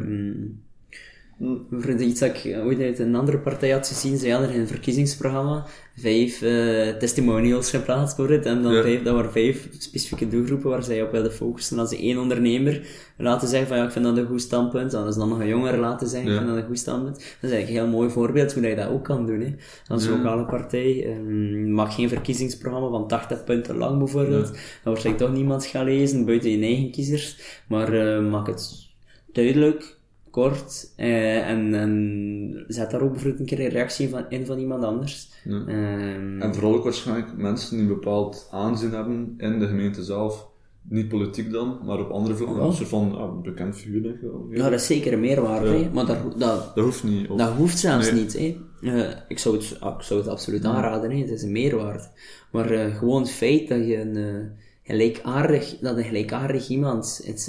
Iets 1.99 2.19
dat 2.19 2.29
ik 2.43 2.55
ooit 2.63 2.79
uit 2.79 2.99
een 2.99 3.15
andere 3.15 3.37
partij 3.39 3.69
had 3.69 3.87
gezien, 3.87 4.17
ze 4.17 4.31
hadden 4.31 4.51
in 4.51 4.59
een 4.59 4.67
verkiezingsprogramma 4.67 5.65
vijf 5.95 6.41
eh, 6.41 6.87
testimonials 6.89 7.69
geplaatst 7.69 8.15
voor 8.15 8.29
het. 8.29 8.45
En 8.45 8.61
dan 8.63 8.73
Ja. 8.73 8.81
vijf, 8.81 9.03
dat 9.03 9.15
waren 9.15 9.31
vijf 9.31 9.67
specifieke 9.77 10.27
doelgroepen 10.27 10.69
waar 10.69 10.83
zij 10.83 11.01
op 11.01 11.11
wilden 11.11 11.31
focussen. 11.33 11.79
Als 11.79 11.89
ze 11.89 11.97
één 11.97 12.17
ondernemer 12.17 12.81
laten 13.17 13.47
zeggen 13.47 13.67
van 13.67 13.77
ja, 13.77 13.83
ik 13.83 13.91
vind 13.91 14.05
dat 14.05 14.17
een 14.17 14.25
goed 14.25 14.41
standpunt, 14.41 14.91
dan 14.91 15.07
is 15.07 15.15
dan 15.15 15.29
nog 15.29 15.39
een 15.39 15.47
jongere 15.47 15.77
laten 15.77 16.07
zeggen, 16.07 16.29
ik 16.29 16.35
Ja. 16.35 16.41
vind 16.41 16.53
dat 16.53 16.61
een 16.63 16.69
goed 16.69 16.79
standpunt. 16.79 17.15
Dat 17.15 17.25
is 17.25 17.51
eigenlijk 17.51 17.69
een 17.69 17.75
heel 17.89 17.97
mooi 17.99 18.09
voorbeeld 18.09 18.53
hoe 18.53 18.67
je 18.67 18.75
dat 18.75 18.89
ook 18.89 19.03
kan 19.03 19.25
doen. 19.25 19.39
Hè. 19.41 19.53
Als 19.87 20.05
Ja. 20.05 20.09
lokale 20.11 20.45
partij 20.45 21.05
ehm, 21.05 21.71
mag 21.71 21.95
geen 21.95 22.09
verkiezingsprogramma 22.09 22.89
van 22.89 23.07
80 23.07 23.43
punten 23.43 23.77
lang 23.77 23.97
bijvoorbeeld. 23.97 24.45
Dan 24.47 24.57
waarschijnlijk 24.83 25.25
toch 25.25 25.35
niemand 25.35 25.65
gaan 25.65 25.85
lezen, 25.85 26.25
buiten 26.25 26.49
je 26.51 26.65
eigen 26.65 26.91
kiezers. 26.91 27.37
Maar 27.67 27.93
eh, 27.93 28.29
maak 28.29 28.47
het 28.47 28.91
duidelijk, 29.33 29.92
kort, 30.33 30.93
eh, 30.95 31.49
en, 31.49 31.73
en 31.73 32.65
zet 32.67 32.91
daar 32.91 33.01
ook 33.01 33.11
bijvoorbeeld 33.11 33.39
een 33.39 33.45
keer 33.45 33.59
een 33.65 33.71
reactie 33.71 34.09
van, 34.09 34.25
in 34.29 34.45
van 34.45 34.57
iemand 34.59 34.83
anders. 34.83 35.31
Ja. 35.43 35.63
Ehm, 35.67 36.41
En 36.41 36.53
vooral 36.53 36.73
ook 36.75 36.83
waarschijnlijk 36.83 37.37
mensen 37.37 37.71
die 37.77 37.87
een 37.87 37.93
bepaald 37.93 38.47
aanzien 38.51 38.91
hebben 38.91 39.33
in 39.37 39.59
de 39.59 39.67
gemeente 39.67 40.03
zelf. 40.03 40.47
Niet 40.89 41.07
politiek 41.07 41.51
dan, 41.51 41.79
maar 41.85 41.99
op 41.99 42.09
andere 42.09 42.35
vlakken. 42.35 42.59
Oh. 42.61 42.65
Een 42.67 42.73
soort 42.73 42.89
van 42.89 43.39
bekend 43.43 43.75
figuur, 43.77 44.03
denk 44.03 44.15
ik 44.15 44.21
wel. 44.21 44.47
ja, 44.51 44.63
dat 44.69 44.79
is 44.79 44.85
zeker 44.85 45.13
een 45.13 45.19
meerwaarde, 45.19 45.69
Ja. 45.77 45.89
maar 45.93 46.05
dat, 46.05 46.17
dat, 46.39 46.71
Dat 46.75 46.83
hoeft 46.83 47.03
niet. 47.03 47.29
Of, 47.29 47.37
dat 47.37 47.51
hoeft 47.53 47.79
zelfs 47.79 48.11
Nee. 48.11 48.21
niet. 48.21 48.33
Hè. 48.33 48.57
Eh, 48.81 49.11
ik, 49.27 49.39
zou 49.39 49.55
het, 49.57 49.77
ah, 49.79 49.95
ik 49.97 50.01
zou 50.03 50.19
het 50.19 50.29
absoluut 50.29 50.65
aanraden, 50.65 51.11
hè. 51.11 51.17
het 51.17 51.29
is 51.29 51.43
een 51.43 51.51
meerwaarde. 51.51 52.07
Maar 52.51 52.71
eh, 52.71 52.95
gewoon 52.97 53.21
het 53.21 53.31
feit 53.31 53.67
dat 53.67 53.87
je 53.87 53.99
een, 53.99 54.49
gelijkaardig, 54.83 55.77
dat 55.79 55.97
een 55.97 56.03
gelijkaardig 56.03 56.67
iemand 56.69 57.21
het, 57.25 57.47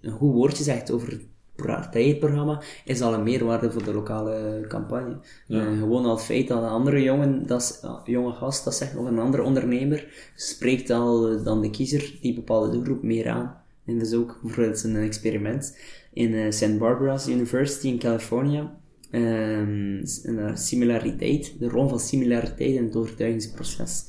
een 0.00 0.12
goed 0.12 0.32
woordje 0.32 0.64
zegt 0.64 0.90
over 0.90 1.20
partijprogramma, 1.56 2.62
is 2.84 3.00
al 3.00 3.14
een 3.14 3.22
meerwaarde 3.22 3.70
voor 3.70 3.84
de 3.84 3.94
lokale 3.94 4.64
campagne. 4.68 5.16
Ja. 5.46 5.60
Eh, 5.60 5.78
gewoon 5.78 6.04
al 6.04 6.14
het 6.14 6.24
feit 6.24 6.48
dat 6.48 6.62
een 6.62 6.68
andere 6.68 7.02
jongen, 7.02 7.46
dat 7.46 7.84
jonge 8.04 8.32
gast, 8.32 8.64
dat 8.64 8.74
zegt, 8.74 8.96
of 8.96 9.06
een 9.06 9.18
andere 9.18 9.42
ondernemer, 9.42 10.32
spreekt 10.34 10.90
al 10.90 11.42
dan 11.42 11.60
de 11.60 11.70
kiezer 11.70 12.18
die 12.20 12.34
bepaalde 12.34 12.70
doelgroep 12.70 13.02
meer 13.02 13.28
aan. 13.28 13.62
En 13.84 13.98
dat 13.98 14.06
is 14.06 14.14
ook 14.14 14.38
bijvoorbeeld 14.42 14.84
een 14.84 14.96
experiment 14.96 15.76
in 16.12 16.34
eh, 16.34 16.50
St. 16.50 16.78
Barbara's 16.78 17.28
University 17.28 17.88
in 17.88 17.98
California. 17.98 18.76
Ehm, 19.10 20.02
een 20.22 20.38
eh, 20.38 20.56
similariteit, 20.56 21.54
de 21.58 21.68
rol 21.68 21.88
van 21.88 22.00
similariteit 22.00 22.74
in 22.74 22.84
het 22.84 22.96
overtuigingsproces. 22.96 24.04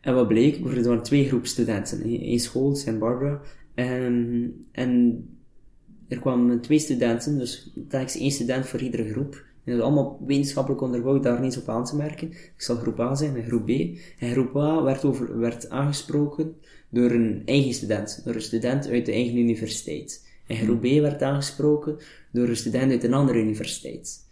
En 0.00 0.14
wat 0.14 0.28
bleek, 0.28 0.56
er 0.56 0.82
waren 0.82 1.02
twee 1.02 1.26
groepen 1.26 1.48
studenten. 1.48 2.00
Eén 2.04 2.40
school, 2.40 2.74
St. 2.74 2.98
Barbara. 2.98 3.40
En, 3.74 4.66
en 4.72 5.24
er 6.14 6.20
kwamen 6.20 6.60
twee 6.60 6.78
studenten, 6.78 7.38
dus 7.38 7.70
telkens 7.88 8.16
één 8.16 8.30
student 8.30 8.66
voor 8.66 8.80
iedere 8.80 9.10
groep. 9.10 9.44
En 9.64 9.72
dat 9.72 9.82
allemaal 9.82 10.20
wetenschappelijk 10.26 10.82
onderbouwd, 10.82 11.22
daar 11.22 11.40
niets 11.40 11.56
op 11.56 11.68
aan 11.68 11.84
te 11.84 11.96
merken. 11.96 12.30
Ik 12.30 12.52
zal 12.56 12.76
groep 12.76 13.00
A 13.00 13.14
zijn 13.14 13.36
en 13.36 13.44
groep 13.44 13.66
B. 13.66 13.68
En 14.18 14.30
groep 14.32 14.56
A 14.56 14.82
werd, 14.82 15.04
over, 15.04 15.38
werd 15.38 15.70
aangesproken 15.70 16.56
door 16.88 17.10
een 17.10 17.42
eigen 17.44 17.74
student, 17.74 18.20
door 18.24 18.34
een 18.34 18.42
student 18.42 18.88
uit 18.88 19.06
de 19.06 19.12
eigen 19.12 19.36
universiteit. 19.36 20.26
En 20.46 20.56
groep 20.56 20.80
B 20.80 20.84
werd 20.84 21.22
aangesproken 21.22 21.96
door 22.32 22.48
een 22.48 22.56
student 22.56 22.90
uit 22.90 23.04
een 23.04 23.14
andere 23.14 23.38
universiteit. 23.38 24.22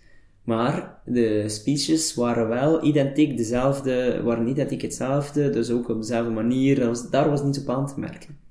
Maar 0.45 1.01
de 1.05 1.49
speeches 1.49 2.15
waren 2.15 2.49
wel 2.49 2.85
identiek 2.85 3.37
dezelfde, 3.37 4.21
waren 4.23 4.49
identiek 4.49 4.83
hetzelfde, 4.83 5.51
dus 5.51 5.71
ook 5.71 5.89
op 5.89 6.01
dezelfde 6.01 6.31
manier, 6.31 6.93
daar 7.11 7.31
was 7.31 7.43
niets 7.43 7.61
op 7.61 7.69
aan 7.69 7.87
te 7.87 8.01
merken. 8.01 8.42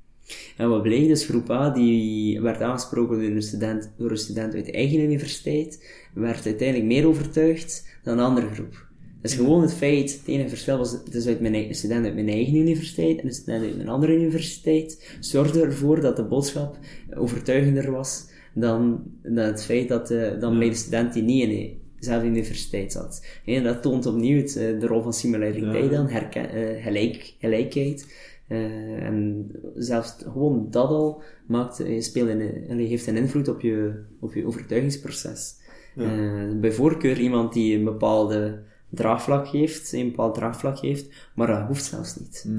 En 0.57 0.69
wat 0.69 0.81
bleek, 0.81 1.07
dus 1.07 1.25
groep 1.25 1.49
A, 1.49 1.69
die 1.69 2.41
werd 2.41 2.61
aangesproken 2.61 3.21
door 3.21 3.29
een 3.29 3.41
student, 3.41 3.91
door 3.97 4.11
een 4.11 4.17
student 4.17 4.53
uit 4.53 4.65
de 4.65 4.71
eigen 4.71 4.99
universiteit, 4.99 5.85
werd 6.13 6.45
uiteindelijk 6.45 6.87
meer 6.87 7.07
overtuigd 7.07 7.87
dan 8.03 8.17
een 8.17 8.25
andere 8.25 8.47
groep. 8.53 8.89
Dus 9.21 9.33
gewoon 9.33 9.61
het 9.61 9.73
feit, 9.73 10.11
het 10.11 10.27
enige 10.27 10.49
verschil 10.49 10.77
was, 10.77 10.91
het 10.91 11.13
is 11.13 11.27
uit 11.27 11.39
mijn, 11.41 11.53
een 11.53 11.75
student 11.75 12.05
uit 12.05 12.13
mijn 12.13 12.29
eigen 12.29 12.55
universiteit 12.55 13.19
en 13.19 13.25
een 13.25 13.33
student 13.33 13.63
uit 13.63 13.79
een 13.79 13.89
andere 13.89 14.15
universiteit, 14.15 15.17
zorgde 15.19 15.61
ervoor 15.61 16.01
dat 16.01 16.15
de 16.15 16.23
boodschap 16.23 16.77
overtuigender 17.15 17.91
was 17.91 18.29
dan, 18.53 19.03
dan 19.21 19.45
het 19.45 19.63
feit 19.63 19.87
dat, 19.87 20.11
eh, 20.11 20.39
dan 20.39 20.59
bij 20.59 20.69
de 20.69 20.75
student 20.75 21.13
die 21.13 21.23
niet 21.23 21.49
in 21.49 21.79
dezelfde 21.99 22.27
universiteit 22.27 22.91
zat. 22.91 23.25
En 23.45 23.63
dat 23.63 23.81
toont 23.81 24.05
opnieuw 24.05 24.37
het, 24.37 24.55
eh, 24.55 24.79
de 24.79 24.87
rol 24.87 25.01
van 25.01 25.13
similariteit 25.13 25.83
Ja. 25.83 25.97
dan, 25.97 26.09
herken, 26.09 26.49
eh, 26.49 26.83
gelijk, 26.83 27.33
gelijkheid. 27.39 28.05
Eh, 28.51 29.03
en 29.05 29.47
zelfs 29.75 30.15
gewoon 30.17 30.67
dat 30.69 30.89
al 30.89 31.23
maakt, 31.47 31.79
eh, 31.79 32.01
speelt 32.01 32.29
allee, 32.69 32.87
heeft 32.87 33.07
een 33.07 33.17
invloed 33.17 33.47
op 33.47 33.61
je, 33.61 34.03
op 34.19 34.33
je 34.33 34.45
overtuigingsproces. 34.45 35.55
Eh, 35.95 36.51
bij 36.55 36.71
voorkeur 36.71 37.19
iemand 37.19 37.53
die 37.53 37.77
een 37.77 37.83
bepaalde 37.83 38.63
draagvlak 38.89 39.47
heeft, 39.47 39.93
een 39.93 40.09
bepaald 40.09 40.35
draagvlak 40.35 40.79
heeft, 40.79 41.29
maar 41.35 41.47
dat 41.47 41.67
hoeft 41.67 41.83
zelfs 41.83 42.15
niet. 42.15 42.49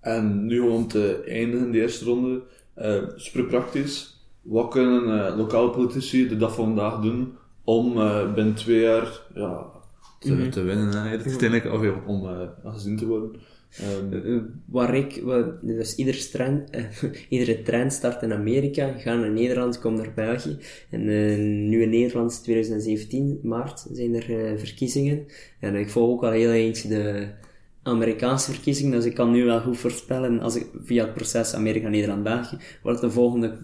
En 0.00 0.46
nu 0.46 0.60
om 0.60 0.88
te 0.88 1.22
eindigen, 1.26 1.72
de 1.72 1.80
eerste 1.80 2.04
ronde, 2.04 2.42
eh, 2.74 3.02
super 3.16 3.44
praktisch. 3.44 4.24
Wat 4.42 4.70
kunnen 4.70 5.36
lokale 5.36 5.70
politici 5.70 6.28
de 6.28 6.36
dag 6.36 6.54
van 6.54 6.64
vandaag 6.64 7.00
doen 7.00 7.32
om 7.64 7.94
binnen 8.34 8.54
twee 8.54 8.80
jaar 8.80 9.20
ja, 9.34 9.66
te, 10.18 10.48
te 10.48 10.62
winnen, 10.62 10.94
uiteindelijk, 10.94 11.64
of 11.64 11.82
ja, 11.82 12.02
om 12.06 12.28
gezien 12.64 12.96
te 12.96 13.06
worden? 13.06 13.40
Ehm, 13.78 14.12
Eh, 14.12 14.42
waar 14.64 14.94
ik, 14.94 15.22
dus 15.62 15.94
eh, 15.94 16.84
iedere 17.28 17.62
trend 17.62 17.92
start 17.92 18.22
in 18.22 18.32
Amerika, 18.32 18.92
gaan 18.98 19.20
naar 19.20 19.30
Nederland, 19.30 19.78
komt 19.78 19.96
naar 19.96 20.12
België. 20.14 20.58
En 20.90 21.00
eh, 21.00 21.38
nu 21.68 21.82
in 21.82 21.90
Nederland, 21.90 22.42
2017, 22.42 23.40
maart, 23.42 23.86
zijn 23.92 24.14
er 24.14 24.46
eh, 24.46 24.58
verkiezingen. 24.58 25.26
En 25.60 25.74
ik 25.74 25.90
volg 25.90 26.10
ook 26.10 26.24
al 26.24 26.30
heel 26.30 26.52
eentje 26.52 26.88
de 26.88 27.28
Amerikaanse 27.82 28.52
verkiezingen, 28.52 28.92
dus 28.92 29.04
ik 29.04 29.14
kan 29.14 29.30
nu 29.30 29.44
wel 29.44 29.60
goed 29.60 29.78
voorspellen, 29.78 30.40
als 30.40 30.56
ik 30.56 30.66
via 30.84 31.04
het 31.04 31.14
proces 31.14 31.54
Amerika-Nederland-België, 31.54 32.56
wat 32.82 33.00
de 33.00 33.10
volgende 33.10 33.58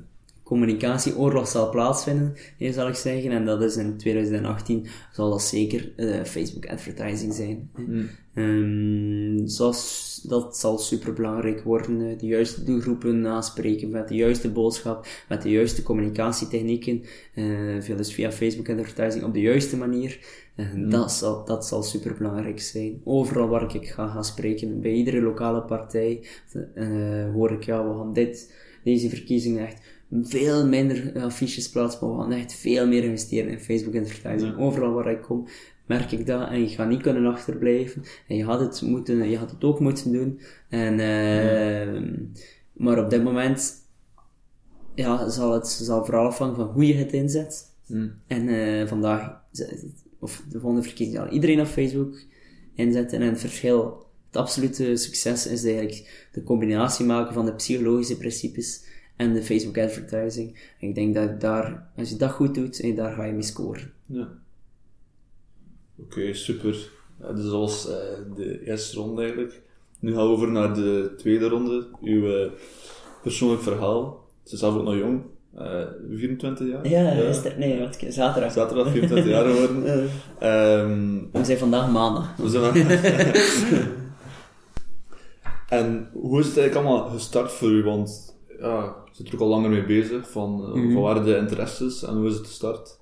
communicatieoorlog 0.46 1.48
zal 1.48 1.70
plaatsvinden, 1.70 2.34
zal 2.58 2.88
ik 2.88 2.94
zeggen. 2.94 3.30
En 3.30 3.44
dat 3.44 3.62
is 3.62 3.76
in 3.76 3.96
2018, 3.96 4.86
zal 5.12 5.30
dat 5.30 5.42
zeker 5.42 5.92
eh, 5.96 6.24
Facebook 6.24 6.66
advertising 6.66 7.34
zijn. 7.34 7.70
Ehm, 8.34 9.46
zoals, 9.46 10.20
dat 10.28 10.58
zal 10.58 10.78
super 10.78 11.12
belangrijk 11.12 11.62
worden. 11.62 12.18
De 12.18 12.26
juiste 12.26 12.64
doelgroepen 12.64 13.26
aanspreken 13.26 13.90
met 13.90 14.08
de 14.08 14.14
juiste 14.14 14.50
boodschap, 14.50 15.06
met 15.28 15.42
de 15.42 15.50
juiste 15.50 15.82
communicatietechnieken. 15.82 17.02
veel 17.80 17.96
dus 17.96 18.14
via 18.14 18.32
Facebook 18.32 18.68
advertising 18.68 19.24
op 19.24 19.32
de 19.32 19.40
juiste 19.40 19.76
manier. 19.76 20.18
Eh, 20.56 20.66
dat, 20.76 21.12
zal, 21.12 21.44
dat 21.44 21.66
zal 21.66 21.82
super 21.82 22.14
belangrijk 22.18 22.60
zijn. 22.60 23.00
Overal 23.04 23.48
waar 23.48 23.74
ik 23.74 23.88
ga 23.88 24.08
gaan 24.08 24.24
spreken, 24.24 24.80
bij 24.80 24.92
iedere 24.92 25.20
lokale 25.20 25.62
partij, 25.62 26.22
hoor 27.32 27.52
ik 27.52 27.64
ja, 27.64 27.88
we 27.88 27.94
gaan 27.94 28.12
dit, 28.12 28.54
deze 28.84 29.08
verkiezingen 29.08 29.66
echt 29.66 29.80
veel 30.10 30.66
minder 30.66 31.22
affiches 31.22 31.70
plaatsen, 31.70 32.08
maar 32.08 32.16
we 32.16 32.22
gaan 32.22 32.40
echt 32.40 32.54
veel 32.54 32.86
meer 32.86 33.04
investeren 33.04 33.50
in 33.50 33.60
Facebook 33.60 33.94
advertising. 33.94 34.58
Overal 34.58 34.92
waar 34.92 35.10
ik 35.10 35.22
kom, 35.22 35.46
merk 35.86 36.12
ik 36.12 36.26
dat. 36.26 36.48
En 36.48 36.60
je 36.60 36.68
gaat 36.68 36.88
niet 36.88 37.02
kunnen 37.02 37.26
achterblijven. 37.26 38.02
En 38.28 38.36
je 38.36 38.44
had 38.44 38.60
het 38.60 38.82
moeten, 38.82 39.30
je 39.30 39.38
had 39.38 39.50
het 39.50 39.64
ook 39.64 39.80
moeten 39.80 40.12
doen. 40.12 40.40
En 40.68 41.00
eh, 41.00 42.02
maar 42.72 42.98
op 43.04 43.10
dit 43.10 43.24
moment 43.24 43.74
ja, 44.94 45.28
zal 45.28 45.52
het 45.52 45.66
zal 45.68 46.04
vooral 46.04 46.26
afhangen 46.26 46.56
van 46.56 46.66
hoe 46.66 46.86
je 46.86 46.94
het 46.94 47.12
inzet. 47.12 47.74
En 48.26 48.48
eh, 48.48 48.86
vandaag 48.86 49.44
of 50.18 50.42
de 50.48 50.60
volgende 50.60 50.86
verkiezing 50.86 51.18
zal 51.18 51.28
iedereen 51.28 51.60
op 51.60 51.66
Facebook 51.66 52.18
inzetten. 52.74 53.20
En 53.20 53.28
het 53.28 53.40
verschil 53.40 54.04
het 54.26 54.36
absolute 54.36 54.96
succes 54.96 55.46
is 55.46 55.64
eigenlijk 55.64 56.28
de 56.32 56.42
combinatie 56.42 57.06
maken 57.06 57.34
van 57.34 57.44
de 57.44 57.54
psychologische 57.54 58.16
principes 58.16 58.84
en 59.16 59.32
de 59.34 59.42
Facebook 59.42 59.78
advertising. 59.78 60.74
En 60.80 60.88
ik 60.88 60.94
denk 60.94 61.14
dat 61.14 61.40
daar, 61.40 61.86
als 61.96 62.10
je 62.10 62.16
dat 62.16 62.30
goed 62.30 62.54
doet, 62.54 62.80
en 62.80 62.94
daar 62.94 63.12
ga 63.14 63.24
je 63.24 63.32
mee 63.32 63.42
scoren. 63.42 63.92
Ja. 64.06 64.28
Oké, 65.98 66.34
super. 66.34 66.90
Ja, 67.20 67.32
dus 67.32 67.42
dat 67.42 67.52
was 67.52 67.88
eh, 67.88 67.96
de 68.36 68.64
eerste 68.64 68.96
ronde 68.96 69.22
eigenlijk. 69.22 69.60
Nu 70.00 70.14
gaan 70.14 70.22
we 70.26 70.30
over 70.32 70.50
naar 70.50 70.74
de 70.74 71.14
tweede 71.16 71.48
ronde. 71.48 71.86
Uw 72.02 72.32
eh, 72.32 72.50
persoonlijk 73.22 73.62
verhaal. 73.62 74.24
Ze 74.44 74.54
is 74.54 74.60
zelf 74.60 74.74
ook 74.74 74.84
nog 74.84 74.94
jong. 74.96 75.22
Eh 75.54 75.82
24 76.16 76.66
jaar? 76.68 76.88
Ja, 76.88 77.10
is 77.10 77.44
er, 77.44 77.58
nee, 77.58 77.78
wat, 77.80 77.98
zaterdag. 78.08 78.52
Zaterdag 78.52 78.90
24 78.90 79.30
jaar 79.30 79.44
geworden. 79.44 79.84
Ehm, 80.38 81.18
We 81.32 81.44
zijn 81.44 81.58
vandaag 81.58 81.90
maandag. 81.90 82.36
we 82.36 82.48
zijn 82.48 82.64
aan- 82.64 82.74
en 85.68 86.08
hoe 86.12 86.40
is 86.40 86.46
het 86.46 86.56
eigenlijk 86.58 86.86
allemaal 86.88 87.08
gestart 87.10 87.52
voor 87.52 87.70
u? 87.70 87.82
Want 87.82 88.25
ja, 88.60 88.94
je 89.04 89.12
zit 89.12 89.28
er 89.28 89.34
ook 89.34 89.40
al 89.40 89.48
langer 89.48 89.70
mee 89.70 89.84
bezig. 89.84 90.30
Van, 90.30 90.64
eh, 90.64 90.92
Van 90.92 91.02
waar 91.02 91.24
de 91.24 91.36
interesses 91.36 92.02
en 92.02 92.14
hoe 92.14 92.28
is 92.28 92.34
het 92.34 92.46
gestart? 92.46 92.98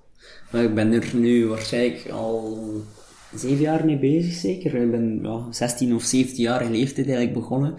Maar 0.51 0.63
ik 0.63 0.75
ben 0.75 0.93
er 0.93 1.09
nu 1.13 1.47
waarschijnlijk 1.47 2.09
al 2.09 2.57
zeven 3.35 3.61
jaar 3.61 3.85
mee 3.85 3.99
bezig, 3.99 4.33
zeker. 4.33 4.73
Ik 4.75 4.91
ben 4.91 5.19
ja, 5.23 5.51
16 5.51 5.95
of 5.95 6.03
17 6.03 6.43
jaar 6.43 6.69
leeftijd 6.69 7.07
eigenlijk 7.07 7.37
begonnen 7.39 7.75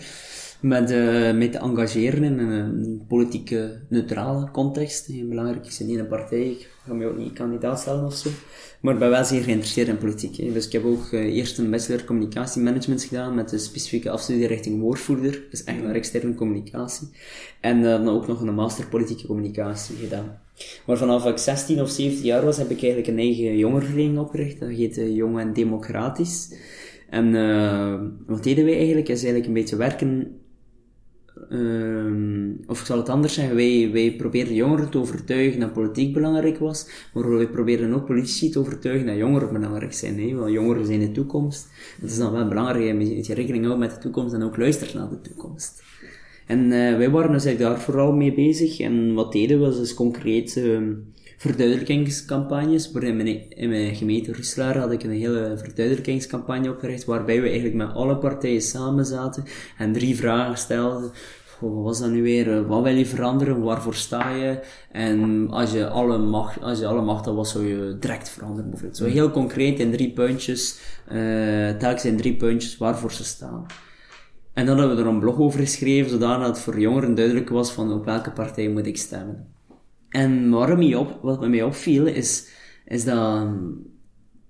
met, 0.67 0.91
eh 0.91 1.33
met 1.33 1.53
te 1.53 1.59
engageren 1.59 2.23
in 2.23 2.39
een 2.39 3.05
politieke 3.09 3.81
neutrale 3.89 4.51
context. 4.51 5.09
Eh, 5.09 5.25
Belangrijk 5.29 5.67
is 5.67 5.81
in 5.81 5.89
één 5.89 6.09
partij, 6.09 6.51
ik 6.51 6.69
ga 6.85 6.95
me 6.95 7.07
ook 7.07 7.19
niet 7.19 7.33
kandidaat 7.33 7.81
stellen 7.81 8.05
of 8.05 8.15
zo. 8.15 8.31
Maar 8.81 8.95
ik 8.95 9.01
ben 9.01 9.11
wel 9.11 9.25
zeer 9.25 9.43
geïnteresseerd 9.43 9.89
in 9.89 9.99
politiek. 9.99 10.37
Hè. 10.37 10.53
Dus 10.53 10.67
ik 10.67 10.73
heb 10.73 10.85
ook 10.85 11.13
eh, 11.13 11.21
eerst 11.21 11.59
een 11.59 11.71
bachelor 11.71 12.05
communicatiemanagement 12.05 13.05
gedaan 13.05 13.35
met 13.35 13.53
een 13.53 13.59
specifieke 13.59 14.11
afstudierichting 14.11 14.81
woordvoerder. 14.81 15.43
Dus 15.51 15.65
echt 15.65 15.83
naar 15.83 15.95
externe 15.95 16.35
communicatie. 16.35 17.09
En 17.61 17.77
eh, 17.77 17.83
dan 17.83 18.09
ook 18.09 18.27
nog 18.27 18.41
een 18.41 18.55
master 18.55 18.87
politieke 18.87 19.27
communicatie 19.27 19.97
gedaan. 19.97 20.41
Maar 20.87 20.97
vanaf 20.99 21.27
ik 21.27 21.39
16 21.39 21.81
of 21.81 21.91
17 21.91 22.25
jaar 22.25 22.45
was, 22.45 22.57
heb 22.57 22.71
ik 22.71 22.83
eigenlijk 22.83 23.07
een 23.07 23.19
eigen 23.19 23.57
jongerenvereniging 23.57 24.19
opgericht. 24.19 24.61
Dat 24.61 24.69
heet 24.69 25.01
Jong 25.15 25.39
en 25.39 25.53
Democratisch. 25.53 26.55
En 27.11 27.35
eh, 27.35 28.01
wat 28.27 28.43
deden 28.43 28.65
wij 28.65 28.77
eigenlijk? 28.77 29.09
Is 29.09 29.25
eigenlijk 29.25 29.47
een 29.47 29.53
beetje 29.53 29.77
werken 29.77 30.41
Ehm, 31.51 32.51
of 32.67 32.79
zal 32.79 32.99
het 32.99 33.09
anders 33.09 33.35
zeggen, 33.35 33.57
wij, 33.57 33.91
wij 33.93 34.15
probeerden 34.17 34.55
jongeren 34.55 34.91
te 34.91 34.99
overtuigen 34.99 35.61
dat 35.61 35.73
politiek 35.73 36.13
belangrijk 36.13 36.59
was, 36.59 36.89
maar 37.15 37.31
wij 37.31 37.49
probeerden 37.49 37.95
ook 37.95 38.07
politici 38.07 38.51
te 38.51 38.59
overtuigen 38.59 39.07
dat 39.07 39.17
jongeren 39.17 39.53
belangrijk 39.53 39.93
zijn, 39.93 40.21
hè? 40.21 40.35
want 40.35 40.53
jongeren 40.53 40.87
zijn 40.87 41.01
de 41.01 41.13
toekomst. 41.13 41.69
Het 42.01 42.11
is 42.11 42.19
dan 42.19 42.33
wel 42.33 42.49
belangrijk 42.49 43.17
dat 43.17 43.27
je 43.27 43.35
rekening 43.35 43.65
houdt 43.65 43.81
met 43.81 43.91
de 43.91 43.99
toekomst 43.99 44.35
en 44.35 44.43
ook 44.43 44.57
luistert 44.57 44.95
naar 44.95 45.09
de 45.09 45.21
toekomst. 45.21 45.83
En 46.47 46.63
eh, 46.73 46.97
wij 46.97 47.11
waren 47.11 47.33
dus 47.33 47.57
daar 47.57 47.81
vooral 47.81 48.13
mee 48.13 48.35
bezig. 48.35 48.81
En 48.81 49.15
wat 49.15 49.33
deden 49.33 49.61
we 49.61 49.69
dus 49.69 49.95
concreet 49.95 50.57
ehm, 50.57 50.93
verduidelijkingscampagnes. 51.37 52.89
Voor 52.93 53.05
in 53.05 53.17
mijn, 53.17 53.51
in 53.51 53.69
mijn 53.69 53.95
gemeente 53.95 54.33
Ruslaar 54.33 54.79
had 54.79 54.93
ik 54.93 55.03
een 55.03 55.11
hele 55.11 55.53
verduidelijkingscampagne 55.57 56.71
opgericht, 56.71 57.05
waarbij 57.05 57.41
we 57.41 57.47
eigenlijk 57.47 57.77
met 57.77 57.95
alle 57.95 58.17
partijen 58.17 58.63
samen 58.63 59.07
zaten 59.07 59.45
en 59.79 59.93
drie 59.93 60.17
vragen 60.17 60.59
stelden. 60.59 61.11
Wat 61.61 61.85
was 61.85 62.01
dat 62.01 62.11
nu 62.11 62.23
weer? 62.23 62.57
Eh, 62.57 62.67
Wat 62.67 62.83
wil 62.83 62.95
je 62.95 63.07
veranderen? 63.07 63.63
Waarvoor 63.63 63.95
sta 63.95 64.31
je? 64.31 64.59
En 64.93 65.49
als 65.51 65.73
je 65.73 65.89
alle 65.89 66.19
macht, 66.19 66.63
als 66.63 66.79
je 66.79 66.87
alle 66.87 67.03
macht 67.03 67.25
had, 67.25 67.35
wat 67.35 67.49
zou 67.49 67.67
je 67.67 67.97
direct 68.01 68.29
veranderen? 68.29 68.71
Bijvoorbeeld. 68.71 68.99
Zo 68.99 69.05
heel 69.05 69.31
concreet 69.31 69.79
in 69.79 69.93
drie 69.93 70.13
puntjes, 70.13 70.79
eh 71.09 71.71
telkens 71.71 72.05
in 72.05 72.17
drie 72.17 72.37
puntjes 72.37 72.77
waarvoor 72.77 73.13
ze 73.13 73.25
staan. 73.25 73.67
En 74.53 74.67
dan 74.67 74.79
hebben 74.79 74.97
we 74.97 75.03
er 75.03 75.09
een 75.09 75.19
blog 75.19 75.39
over 75.39 75.61
geschreven, 75.61 76.11
zodat 76.11 76.47
het 76.47 76.59
voor 76.59 76.81
jongeren 76.81 77.15
duidelijk 77.15 77.49
was 77.49 77.73
van 77.73 77.93
op 77.93 78.05
welke 78.05 78.31
partij 78.31 78.69
moet 78.69 78.87
ik 78.87 78.97
stemmen. 78.97 79.56
En 80.09 80.51
waarom 80.51 80.79
mij 80.79 80.95
op, 80.95 81.19
wat 81.23 81.49
mij 81.49 81.63
opviel, 81.63 82.07
is, 82.07 82.49
is 82.85 83.05
dat 83.05 83.43
um, 83.43 83.87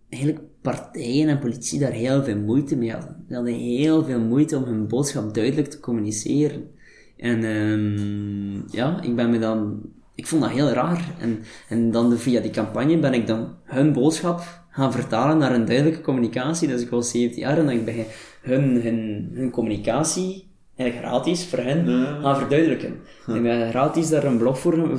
eigenlijk 0.08 0.44
partijen 0.62 1.28
en 1.28 1.38
politie 1.38 1.78
daar 1.78 1.92
heel 1.92 2.24
veel 2.24 2.36
moeite 2.36 2.76
mee 2.76 2.92
hadden. 2.92 3.24
Ze 3.28 3.34
hadden 3.34 3.54
heel 3.54 4.04
veel 4.04 4.20
moeite 4.20 4.56
om 4.56 4.64
hun 4.64 4.88
boodschap 4.88 5.34
duidelijk 5.34 5.68
te 5.68 5.80
communiceren. 5.80 6.70
En 7.16 7.44
um, 7.44 8.64
ja, 8.70 9.02
ik 9.02 9.16
ben 9.16 9.30
me 9.30 9.38
dan... 9.38 9.80
Ik 10.14 10.26
vond 10.26 10.42
dat 10.42 10.50
heel 10.50 10.68
raar. 10.68 11.14
En, 11.20 11.38
en 11.68 11.90
dan 11.90 12.16
via 12.16 12.40
die 12.40 12.50
campagne 12.50 12.98
ben 12.98 13.14
ik 13.14 13.26
dan 13.26 13.54
hun 13.64 13.92
boodschap 13.92 14.64
gaan 14.70 14.92
vertalen 14.92 15.38
naar 15.38 15.54
een 15.54 15.64
duidelijke 15.64 16.00
communicatie. 16.00 16.68
Dus 16.68 16.82
ik 16.82 16.90
was 16.90 17.10
17 17.10 17.40
jaar 17.40 17.58
en 17.58 17.66
dan 17.66 17.84
ben 17.84 17.98
ik 17.98 18.38
hun, 18.42 18.82
hun, 18.82 19.30
hun 19.32 19.50
communicatie 19.50 20.45
eigenlijk 20.76 21.08
gratis 21.10 21.44
voor 21.46 21.58
hen 21.58 21.90
Ja. 21.90 22.20
gaan 22.20 22.36
verduidelijken. 22.38 22.94
Ik 23.34 23.42
ben 23.42 23.70
gratis 23.70 24.08
daar 24.08 24.24
een 24.24 24.38
blog 24.38 24.58
voor, 24.58 24.98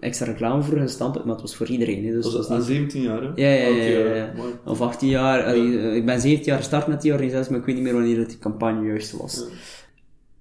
extra 0.00 0.26
reclame 0.26 0.62
voor 0.62 0.78
gestampt, 0.78 1.24
maar 1.24 1.32
het 1.32 1.40
was 1.42 1.56
voor 1.56 1.66
iedereen. 1.66 2.04
Hè, 2.06 2.12
dus 2.12 2.24
Dat 2.24 2.32
was 2.32 2.48
was 2.48 2.50
aan 2.50 2.56
niet... 2.58 2.66
17 2.66 3.02
jaar, 3.02 3.22
hè? 3.22 3.28
Ja, 3.34 3.68
ja, 3.68 3.84
ja, 3.84 4.14
ja. 4.14 4.32
Of 4.64 4.80
18 4.80 5.08
jaar. 5.08 5.44
allee, 5.44 5.78
eh, 5.78 5.94
ik 5.96 6.06
ben 6.06 6.20
17 6.20 6.44
jaar 6.46 6.58
gestart 6.58 6.86
met 6.86 7.02
die 7.02 7.12
organisatie, 7.12 7.50
maar 7.50 7.60
ik 7.60 7.66
weet 7.66 7.74
niet 7.74 7.84
meer 7.84 7.92
wanneer 7.94 8.16
dat 8.16 8.28
die 8.28 8.38
campagne 8.38 8.86
juist 8.86 9.12
was. 9.16 9.44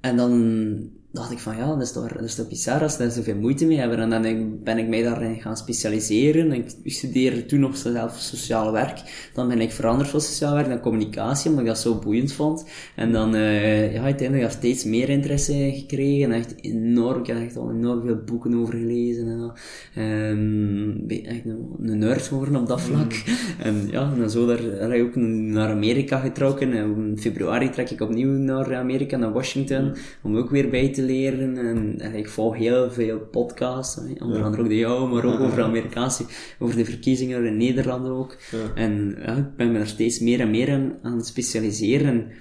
En 0.01 0.17
dan 0.17 0.89
dacht 1.15 1.31
ik 1.31 1.39
van 1.39 1.57
ja, 1.57 1.67
dat 1.67 1.81
is 1.81 1.91
toch, 1.91 2.07
dat 2.07 2.23
is 2.23 2.35
toch 2.35 2.47
bizar 2.47 2.81
als 2.81 2.91
ze 2.91 2.97
daar 2.97 3.11
zoveel 3.11 3.35
moeite 3.35 3.65
mee 3.65 3.77
hebben. 3.77 3.99
En 3.99 4.09
dan 4.09 4.59
ben 4.63 4.77
ik 4.77 4.87
mij 4.87 5.03
daarin 5.03 5.41
gaan 5.41 5.57
specialiseren. 5.57 6.51
Ik, 6.51 6.71
ik 6.83 6.93
studeerde 6.93 7.45
toen 7.45 7.59
nog 7.59 7.77
zelf 7.77 8.15
sociaal 8.19 8.71
werk. 8.71 9.29
Dan 9.33 9.47
ben 9.47 9.61
ik 9.61 9.71
veranderd 9.71 10.09
van 10.09 10.21
sociaal 10.21 10.53
werk 10.53 10.67
naar 10.67 10.79
communicatie, 10.79 11.49
omdat 11.49 11.65
ik 11.65 11.69
dat 11.69 11.79
zo 11.79 11.95
boeiend 11.95 12.33
vond. 12.33 12.65
En 12.95 13.11
dan, 13.11 13.35
eh 13.35 13.93
ja, 13.93 14.01
uiteindelijk 14.01 14.41
heb 14.41 14.51
ik 14.51 14.57
steeds 14.57 14.83
meer 14.83 15.09
interesse 15.09 15.71
gekregen. 15.73 16.31
En 16.31 16.37
echt 16.37 16.55
enorm, 16.61 17.19
ik 17.19 17.27
heb 17.27 17.37
echt 17.37 17.57
al 17.57 17.71
enorm 17.71 18.01
veel 18.01 18.23
boeken 18.25 18.55
over 18.55 18.73
gelezen. 18.73 19.27
En. 19.27 19.53
Ehm, 19.95 21.07
ben 21.07 21.25
echt 21.25 21.45
een, 21.45 21.75
een 21.81 21.97
nerd 21.97 22.21
geworden 22.21 22.55
op 22.55 22.67
dat 22.67 22.81
vlak. 22.81 23.13
En 23.59 23.87
ja, 23.91 24.11
en 24.13 24.19
dan 24.19 24.29
zo 24.29 24.45
daar, 24.45 24.61
daar 24.61 24.91
heb 24.91 24.99
ik 24.99 25.05
ook 25.05 25.15
naar 25.15 25.69
Amerika 25.69 26.19
getrokken. 26.19 26.73
En 26.73 26.95
in 26.97 27.17
februari 27.19 27.69
trek 27.69 27.89
ik 27.89 28.01
opnieuw 28.01 28.31
naar 28.31 28.75
Amerika, 28.75 29.17
naar 29.17 29.33
Washington, 29.33 29.95
om 30.21 30.37
ook 30.37 30.49
weer 30.49 30.69
bij 30.69 30.93
te 30.93 31.04
leren. 31.05 31.57
En, 31.57 31.99
en 31.99 32.13
ik 32.15 32.29
volg 32.29 32.55
heel 32.55 32.91
veel 32.91 33.19
podcasts, 33.19 33.97
onder 33.97 34.43
andere 34.43 34.63
ook 34.63 34.69
de 34.69 34.77
jouwe, 34.77 35.09
maar 35.09 35.25
ook 35.25 35.39
over 35.39 35.63
Amerikaanse, 35.63 36.25
over 36.59 36.75
de 36.75 36.85
verkiezingen 36.85 37.45
in 37.45 37.57
Nederland 37.57 38.07
ook. 38.07 38.37
En 38.75 39.17
ik 39.37 39.55
ben 39.55 39.71
me 39.71 39.77
daar 39.77 39.87
steeds 39.87 40.19
meer 40.19 40.39
en 40.39 40.51
meer 40.51 40.71
aan, 40.71 40.97
aan 41.01 41.17
het 41.17 41.27
specialiseren. 41.27 42.07
En 42.07 42.31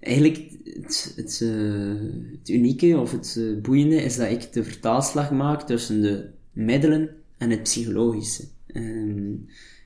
eigenlijk, 0.00 0.40
het, 0.64 1.12
het, 1.16 1.40
eh, 1.42 2.38
het 2.38 2.48
unieke 2.48 2.98
of 2.98 3.12
het 3.12 3.36
eh, 3.38 3.62
boeiende 3.62 4.02
is 4.02 4.16
dat 4.16 4.30
ik 4.30 4.52
de 4.52 4.64
vertaalslag 4.64 5.30
maak 5.30 5.62
tussen 5.62 6.02
de 6.02 6.28
middelen 6.52 7.10
en 7.38 7.50
het 7.50 7.62
psychologische. 7.62 8.44
Ehm, 8.66 9.32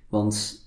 want 0.09 0.63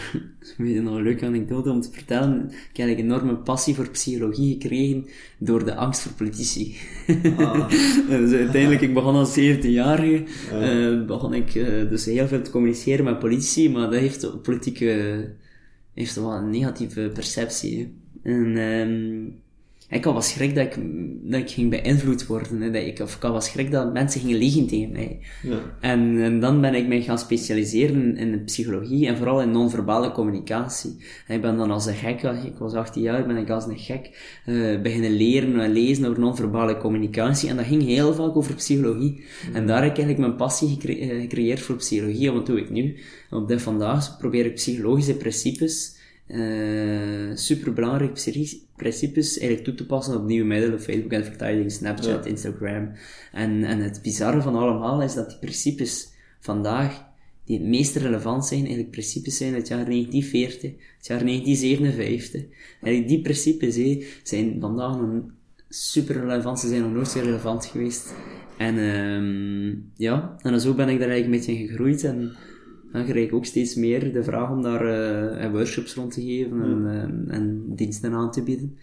weet 0.56 0.82
nog 0.82 0.96
een 0.96 1.02
leuke 1.02 1.26
anekdote 1.26 1.70
om 1.70 1.80
te 1.80 1.90
vertellen. 1.92 2.50
Ik 2.50 2.76
heb 2.76 2.88
een 2.88 2.96
enorme 2.96 3.36
passie 3.36 3.74
voor 3.74 3.90
psychologie 3.90 4.52
gekregen 4.52 5.06
door 5.38 5.64
de 5.64 5.74
angst 5.74 6.00
voor 6.00 6.12
politici. 6.12 6.76
dus 8.08 8.32
uiteindelijk, 8.32 8.80
ik 8.80 8.94
begon 8.94 9.14
als 9.14 9.38
17-jarige, 9.38 10.24
eh, 10.50 11.06
begon 11.06 11.34
ik 11.34 11.54
eh, 11.54 11.88
dus 11.88 12.04
heel 12.04 12.26
veel 12.26 12.42
te 12.42 12.50
communiceren 12.50 13.04
met 13.04 13.18
politici, 13.18 13.70
maar 13.70 13.90
dat 13.90 14.00
heeft 14.00 14.42
politieke, 14.42 15.24
heeft 15.94 16.14
wel 16.14 16.32
een 16.32 16.50
negatieve 16.50 17.10
perceptie. 17.14 17.78
hè. 17.78 17.90
En, 18.32 18.56
ehm, 18.56 19.41
ik 19.92 20.04
had 20.04 20.12
wel 20.12 20.22
schrik 20.22 20.54
dat 20.54 20.64
ik, 20.66 20.76
dat 21.22 21.40
ik 21.40 21.50
ging 21.50 21.70
beïnvloed 21.70 22.26
worden. 22.26 22.60
Hè, 22.60 22.70
dat 22.70 22.82
ik, 22.82 23.00
of 23.00 23.14
ik 23.16 23.22
had 23.22 23.30
wel 23.30 23.40
schrik 23.40 23.70
dat 23.70 23.92
mensen 23.92 24.20
gingen 24.20 24.36
liegen 24.38 24.66
tegen 24.66 24.92
mij. 24.92 25.18
Ja. 25.42 25.58
En, 25.80 26.22
en 26.22 26.40
dan 26.40 26.60
ben 26.60 26.74
ik 26.74 26.86
mij 26.88 27.02
gaan 27.02 27.18
specialiseren 27.18 28.16
in 28.16 28.30
de 28.30 28.38
psychologie 28.38 29.06
en 29.06 29.16
vooral 29.16 29.42
in 29.42 29.50
non-verbale 29.50 30.12
communicatie. 30.12 30.96
En 31.26 31.34
ik 31.36 31.40
ben 31.42 31.56
dan 31.56 31.70
als 31.70 31.86
een 31.86 31.94
gek, 31.94 32.22
ik 32.22 32.56
was 32.58 32.74
18 32.74 33.02
jaar, 33.02 33.26
ben 33.26 33.36
ik 33.36 33.50
als 33.50 33.66
een 33.66 33.78
gek 33.78 34.10
eh, 34.44 34.80
beginnen 34.82 35.10
leren 35.16 35.60
en 35.60 35.72
lezen 35.72 36.04
over 36.04 36.20
non-verbale 36.20 36.76
communicatie. 36.76 37.48
En 37.48 37.56
dat 37.56 37.66
ging 37.66 37.82
heel 37.82 38.14
vaak 38.14 38.36
over 38.36 38.54
psychologie. 38.54 39.24
En 39.52 39.66
daar 39.66 39.82
heb 39.82 39.90
ik 39.90 39.98
eigenlijk 39.98 40.18
mijn 40.18 40.36
passie 40.36 40.68
gecre- 40.68 40.98
eh, 40.98 41.20
gecreëerd 41.20 41.60
voor 41.60 41.76
psychologie. 41.76 42.28
En 42.28 42.34
wat 42.34 42.46
doe 42.46 42.58
ik 42.58 42.70
nu? 42.70 42.96
Op 43.30 43.48
dit 43.48 43.62
vandaag 43.62 44.18
probeer 44.18 44.46
ik 44.46 44.54
psychologische 44.54 45.16
principes 45.16 46.00
eh 46.26 46.38
superbelangrijke 47.34 48.30
pri- 48.30 48.60
principes 48.82 49.38
eigenlijk 49.38 49.64
toe 49.68 49.74
te 49.74 49.86
passen 49.86 50.16
op 50.16 50.24
nieuwe 50.24 50.46
middelen, 50.46 50.80
Facebook 50.80 51.12
advertising, 51.12 51.72
Snapchat, 51.72 52.24
Ja. 52.24 52.30
Instagram. 52.30 52.92
En, 53.32 53.64
en 53.64 53.78
het 53.78 54.00
bizarre 54.02 54.42
van 54.42 54.54
allemaal 54.54 55.02
is 55.02 55.14
dat 55.14 55.28
die 55.28 55.38
principes 55.38 56.08
vandaag, 56.40 57.04
die 57.44 57.58
het 57.58 57.66
meest 57.66 57.96
relevant 57.96 58.46
zijn, 58.46 58.60
eigenlijk 58.60 58.90
principes 58.90 59.36
zijn 59.36 59.54
uit 59.54 59.58
het 59.58 59.68
jaar 59.68 59.84
1940, 59.84 60.70
het 60.98 61.06
jaar 61.06 61.24
1957. 61.24 62.42
En 62.80 63.06
die 63.06 63.20
principes 63.22 63.76
hé, 63.76 64.04
zijn 64.22 64.60
vandaag 64.60 65.00
nog 65.00 65.22
super 65.68 66.20
relevant, 66.20 66.60
ze 66.60 66.68
zijn 66.68 66.82
nog 66.82 66.92
nooit 66.92 67.08
zo 67.08 67.20
relevant 67.20 67.66
geweest. 67.66 68.14
En 68.58 68.78
ehm 68.78 69.74
ja, 69.96 70.36
en 70.42 70.60
zo 70.60 70.74
ben 70.74 70.88
ik 70.88 70.98
daar 70.98 71.08
eigenlijk 71.08 71.24
een 71.24 71.30
beetje 71.30 71.62
in 71.62 71.68
gegroeid 71.68 72.04
en 72.04 72.32
dan 72.92 73.04
krijg 73.04 73.26
ik 73.26 73.34
ook 73.34 73.44
steeds 73.44 73.74
meer 73.74 74.12
de 74.12 74.24
vraag 74.24 74.50
om 74.50 74.62
daar 74.62 74.86
eh, 75.34 75.50
workshops 75.50 75.94
rond 75.94 76.12
te 76.12 76.22
geven 76.22 76.62
en, 76.62 76.86
en, 76.86 77.24
en 77.28 77.74
diensten 77.74 78.12
aan 78.12 78.30
te 78.30 78.42
bieden. 78.42 78.78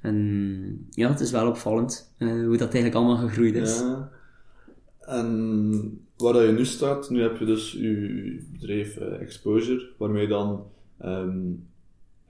En 0.00 0.86
ja, 0.90 1.08
het 1.08 1.20
is 1.20 1.30
wel 1.30 1.48
opvallend 1.48 2.14
eh, 2.18 2.28
hoe 2.28 2.56
dat 2.56 2.74
eigenlijk 2.74 2.94
allemaal 2.94 3.28
gegroeid 3.28 3.54
is. 3.54 3.78
Ja. 3.78 4.10
En 5.00 6.00
waar 6.16 6.32
dat 6.32 6.46
je 6.46 6.52
nu 6.52 6.64
staat, 6.64 7.10
nu 7.10 7.22
heb 7.22 7.36
je 7.36 7.44
dus 7.44 7.72
je 7.72 8.46
bedrijf 8.52 8.96
eh, 8.96 9.20
Exposure, 9.20 9.88
waarmee 9.98 10.22
je 10.22 10.28
dan 10.28 10.64
ehm, 10.98 11.38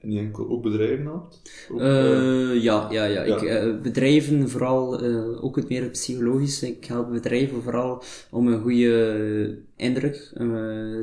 niet 0.03 0.19
enkel 0.19 0.49
ook 0.49 0.63
bedrijven. 0.63 1.11
Ook, 1.11 1.81
eh, 1.81 2.51
Eh, 2.51 2.63
ja, 2.63 2.89
ja, 2.91 3.05
ja. 3.05 3.23
Ja. 3.23 3.37
Ik, 3.37 3.43
eh, 3.43 3.81
bedrijven, 3.83 4.49
vooral 4.49 5.01
ook 5.41 5.57
het 5.57 5.69
meer 5.69 5.89
psychologische. 5.89 6.67
Ik 6.67 6.85
help 6.85 7.11
bedrijven 7.11 7.63
vooral 7.63 8.03
om 8.31 8.47
een 8.47 8.61
goede 8.61 9.59
indruk 9.77 10.31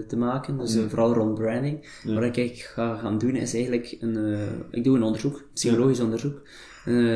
te 0.07 0.17
maken. 0.17 0.57
Dus 0.57 0.77
vooral 0.87 1.13
rond 1.13 1.35
branding. 1.35 2.01
Wat 2.03 2.23
ik 2.23 2.37
eigenlijk 2.37 2.69
ga 2.73 2.95
gaan 2.97 3.17
doen 3.17 3.35
is 3.35 3.53
eigenlijk 3.53 3.97
een, 3.99 4.37
ik 4.71 4.83
doe 4.83 4.95
een 4.95 5.03
onderzoek, 5.03 5.43
psychologisch 5.53 5.99
onderzoek, 5.99 6.41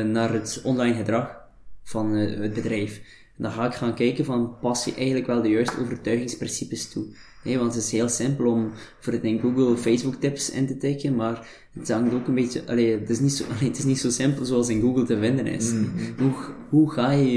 naar 0.04 0.32
het 0.32 0.60
online 0.64 0.94
gedrag 0.96 1.36
van 1.82 2.12
het 2.12 2.54
bedrijf. 2.54 3.00
En 3.36 3.42
dan 3.42 3.52
ga 3.52 3.66
ik 3.66 3.74
gaan 3.74 3.94
kijken 3.94 4.24
van, 4.24 4.58
pas 4.60 4.84
je 4.84 4.94
eigenlijk 4.94 5.26
wel 5.26 5.42
de 5.42 5.48
juiste 5.48 5.80
overtuigingsprincipes 5.80 6.88
toe? 6.88 7.04
Nee, 7.44 7.58
want 7.58 7.74
het 7.74 7.84
is 7.84 7.92
heel 7.92 8.08
simpel 8.08 8.46
om 8.46 8.72
voor 9.00 9.12
het 9.12 9.22
in 9.22 9.40
Google 9.40 9.76
Facebook 9.76 10.14
tips 10.14 10.50
in 10.50 10.66
te 10.66 10.76
tikken, 10.76 11.14
maar 11.14 11.48
het 11.78 11.88
hangt 11.90 12.14
ook 12.14 12.26
een 12.28 12.34
beetje, 12.34 12.62
allee, 12.66 12.98
het 12.98 13.10
is 13.10 13.20
niet 13.20 13.32
zo, 13.32 13.44
allee, 13.56 13.68
het 13.68 13.78
is 13.78 13.84
niet 13.84 13.98
zo 13.98 14.10
simpel 14.10 14.44
zoals 14.44 14.68
in 14.68 14.80
Google 14.80 15.04
te 15.04 15.18
vinden 15.18 15.46
is. 15.46 15.72
Hoe, 16.18 16.32
hoe 16.68 16.90
ga 16.92 17.10
je 17.10 17.28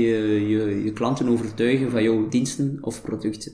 je, 0.84 0.92
klanten 0.94 1.28
overtuigen 1.28 1.92
van 1.92 2.04
jouw 2.04 2.28
diensten 2.30 2.78
of 2.82 3.02
producten? 3.02 3.52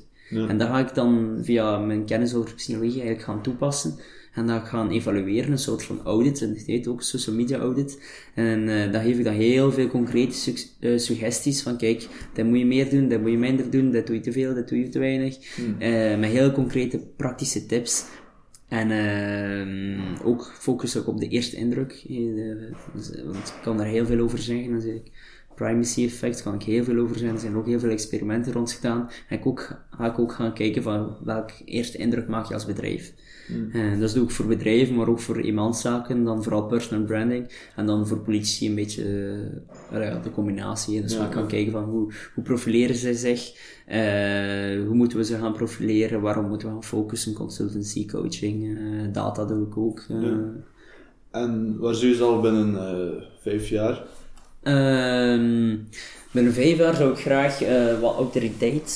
En 0.50 0.58
dat 0.58 0.68
ga 0.68 0.80
ik 0.80 0.94
dan 0.94 1.38
via 1.42 1.78
mijn 1.78 2.06
kennis 2.06 2.34
over 2.34 2.54
psychologie 2.56 3.00
eigenlijk 3.02 3.24
gaan 3.24 3.42
toepassen. 3.42 3.96
En 4.34 4.48
dat 4.48 4.64
gaan 4.64 4.90
evalueren, 4.92 5.52
een 5.52 5.58
soort 5.58 5.84
van 5.84 6.02
audit, 6.04 6.42
en 6.42 6.50
het 6.50 6.66
heet 6.66 6.88
ook 6.88 7.02
social 7.02 7.36
media 7.36 7.58
audit. 7.58 8.02
En 8.36 8.70
eh 8.70 8.92
dan 8.92 9.02
geef 9.02 9.18
ik 9.18 9.24
dan 9.24 9.34
heel 9.34 9.72
veel 9.72 9.88
concrete 9.88 10.36
su- 10.36 10.54
eh, 10.80 10.98
suggesties 10.98 11.62
van 11.62 11.78
kijk, 11.78 12.08
dat 12.34 12.46
moet 12.46 12.58
je 12.60 12.66
meer 12.66 12.90
doen, 12.90 13.08
dat 13.10 13.22
moet 13.22 13.32
je 13.32 13.38
minder 13.38 13.70
doen, 13.70 13.92
dat 13.92 14.08
doe 14.08 14.16
je 14.16 14.22
te 14.22 14.32
veel, 14.32 14.54
dat 14.56 14.70
doe 14.70 14.80
je 14.80 14.90
te 14.90 15.00
weinig. 15.00 15.38
Eh, 15.80 16.20
met 16.20 16.30
heel 16.30 16.52
concrete 16.52 17.00
praktische 17.18 17.66
tips. 17.66 18.04
En 18.72 18.92
ehm 18.92 20.24
ook 20.24 20.52
focus 20.54 20.98
ook 20.98 21.08
op 21.08 21.20
de 21.20 21.28
eerste 21.28 21.56
indruk. 21.56 21.92
eh, 21.92 22.76
dus, 22.94 23.24
want 23.24 23.48
ik 23.48 23.60
kan 23.62 23.78
daar 23.78 23.86
heel 23.86 24.06
veel 24.06 24.20
over 24.20 24.38
zeggen. 24.38 24.72
Dus 24.72 24.86
ik, 24.86 25.12
primacy 25.56 26.04
effect 26.04 26.44
kan 26.44 26.54
ik 26.54 26.64
heel 26.64 26.84
veel 26.84 26.98
over 26.98 27.16
zeggen. 27.16 27.36
Er 27.36 27.42
zijn 27.42 27.56
ook 27.56 27.66
heel 27.66 27.80
veel 27.80 27.90
experimenten 27.90 28.54
rond 28.54 28.72
gedaan. 28.72 29.10
En 29.30 29.38
ik 29.38 29.46
ook, 29.46 29.86
ga 29.90 30.06
ik 30.06 30.20
ook 30.20 30.32
gaan 30.32 30.54
kijken 30.54 30.84
van 30.84 31.18
welke 31.24 31.54
eerste 31.66 31.98
indruk 31.98 32.28
maak 32.28 32.46
je 32.46 32.54
als 32.54 32.66
bedrijf. 32.66 33.14
En 33.72 34.00
dat 34.00 34.14
doe 34.14 34.24
ik 34.24 34.30
voor 34.32 34.46
bedrijven, 34.48 34.96
maar 34.96 35.08
ook 35.08 35.20
voor 35.20 35.38
eenmanszaken, 35.38 36.24
dan 36.24 36.44
vooral 36.44 36.66
personal 36.66 37.06
branding. 37.06 37.70
En 37.76 37.86
dan 37.86 38.08
voor 38.08 38.20
politici 38.20 38.68
een 38.70 38.76
beetje 38.76 39.04
eh, 39.92 40.02
ja, 40.04 40.20
de 40.20 40.32
combinatie. 40.32 41.02
Dus 41.02 41.18
we 41.18 41.28
gaan 41.32 41.48
kijken 41.48 41.72
van 41.72 41.84
hoe, 41.84 42.14
hoe 42.34 42.44
profileren 42.44 42.96
ze 42.96 43.14
zich, 43.14 43.54
eh, 43.86 44.00
hoe 44.86 44.94
moeten 44.96 45.18
we 45.18 45.24
ze 45.24 45.38
gaan 45.38 45.54
profileren, 45.54 46.22
waarom 46.22 46.48
moeten 46.48 46.68
we 46.68 46.74
gaan 46.74 46.84
focussen, 46.84 47.34
consultancy, 47.34 48.06
coaching, 48.06 48.78
eh, 48.78 49.14
data 49.14 49.46
doe 49.46 49.68
ik 49.68 49.78
ook. 49.78 50.06
eh. 50.10 50.38
En 51.32 51.78
waar 51.80 51.96
zie 51.96 52.10
je 52.10 52.16
ze 52.16 52.24
al 52.24 52.40
binnen 52.42 52.76
eh, 52.76 53.24
vijf 53.42 53.70
jaar? 53.70 54.04
Ehm, 54.62 55.78
binnen 56.32 56.54
vijf 56.54 56.78
jaar 56.78 56.96
zou 56.96 57.12
ik 57.12 57.18
graag 57.18 57.62
eh, 57.62 58.00
wat 58.00 58.16
autoriteit, 58.16 58.90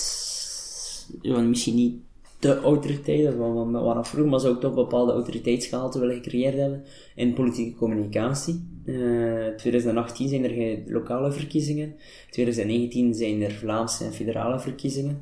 ja, 1.22 1.40
misschien 1.40 1.76
niet 1.76 2.02
de 2.46 2.62
autoriteit, 2.62 3.24
dat 3.24 3.34
vanaf 3.34 4.08
vroeger, 4.08 4.32
maar 4.32 4.40
zou 4.40 4.54
ik 4.54 4.60
toch 4.60 4.74
bepaalde 4.74 5.12
autoriteitsgehalte 5.12 6.00
willen 6.00 6.16
gecreëerd 6.16 6.58
hebben 6.58 6.84
in 7.16 7.34
politieke 7.34 7.78
communicatie. 7.78 8.68
Eh 8.86 9.48
2018 9.58 10.30
zijn 10.30 10.44
er 10.44 10.82
lokale 10.88 11.32
verkiezingen, 11.32 11.96
2019 12.30 13.14
zijn 13.14 13.42
er 13.42 13.52
Vlaamse 13.52 14.04
en 14.04 14.14
federale 14.14 14.60
verkiezingen. 14.60 15.22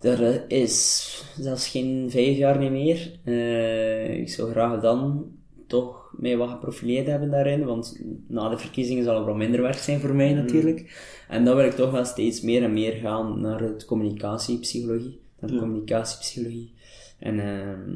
Er 0.00 0.22
eh, 0.22 0.60
is 0.60 1.24
zelfs 1.38 1.68
geen 1.68 2.10
vijf 2.10 2.36
jaar 2.36 2.58
niet 2.58 2.70
meer. 2.70 3.18
Eh, 3.24 4.18
ik 4.20 4.28
zou 4.28 4.50
graag 4.50 4.80
dan 4.80 5.26
toch 5.66 6.12
mij 6.16 6.36
wat 6.36 6.48
geprofileerd 6.48 7.06
hebben 7.06 7.30
daarin, 7.30 7.64
want 7.64 8.00
na 8.28 8.48
de 8.48 8.58
verkiezingen 8.58 9.04
zal 9.04 9.18
er 9.18 9.24
wel 9.24 9.34
minder 9.34 9.62
werk 9.62 9.78
zijn 9.78 10.00
voor 10.00 10.14
mij 10.14 10.32
natuurlijk. 10.32 11.12
En 11.28 11.44
dan 11.44 11.56
wil 11.56 11.64
ik 11.64 11.72
toch 11.72 11.90
wel 11.90 12.04
steeds 12.04 12.40
meer 12.40 12.62
en 12.62 12.72
meer 12.72 12.92
gaan 12.92 13.40
naar 13.40 13.60
het 13.60 13.84
communicatiepsychologie, 13.84 15.20
communicatiepsychologie. 15.50 16.72
En 17.18 17.40
ehm, 17.40 17.90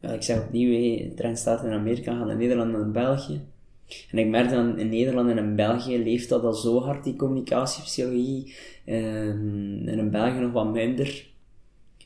ja, 0.00 0.12
ik 0.12 0.22
zeg 0.22 0.42
opnieuw, 0.42 0.72
hey, 0.72 1.08
de 1.08 1.14
trend 1.14 1.38
staat 1.38 1.64
in 1.64 1.72
Amerika, 1.72 2.16
gaan 2.16 2.30
in 2.30 2.38
Nederland 2.38 2.74
en 2.74 2.92
België. 2.92 3.40
En 4.10 4.18
ik 4.18 4.28
merk 4.28 4.50
dan 4.50 4.78
in 4.78 4.88
Nederland 4.88 5.30
en 5.30 5.38
in 5.38 5.56
België 5.56 5.98
leeft 5.98 6.28
dat 6.28 6.44
al 6.44 6.52
zo 6.52 6.80
hard, 6.80 7.04
die 7.04 7.16
communicatiepsychologie. 7.16 8.54
Ehm, 8.84 9.88
en 9.88 9.98
in 9.98 10.10
België 10.10 10.38
nog 10.38 10.52
wat 10.52 10.72
minder. 10.72 11.26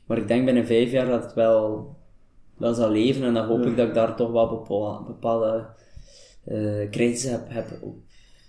Maar 0.07 0.19
ik 0.19 0.29
denk 0.29 0.45
binnen 0.45 0.67
vijf 0.67 0.91
jaar 0.91 1.07
dat 1.07 1.23
het 1.23 1.35
wel, 1.35 1.95
wel 2.57 2.75
zal 2.75 2.91
leven. 2.91 3.25
En 3.25 3.35
dan 3.35 3.47
hoop 3.47 3.67
ik 3.67 3.77
dat 3.77 3.89
ik 3.89 3.95
daar 3.95 4.17
toch 4.17 4.31
wel 4.31 4.49
bepa- 4.49 5.03
bepaalde 5.07 5.67
eh 6.45 7.31
heb, 7.31 7.49
heb 7.49 7.79
op, 7.83 7.97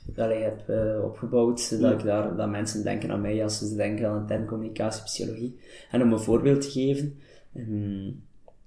dat 0.05 0.31
ik 0.31 0.41
heb 0.41 0.63
uh, 0.69 1.03
opgebouwd, 1.03 1.79
dat, 1.81 1.91
ik 1.91 2.05
daar, 2.05 2.35
dat 2.35 2.49
mensen 2.49 2.83
denken 2.83 3.11
aan 3.11 3.21
mij 3.21 3.43
als 3.43 3.57
ze 3.57 3.75
denken 3.75 4.07
aan 4.07 4.19
de 4.19 4.33
term 4.33 4.45
communicatiepsychologie. 4.45 5.57
En 5.91 6.01
om 6.01 6.11
een 6.11 6.19
voorbeeld 6.19 6.61
te 6.61 6.69
geven, 6.69 7.19
um, 7.55 8.23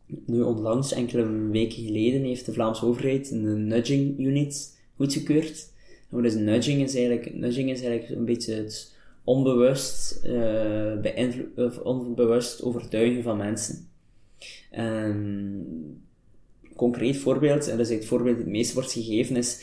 nu 0.07 0.41
onlangs, 0.41 0.93
enkele 0.93 1.49
weken 1.51 1.85
geleden, 1.85 2.22
heeft 2.22 2.47
de 2.47 2.53
Vlaamse 2.53 2.87
overheid 2.87 3.30
een 3.30 3.66
nudging 3.66 4.18
unit 4.18 4.78
goedgekeurd. 4.97 5.70
En 6.11 6.16
wat 6.16 6.24
is 6.24 6.35
nudging? 6.35 6.83
Is 6.83 6.95
eigenlijk, 6.95 7.35
nudging 7.35 7.70
is 7.70 7.83
eigenlijk 7.83 8.18
een 8.18 8.24
beetje 8.24 8.55
het 8.55 8.97
onbewust, 9.24 10.20
uh, 10.26 10.95
of 11.57 11.78
onbewust 11.78 12.62
overtuigen 12.62 13.22
van 13.22 13.37
mensen. 13.37 13.89
En 14.70 16.03
concreet 16.83 17.16
voorbeeld, 17.16 17.68
en 17.68 17.76
dat 17.76 17.87
is 17.91 17.95
het 17.95 18.07
voorbeeld 18.07 18.37
dat 18.37 18.45
het 18.45 18.55
meest 18.55 18.72
wordt 18.72 18.93
gegeven, 18.93 19.37
is 19.37 19.61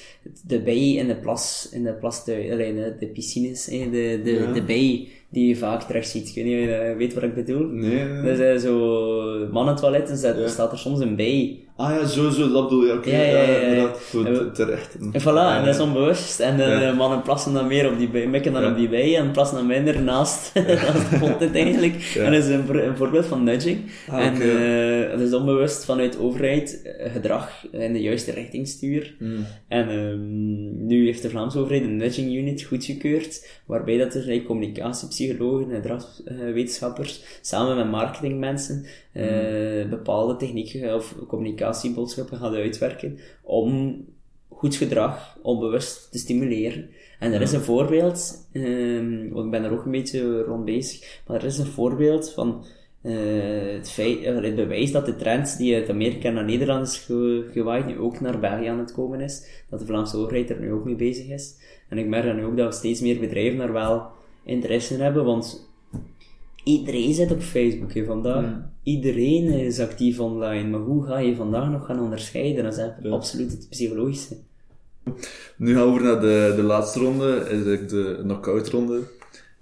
de 0.48 0.62
bij 0.62 0.94
in 0.94 1.08
de 1.08 1.16
plas, 1.16 1.70
in 1.72 1.84
de 1.84 1.94
plastuin, 1.94 2.58
de, 2.76 2.96
de 3.00 3.08
piscines, 3.08 3.66
de, 3.66 4.22
de, 4.24 4.32
ja. 4.32 4.52
de 4.52 4.64
bij 4.64 5.08
die 5.30 5.48
je 5.48 5.56
vaak 5.56 5.84
terecht 5.84 6.10
ziet. 6.10 6.28
Ik 6.28 6.36
weet 6.36 6.46
niet 6.46 6.56
of 6.56 6.62
je 6.62 6.96
weet 6.98 7.14
wat 7.14 7.24
ik 7.24 7.34
bedoel. 7.34 7.68
Nee, 7.68 8.36
zijn 8.36 8.60
zo 8.60 9.50
mannentoiletten, 9.52 10.40
ja. 10.40 10.48
staat 10.48 10.72
er 10.72 10.78
soms 10.78 11.00
een 11.00 11.16
bij. 11.16 11.60
Ah 11.80 11.92
ja, 11.92 12.06
zo, 12.06 12.30
zo, 12.30 12.52
dat 12.52 12.64
bedoel 12.64 12.86
je. 12.86 12.94
Oké, 12.94 13.10
ja, 13.10 13.42
ja, 13.42 13.60
ja, 13.60 13.72
ja. 13.74 13.94
Goed, 14.10 14.56
terecht. 14.56 14.96
En 15.12 15.22
voilà, 15.22 15.58
en 15.58 15.66
dat 15.66 15.76
is 15.76 15.80
onbewust. 15.80 16.40
En 16.40 16.58
de 16.58 16.94
mannen 16.98 17.22
plassen 17.22 17.54
dan 17.54 17.68
meer 17.68 17.92
op 17.92 17.98
die 17.98 18.10
bij, 18.10 18.28
mikken 18.28 18.54
dan 18.54 18.66
op 18.66 18.76
die 18.76 18.90
bij 18.90 19.18
en 19.18 19.32
plassen 19.32 19.58
dan 19.58 19.68
minder 19.68 20.02
naast, 20.02 20.52
naast 20.68 21.10
de 21.10 21.20
content 21.20 21.56
eigenlijk. 21.56 22.16
En 22.18 22.32
dat 22.32 22.44
is 22.44 22.48
een, 22.50 22.86
een 22.88 22.98
voorbeeld 22.98 23.26
van 23.26 23.44
nudging. 23.44 23.78
Ah, 24.10 24.26
en 24.26 24.42
uh, 24.42 25.12
dat 25.12 25.20
is 25.20 25.34
onbewust 25.34 25.86
vanuit 25.86 26.20
overheid 26.20 26.82
uh, 26.84 27.12
gedrag 27.12 27.66
in 27.72 27.94
de 27.94 28.02
juiste 28.02 28.32
richting 28.32 28.68
sturen. 28.68 29.12
Mm. 29.20 29.46
En 29.68 29.90
um, 29.90 30.86
nu 30.86 31.06
heeft 31.06 31.22
de 31.22 31.30
Vlaamse 31.30 31.60
overheid 31.60 31.84
een 31.84 31.98
nudging 31.98 32.36
unit 32.36 32.64
goedgekeurd, 32.64 33.48
waarbij 33.66 33.98
dat 33.98 34.14
er 34.14 34.26
like, 34.26 34.46
communicatiepsychologen, 34.46 35.70
gedragswetenschappers, 35.70 37.24
samen 37.42 37.76
met 37.76 37.90
marketingmensen, 37.90 38.86
uh, 39.14 39.90
bepaalde 39.90 40.36
technieken 40.36 40.96
of 40.96 41.16
communicatieboodschappen 41.28 42.38
gaan 42.38 42.54
uitwerken 42.54 43.20
om 43.44 43.98
goed 44.50 44.76
gedrag 44.76 45.38
onbewust 45.42 46.12
te 46.12 46.18
stimuleren. 46.18 46.90
En 47.20 47.34
er 47.34 47.42
is 47.42 47.52
een 47.52 47.62
voorbeeld, 47.62 48.50
um, 48.54 49.30
want 49.30 49.46
ik 49.46 49.52
ben 49.52 49.64
er 49.64 49.72
ook 49.72 49.86
een 49.86 49.92
beetje 49.92 50.42
rond 50.42 50.66
bezig, 50.66 51.22
maar 51.28 51.38
er 51.38 51.46
is 51.46 51.58
een 51.58 51.66
voorbeeld 51.66 52.32
van 52.32 52.66
uh, 53.04 53.74
het, 53.74 53.92
feit, 53.92 54.20
uh, 54.20 54.42
het 54.42 54.56
bewijs 54.56 54.92
dat 54.92 55.06
de 55.06 55.16
trend 55.16 55.58
die 55.58 55.76
uit 55.76 55.90
Amerika 55.90 56.30
naar 56.30 56.46
Nederland 56.46 56.88
is 56.88 56.98
ge 56.98 57.48
gewaaid, 57.52 57.86
nu 57.86 58.00
ook 58.00 58.20
naar 58.20 58.40
België 58.40 58.66
aan 58.66 58.80
het 58.80 58.92
komen 58.92 59.22
is. 59.22 59.64
Dat 59.70 59.80
de 59.80 59.86
Vlaamse 59.86 60.18
overheid 60.18 60.50
er 60.50 60.60
nu 60.60 60.72
ook 60.72 60.86
mee 60.86 60.96
bezig 60.96 61.28
is. 61.28 61.56
En 61.90 61.98
ik 61.98 62.08
merk 62.08 62.26
dan 62.26 62.36
nu 62.36 62.46
ook 62.46 62.58
dat 62.58 62.76
steeds 62.76 63.02
meer 63.02 63.20
bedrijven 63.20 63.58
daar 63.58 63.74
wel 63.74 64.08
interesse 64.44 64.94
in 64.94 65.02
hebben, 65.02 65.26
want 65.26 65.69
iedereen 66.70 67.14
zit 67.14 67.32
op 67.32 67.42
Facebook 67.42 67.94
hè, 67.94 68.06
vandaag. 68.06 68.46
Iedereen 68.84 69.44
is 69.44 69.80
actief 69.80 70.20
online. 70.20 70.70
Maar 70.70 70.80
hoe 70.80 71.06
ga 71.06 71.20
je 71.20 71.36
vandaag 71.36 71.70
nog 71.70 71.86
gaan 71.86 72.00
onderscheiden? 72.00 72.64
Dat 72.64 72.78
is 72.78 73.12
absoluut 73.12 73.52
het 73.52 73.70
psychologische. 73.70 74.38
Nu 75.58 75.74
gaan 75.74 75.84
we 75.84 75.90
over 75.90 76.04
naar 76.04 76.22
de, 76.22 76.54
de 76.56 76.64
laatste 76.64 77.00
ronde, 77.00 77.44
de 77.88 78.20
knockout 78.22 78.70
ronde. 78.70 79.02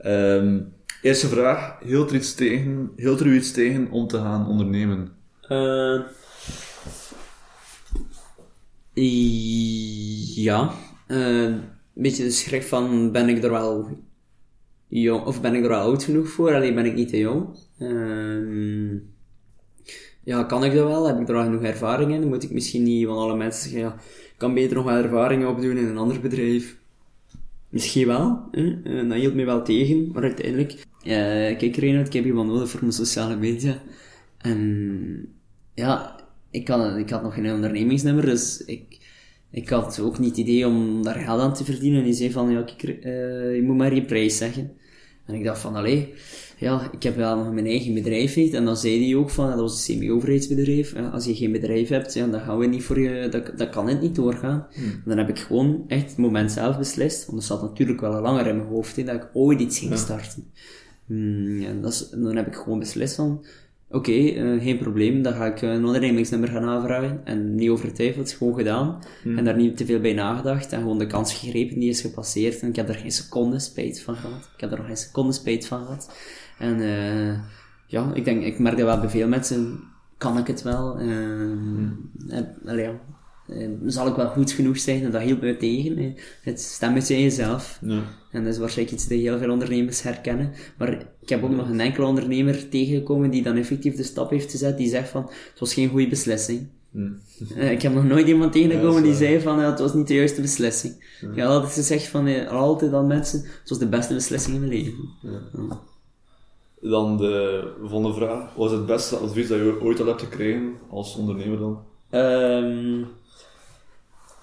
Um, 0.06 0.74
eerste 1.02 1.28
vraag, 1.28 1.80
hield 1.84 2.10
er 2.10 2.16
iets 2.16 2.36
tegen, 2.36 2.92
hield 2.96 3.20
er 3.20 3.26
u 3.26 3.36
iets 3.36 3.52
tegen 3.52 3.92
om 3.92 4.08
te 4.08 4.18
gaan 4.18 4.48
ondernemen? 4.48 5.12
Uh, 5.50 6.02
ja. 10.36 10.74
Uh, 11.08 11.44
een 11.44 11.64
beetje 11.94 12.24
de 12.24 12.32
schrik 12.32 12.64
van, 12.64 13.12
ben 13.12 13.30
ik 13.30 13.44
er 13.44 13.52
wel 13.52 13.88
jong, 14.88 15.26
of 15.26 15.42
ben 15.42 15.56
ik 15.56 15.64
er 15.64 15.70
wel 15.70 15.80
oud 15.80 16.04
genoeg 16.04 16.30
voor? 16.30 16.54
Alleen 16.54 16.76
ben 16.76 16.86
ik 16.86 16.96
niet 16.96 17.10
te 17.10 17.18
jong. 17.18 17.46
Uh, 17.80 19.02
ja, 20.24 20.44
kan 20.44 20.64
ik 20.64 20.74
dat 20.74 20.88
wel? 20.88 21.08
Heb 21.08 21.20
ik 21.20 21.30
er 21.30 21.36
al 21.36 21.44
genoeg 21.44 21.64
ervaring 21.64 22.14
in? 22.14 22.28
moet 22.28 22.44
ik 22.44 22.52
misschien 22.52 22.84
niet 22.84 23.06
van 23.06 23.18
alle 23.18 23.36
mensen 23.36 23.70
zeggen, 23.70 23.90
ja, 23.90 23.96
ik 24.26 24.34
kan 24.38 24.54
beter 24.54 24.76
nog 24.76 24.86
wel 24.86 25.04
ervaring 25.04 25.46
opdoen 25.46 25.78
in 25.78 25.88
een 25.88 25.98
ander 25.98 26.20
bedrijf. 26.20 26.78
Misschien 27.70 28.08
wel, 28.08 28.48
hè? 28.52 28.80
Uh, 28.84 29.10
dat 29.10 29.18
hield 29.18 29.34
me 29.34 29.46
wel 29.46 29.64
tegen, 29.64 30.12
maar 30.14 30.24
uiteindelijk, 30.24 30.72
uh, 30.72 31.58
kijk 31.58 31.76
Reinhard, 31.76 32.08
ik 32.08 32.14
heb 32.14 32.26
iemand 32.26 32.50
nodig 32.50 32.70
voor 32.70 32.80
mijn 32.80 32.92
sociale 32.92 33.36
media. 33.36 33.82
En 34.38 35.36
ja, 35.74 36.20
ik 36.52 36.68
had, 36.68 36.98
ik 36.98 37.10
had 37.10 37.24
nog 37.24 37.34
geen 37.34 37.52
ondernemingsnummer, 37.54 38.26
dus 38.26 38.66
ik, 38.66 38.97
ik 39.52 39.70
had 39.70 40.00
ook 40.00 40.20
niet 40.20 40.30
het 40.30 40.38
idee 40.38 40.68
om 40.68 41.04
daar 41.04 41.16
geld 41.16 41.42
aan 41.42 41.54
te 41.54 41.66
verdienen. 41.66 42.00
En 42.00 42.06
die 42.06 42.14
zei 42.14 42.32
van, 42.32 42.52
ja, 42.52 42.62
kijk, 42.62 43.06
uh, 43.06 43.56
je 43.56 43.62
moet 43.66 43.78
maar 43.78 43.96
je 43.96 44.06
prijs 44.06 44.38
zeggen. 44.38 44.72
En 45.26 45.36
ik 45.36 45.44
dacht 45.44 45.60
van, 45.60 45.76
allee, 45.76 46.14
ja, 46.58 46.90
ik 46.92 47.04
heb 47.04 47.16
wel 47.16 47.38
nog 47.38 47.54
mijn 47.54 47.66
eigen 47.66 47.94
bedrijf 47.94 48.36
niet. 48.36 48.54
En 48.54 48.66
dan 48.66 48.78
zei 48.78 49.06
hij 49.06 49.16
ook 49.16 49.30
van, 49.30 49.50
dat 49.50 49.60
was 49.60 49.72
een 49.72 49.78
semi-overheidsbedrijf. 49.78 50.96
Als 51.12 51.26
je 51.26 51.36
geen 51.36 51.52
bedrijf 51.52 51.90
hebt, 51.90 52.14
ja, 52.14 52.28
dan 52.28 52.40
gaan 52.40 52.58
we 52.58 52.66
niet 52.66 52.84
voor 52.84 53.00
je, 53.00 53.30
dat, 53.30 53.52
dat 53.58 53.70
kan 53.70 53.88
het 53.88 54.02
niet 54.02 54.16
doorgaan. 54.16 54.68
Hmm. 54.74 55.02
Dan 55.06 55.18
heb 55.18 55.30
ik 55.30 55.40
gewoon 55.40 55.84
echt 55.88 56.10
het 56.10 56.18
moment 56.18 56.52
zelf 56.52 56.78
beslist. 56.78 57.26
Want 57.26 57.38
dat 57.38 57.48
zat 57.48 57.62
natuurlijk 57.62 58.02
wel 58.02 58.22
langer 58.22 58.48
in 58.48 58.58
mijn 58.58 58.70
hoofd, 58.70 58.96
hè, 58.96 59.04
dat 59.04 59.16
ik 59.16 59.30
ooit 59.34 59.60
iets 59.60 59.80
ging 59.80 59.98
starten. 59.98 60.52
Hmm, 61.06 61.60
ja, 61.62 61.74
dat 61.82 61.92
is, 61.92 62.10
dan 62.10 62.36
heb 62.36 62.48
ik 62.48 62.56
gewoon 62.56 62.80
beslist 62.80 63.16
van, 63.16 63.46
oké, 63.88 63.98
okay, 63.98 64.36
uh, 64.36 64.64
geen 64.64 64.78
probleem, 64.78 65.22
dan 65.22 65.34
ga 65.34 65.46
ik 65.46 65.62
een 65.62 65.86
ondernemingsnummer 65.86 66.50
gaan 66.50 66.64
aanvragen. 66.64 67.22
En 67.24 67.56
niet 67.56 67.70
over 67.70 67.94
twijfel, 67.94 68.26
gewoon 68.26 68.56
gedaan. 68.56 69.00
Hmm. 69.24 69.38
En 69.38 69.44
daar 69.44 69.56
niet 69.56 69.78
te 69.78 69.86
veel 69.86 70.00
bij 70.00 70.14
nagedacht. 70.14 70.72
En 70.72 70.80
gewoon 70.80 70.98
de 70.98 71.08
kans 71.08 71.34
gegrepen, 71.34 71.80
die 71.80 71.90
is 71.90 72.02
gepasseerd. 72.02 72.60
En 72.60 72.70
ik 72.70 72.76
heb 72.76 72.90
er 72.90 72.96
geen 72.96 73.12
seconde 73.12 73.60
spijt 73.60 74.02
van 74.02 74.16
gehad. 74.16 74.50
Ik 74.56 74.62
heb 74.62 74.72
er 74.72 74.78
nog 74.78 74.88
geen 74.88 74.98
seconde 74.98 75.34
spijt 75.34 75.68
van 75.68 75.86
gehad. 75.86 76.18
En 76.60 76.80
uh, 76.80 77.40
ja, 77.86 78.12
ik 78.14 78.26
denk, 78.26 78.44
ik 78.44 78.60
merk 78.60 78.78
dat 78.78 78.86
wel 78.86 79.00
bij 79.00 79.10
veel 79.10 79.28
mensen, 79.28 79.80
kan 80.18 80.38
ik 80.38 80.48
het 80.48 80.62
wel. 80.62 81.02
Uh, 81.02 81.12
en, 82.28 82.56
allee, 82.66 82.86
ja. 82.86 83.00
Uh, 83.50 83.68
zal 83.86 84.08
ik 84.08 84.16
wel 84.16 84.28
goed 84.28 84.52
genoeg 84.52 84.80
zijn? 84.80 85.04
En 85.04 85.12
dat 85.12 85.22
hielp 85.22 85.42
me 85.42 85.58
tegen. 85.58 85.98
hè. 85.98 86.14
Het 86.42 86.62
stemmetje 86.62 87.16
in 87.16 87.22
jezelf. 87.22 87.80
Ja. 87.82 88.02
En 88.32 88.44
dat 88.44 88.54
is 88.54 88.60
waarschijnlijk 88.60 88.98
iets 88.98 89.08
dat 89.08 89.18
heel 89.18 89.38
veel 89.38 89.52
ondernemers 89.52 90.02
herkennen. 90.02 90.54
Maar 90.78 91.08
ik 91.22 91.30
heb 91.30 91.44
ook 91.44 91.56
nog 91.56 91.70
een 91.70 91.80
enkele 91.80 92.06
ondernemer 92.06 92.70
tegengekomen 92.70 93.30
die 93.30 93.44
dan 93.44 93.56
effectief 93.56 93.96
de 93.96 94.04
stap 94.04 94.30
heeft 94.30 94.52
gezet, 94.52 94.78
die 94.78 94.90
zegt 94.90 95.10
van, 95.10 95.22
het 95.24 95.60
was 95.60 95.74
geen 95.74 95.90
goede 95.90 96.08
beslissing. 96.08 96.68
Hmm. 96.92 97.20
Eh, 97.56 97.72
ik 97.72 97.82
heb 97.82 97.94
nog 97.94 98.04
nooit 98.04 98.28
iemand 98.28 98.52
tegengekomen 98.52 98.96
Ja, 98.96 99.02
die 99.02 99.14
zei 99.14 99.42
van, 99.42 99.60
ja, 99.60 99.70
het 99.70 99.80
was 99.80 99.94
niet 99.94 100.08
de 100.08 100.14
juiste 100.14 100.42
beslissing. 100.42 100.94
Ik 101.22 101.36
heb 101.36 101.48
altijd 101.48 101.74
gezegd 101.74 102.08
van, 102.08 102.28
eh, 102.28 102.52
altijd 102.52 102.94
aan 102.94 103.08
mensen, 103.08 103.40
het 103.40 103.70
was 103.70 103.80
de 103.80 103.88
beste 103.88 104.14
beslissing 104.14 104.56
in 104.56 104.62
mijn 104.62 104.74
leven. 104.74 105.10
Ja. 105.22 105.80
Dan 106.82 107.18
de 107.18 107.64
volgende 107.84 108.14
vraag. 108.14 108.56
Wat 108.56 108.72
is 108.72 108.78
het 108.78 108.86
beste 108.86 109.16
advies 109.16 109.48
dat 109.48 109.58
je 109.58 109.82
ooit 109.82 110.00
al 110.00 110.06
hebt 110.06 110.22
gekregen 110.22 110.74
als 110.90 111.16
ondernemer 111.16 111.60
dan? 111.60 111.80
Ehm, 112.10 113.04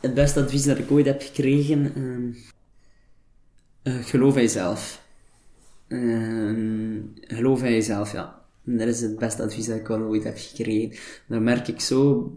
het 0.00 0.14
beste 0.14 0.40
advies 0.40 0.64
dat 0.64 0.78
ik 0.78 0.90
ooit 0.90 1.06
heb 1.06 1.22
gekregen, 1.22 1.94
ehm, 1.94 2.32
eh, 3.82 4.04
geloof 4.04 4.36
in 4.36 4.42
jezelf. 4.42 5.02
Ehm, 5.88 7.00
geloof 7.20 7.62
in 7.62 7.72
jezelf, 7.72 8.12
ja. 8.12 8.42
Dat 8.62 8.88
is 8.88 9.00
het 9.00 9.18
beste 9.18 9.42
advies 9.42 9.66
dat 9.66 9.76
ik 9.76 9.90
ooit 9.90 10.24
heb 10.24 10.38
gekregen. 10.38 10.98
Dan 11.28 11.42
merk 11.42 11.68
ik 11.68 11.80
zo, 11.80 12.32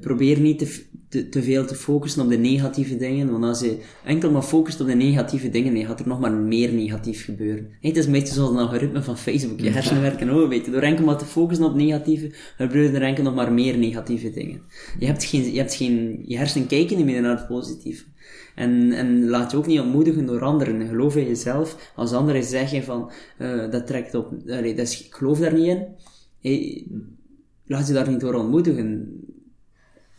probeer 0.00 0.40
niet 0.40 0.58
te, 1.08 1.28
te, 1.28 1.42
veel 1.42 1.66
te 1.66 1.74
focussen 1.74 2.22
op 2.22 2.28
de 2.28 2.36
negatieve 2.36 2.96
dingen, 2.96 3.30
want 3.30 3.44
als 3.44 3.60
je 3.60 3.78
enkel 4.04 4.30
maar 4.30 4.42
focust 4.42 4.80
op 4.80 4.86
de 4.86 4.94
negatieve 4.94 5.50
dingen, 5.50 5.74
dan 5.74 5.84
gaat 5.84 6.00
er 6.00 6.08
nog 6.08 6.20
maar 6.20 6.32
meer 6.32 6.72
negatief 6.72 7.24
gebeuren. 7.24 7.64
Hey, 7.80 7.90
het 7.90 7.96
is 7.96 8.06
een 8.06 8.12
beetje 8.12 8.34
zoals 8.34 8.50
een 8.50 8.56
algoritme 8.56 9.02
van 9.02 9.18
Facebook. 9.18 9.60
Je 9.60 9.70
hersenen 9.70 10.02
werken 10.02 10.28
ook 10.28 10.42
een 10.42 10.48
beetje. 10.48 10.70
Door 10.70 10.82
enkel 10.82 11.04
maar 11.04 11.18
te 11.18 11.24
focussen 11.24 11.66
op 11.66 11.74
negatieve, 11.74 12.30
gebeuren 12.56 12.94
er 12.94 13.02
enkel 13.02 13.24
nog 13.24 13.34
maar 13.34 13.52
meer 13.52 13.78
negatieve 13.78 14.30
dingen. 14.30 14.62
Je 14.98 15.06
hebt 15.06 15.24
geen, 15.24 15.52
je 15.52 15.58
hebt 15.58 15.74
geen, 15.74 16.22
je 16.26 16.36
hersenen 16.36 16.66
kijken 16.66 16.96
niet 16.96 17.06
meer 17.06 17.22
naar 17.22 17.36
het 17.36 17.46
positieve. 17.46 18.04
En, 18.54 18.92
en 18.92 19.28
laat 19.28 19.50
je 19.50 19.56
ook 19.56 19.66
niet 19.66 19.80
ontmoedigen 19.80 20.26
door 20.26 20.40
anderen. 20.40 20.88
Geloof 20.88 21.16
in 21.16 21.26
jezelf. 21.26 21.92
Als 21.96 22.12
anderen 22.12 22.44
zeggen 22.44 22.82
van, 22.82 23.10
eh, 23.38 23.70
dat 23.70 23.86
trekt 23.86 24.14
op, 24.14 24.46
dat 24.46 24.64
is, 24.64 25.04
ik 25.04 25.14
geloof 25.14 25.38
daar 25.38 25.54
niet 25.54 25.66
in. 25.66 25.86
Hey, 26.40 26.86
laat 27.66 27.86
je 27.86 27.92
daar 27.92 28.10
niet 28.10 28.20
door 28.20 28.34
ontmoedigen. 28.34 29.20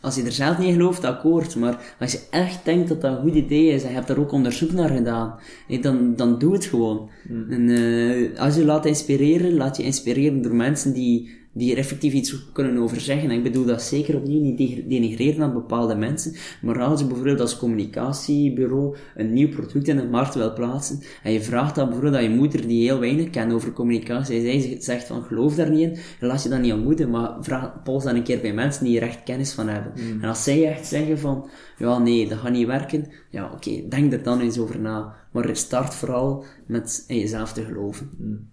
Als 0.00 0.14
je 0.14 0.22
er 0.22 0.32
zelf 0.32 0.58
niet 0.58 0.66
in 0.66 0.72
gelooft, 0.72 1.04
akkoord. 1.04 1.56
Maar 1.56 1.94
als 2.00 2.12
je 2.12 2.20
echt 2.30 2.64
denkt 2.64 2.88
dat 2.88 3.00
dat 3.00 3.16
een 3.16 3.22
goed 3.22 3.34
idee 3.34 3.66
is, 3.66 3.82
en 3.82 3.88
je 3.88 3.94
hebt 3.94 4.08
daar 4.08 4.18
ook 4.18 4.32
onderzoek 4.32 4.72
naar 4.72 4.88
gedaan, 4.88 5.34
dan, 5.80 6.16
dan 6.16 6.38
doe 6.38 6.52
het 6.52 6.64
gewoon. 6.64 7.10
En 7.28 7.68
uh, 7.68 8.38
als 8.38 8.54
je 8.54 8.64
laat 8.64 8.86
inspireren, 8.86 9.54
laat 9.54 9.76
je 9.76 9.82
inspireren 9.82 10.42
door 10.42 10.54
mensen 10.54 10.92
die 10.92 11.39
die 11.52 11.72
er 11.72 11.78
effectief 11.78 12.12
iets 12.12 12.52
kunnen 12.52 12.82
over 12.82 13.00
zeggen. 13.00 13.30
En 13.30 13.36
ik 13.36 13.42
bedoel 13.42 13.64
dat 13.64 13.82
zeker 13.82 14.16
opnieuw 14.16 14.40
niet 14.40 14.88
denigreren 14.88 15.42
aan 15.42 15.52
bepaalde 15.52 15.94
mensen, 15.94 16.34
maar 16.62 16.82
als 16.82 17.00
je 17.00 17.06
bijvoorbeeld 17.06 17.40
als 17.40 17.56
communicatiebureau 17.56 18.96
een 19.16 19.32
nieuw 19.32 19.48
product 19.48 19.88
in 19.88 19.96
de 19.96 20.08
markt 20.08 20.34
wil 20.34 20.52
plaatsen, 20.52 21.00
en 21.22 21.32
je 21.32 21.40
vraagt 21.40 21.74
dan 21.74 21.84
bijvoorbeeld 21.84 22.16
aan 22.16 22.30
je 22.30 22.36
moeder 22.36 22.66
die 22.66 22.82
heel 22.82 22.98
weinig 22.98 23.30
kent 23.30 23.52
over 23.52 23.72
communicatie, 23.72 24.36
en 24.36 24.60
zij 24.60 24.76
zegt 24.80 25.06
van 25.06 25.22
geloof 25.22 25.54
daar 25.54 25.70
niet 25.70 25.80
in, 25.80 25.98
laat 26.20 26.42
je 26.42 26.48
dat 26.48 26.60
niet 26.60 26.72
aan 26.72 26.82
moeder, 26.82 27.08
maar 27.08 27.36
vraag, 27.40 27.82
pols 27.82 28.04
dan 28.04 28.14
een 28.14 28.22
keer 28.22 28.40
bij 28.40 28.52
mensen 28.52 28.84
die 28.84 29.00
er 29.00 29.08
echt 29.08 29.22
kennis 29.22 29.52
van 29.52 29.68
hebben. 29.68 29.92
Mm. 29.96 30.22
En 30.22 30.28
als 30.28 30.44
zij 30.44 30.68
echt 30.68 30.86
zeggen 30.86 31.18
van, 31.18 31.48
ja 31.78 31.98
nee, 31.98 32.28
dat 32.28 32.38
gaat 32.38 32.52
niet 32.52 32.66
werken, 32.66 33.06
ja 33.30 33.50
oké, 33.52 33.88
denk 33.88 34.12
er 34.12 34.22
dan 34.22 34.40
eens 34.40 34.58
over 34.58 34.80
na. 34.80 35.18
Maar 35.32 35.56
start 35.56 35.94
vooral 35.94 36.44
met 36.66 37.04
in 37.06 37.18
jezelf 37.18 37.52
te 37.52 37.64
geloven. 37.64 38.10
Mm 38.18 38.49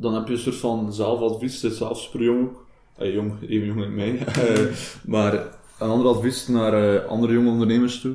dan 0.00 0.14
heb 0.14 0.26
je 0.26 0.32
een 0.32 0.38
soort 0.38 0.56
van 0.56 0.92
zelfadvies, 0.92 1.62
het 1.62 1.72
is 1.72 1.78
zelf 1.78 2.00
super 2.00 2.22
jong, 2.22 2.48
eh, 2.96 3.14
jong, 3.14 3.32
even 3.48 3.66
jong 3.66 3.80
als 3.80 3.94
mij, 3.94 4.18
eh, 4.26 4.64
maar 5.06 5.32
een 5.78 5.88
ander 5.88 6.06
advies 6.06 6.46
naar 6.46 6.94
uh, 6.94 7.04
andere 7.04 7.32
jonge 7.32 7.50
ondernemers 7.50 8.00
toe. 8.00 8.14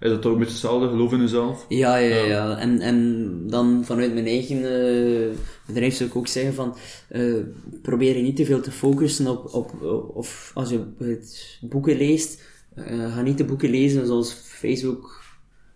Is 0.00 0.10
dat 0.10 0.22
toch 0.22 0.32
een 0.32 0.38
beetje 0.38 0.52
hetzelfde, 0.52 0.88
geloof 0.88 1.12
in 1.12 1.20
jezelf? 1.20 1.66
Ja, 1.68 1.96
ja, 1.96 2.16
ja. 2.16 2.24
ja. 2.24 2.58
En, 2.58 2.80
en 2.80 3.28
dan 3.46 3.84
vanuit 3.84 4.14
mijn 4.14 4.26
eigen 4.26 4.56
uh, 4.56 5.36
bedrijf 5.66 5.94
zou 5.94 6.08
ik 6.08 6.16
ook 6.16 6.26
zeggen 6.26 6.54
van, 6.54 6.76
uh, 7.10 7.42
probeer 7.82 8.16
je 8.16 8.22
niet 8.22 8.36
te 8.36 8.44
veel 8.44 8.60
te 8.60 8.70
focussen 8.70 9.26
op, 9.26 9.54
op, 9.54 9.82
of 10.14 10.50
als 10.54 10.70
je 10.70 10.84
het 10.98 11.58
boeken 11.60 11.96
leest, 11.96 12.42
uh, 12.74 13.14
ga 13.14 13.22
niet 13.22 13.38
de 13.38 13.44
boeken 13.44 13.70
lezen 13.70 14.06
zoals 14.06 14.32
Facebook 14.32 15.22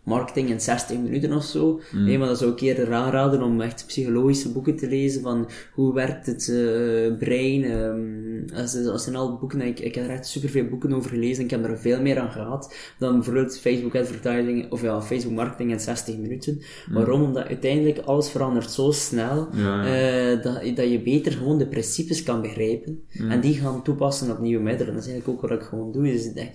marketing 0.05 0.49
in 0.49 0.61
60 0.61 0.99
minuten 0.99 1.33
of 1.33 1.45
zo. 1.45 1.81
Mm. 1.93 2.19
maar 2.19 2.29
dat 2.29 2.39
zou 2.39 2.53
ik 2.53 2.61
eerder 2.61 2.93
aanraden 2.93 3.43
om 3.43 3.61
echt 3.61 3.85
psychologische 3.87 4.53
boeken 4.53 4.77
te 4.77 4.89
lezen 4.89 5.23
van 5.23 5.49
hoe 5.73 5.95
werkt 5.95 6.27
het 6.27 6.49
uh, 6.49 7.19
brein. 7.19 7.65
Um, 7.65 8.45
als, 8.55 8.87
als 8.87 9.05
zijn 9.05 9.17
al 9.17 9.39
boeken, 9.39 9.61
ik, 9.61 9.81
ik 9.81 9.95
heb 9.95 10.05
er 10.05 10.11
echt 10.11 10.27
superveel 10.27 10.65
boeken 10.65 10.93
over 10.93 11.11
gelezen 11.11 11.39
en 11.39 11.45
ik 11.45 11.51
heb 11.51 11.65
er 11.65 11.79
veel 11.79 12.01
meer 12.01 12.19
aan 12.19 12.31
gehad 12.31 12.75
dan 12.99 13.13
bijvoorbeeld 13.13 13.59
Facebook 13.59 13.95
advertising 13.95 14.71
of 14.73 14.83
ja, 14.83 15.03
Facebook 15.03 15.35
marketing 15.35 15.71
in 15.71 15.81
60 15.81 16.17
minuten. 16.17 16.61
Mm. 16.89 16.95
Waarom? 16.95 17.23
Omdat 17.23 17.47
uiteindelijk 17.47 17.99
alles 17.99 18.31
verandert 18.31 18.71
zo 18.71 18.91
snel 18.91 19.49
uh, 19.55 20.43
dat, 20.43 20.77
dat 20.77 20.91
je 20.91 21.01
beter 21.05 21.33
gewoon 21.33 21.59
de 21.59 21.67
principes 21.67 22.23
kan 22.23 22.41
begrijpen 22.41 23.03
mm. 23.13 23.31
en 23.31 23.41
die 23.41 23.55
gaan 23.55 23.83
toepassen 23.83 24.31
op 24.31 24.39
nieuwe 24.39 24.63
middelen. 24.63 24.95
Dat 24.95 25.03
is 25.03 25.11
eigenlijk 25.11 25.43
ook 25.43 25.49
wat 25.51 25.61
ik 25.61 25.67
gewoon 25.67 25.93
doe. 25.93 26.13
Is 26.13 26.33
de, 26.33 26.49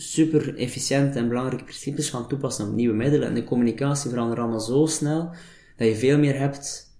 super 0.00 0.56
efficiënt 0.56 1.16
en 1.16 1.28
belangrijke 1.28 1.64
principes 1.64 2.10
gaan 2.10 2.28
toepassen 2.28 2.68
op 2.68 2.74
nieuwe 2.74 2.94
middelen. 2.94 3.28
En 3.28 3.34
de 3.34 3.44
communicatie 3.44 4.10
verandert 4.10 4.40
allemaal 4.40 4.60
zo 4.60 4.86
snel 4.86 5.30
dat 5.76 5.88
je 5.88 5.96
veel 5.96 6.18
meer 6.18 6.38
hebt 6.38 6.94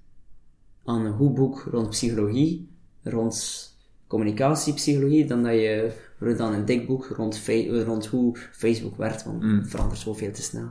aan 0.84 1.04
een 1.04 1.16
goed 1.16 1.34
boek 1.34 1.68
rond 1.70 1.90
psychologie, 1.90 2.68
rond 3.02 3.68
communicatiepsychologie, 4.06 5.24
dan 5.24 5.42
dat 5.42 5.52
je 5.52 5.92
dan 6.36 6.52
een 6.52 6.64
dik 6.64 6.86
boek 6.86 7.06
rond, 7.06 7.42
rond 7.86 8.06
hoe 8.06 8.36
Facebook 8.52 8.96
werkt, 8.96 9.24
want 9.24 9.42
mm. 9.42 9.58
het 9.58 9.70
verandert 9.70 10.00
zoveel 10.00 10.32
te 10.32 10.42
snel. 10.42 10.70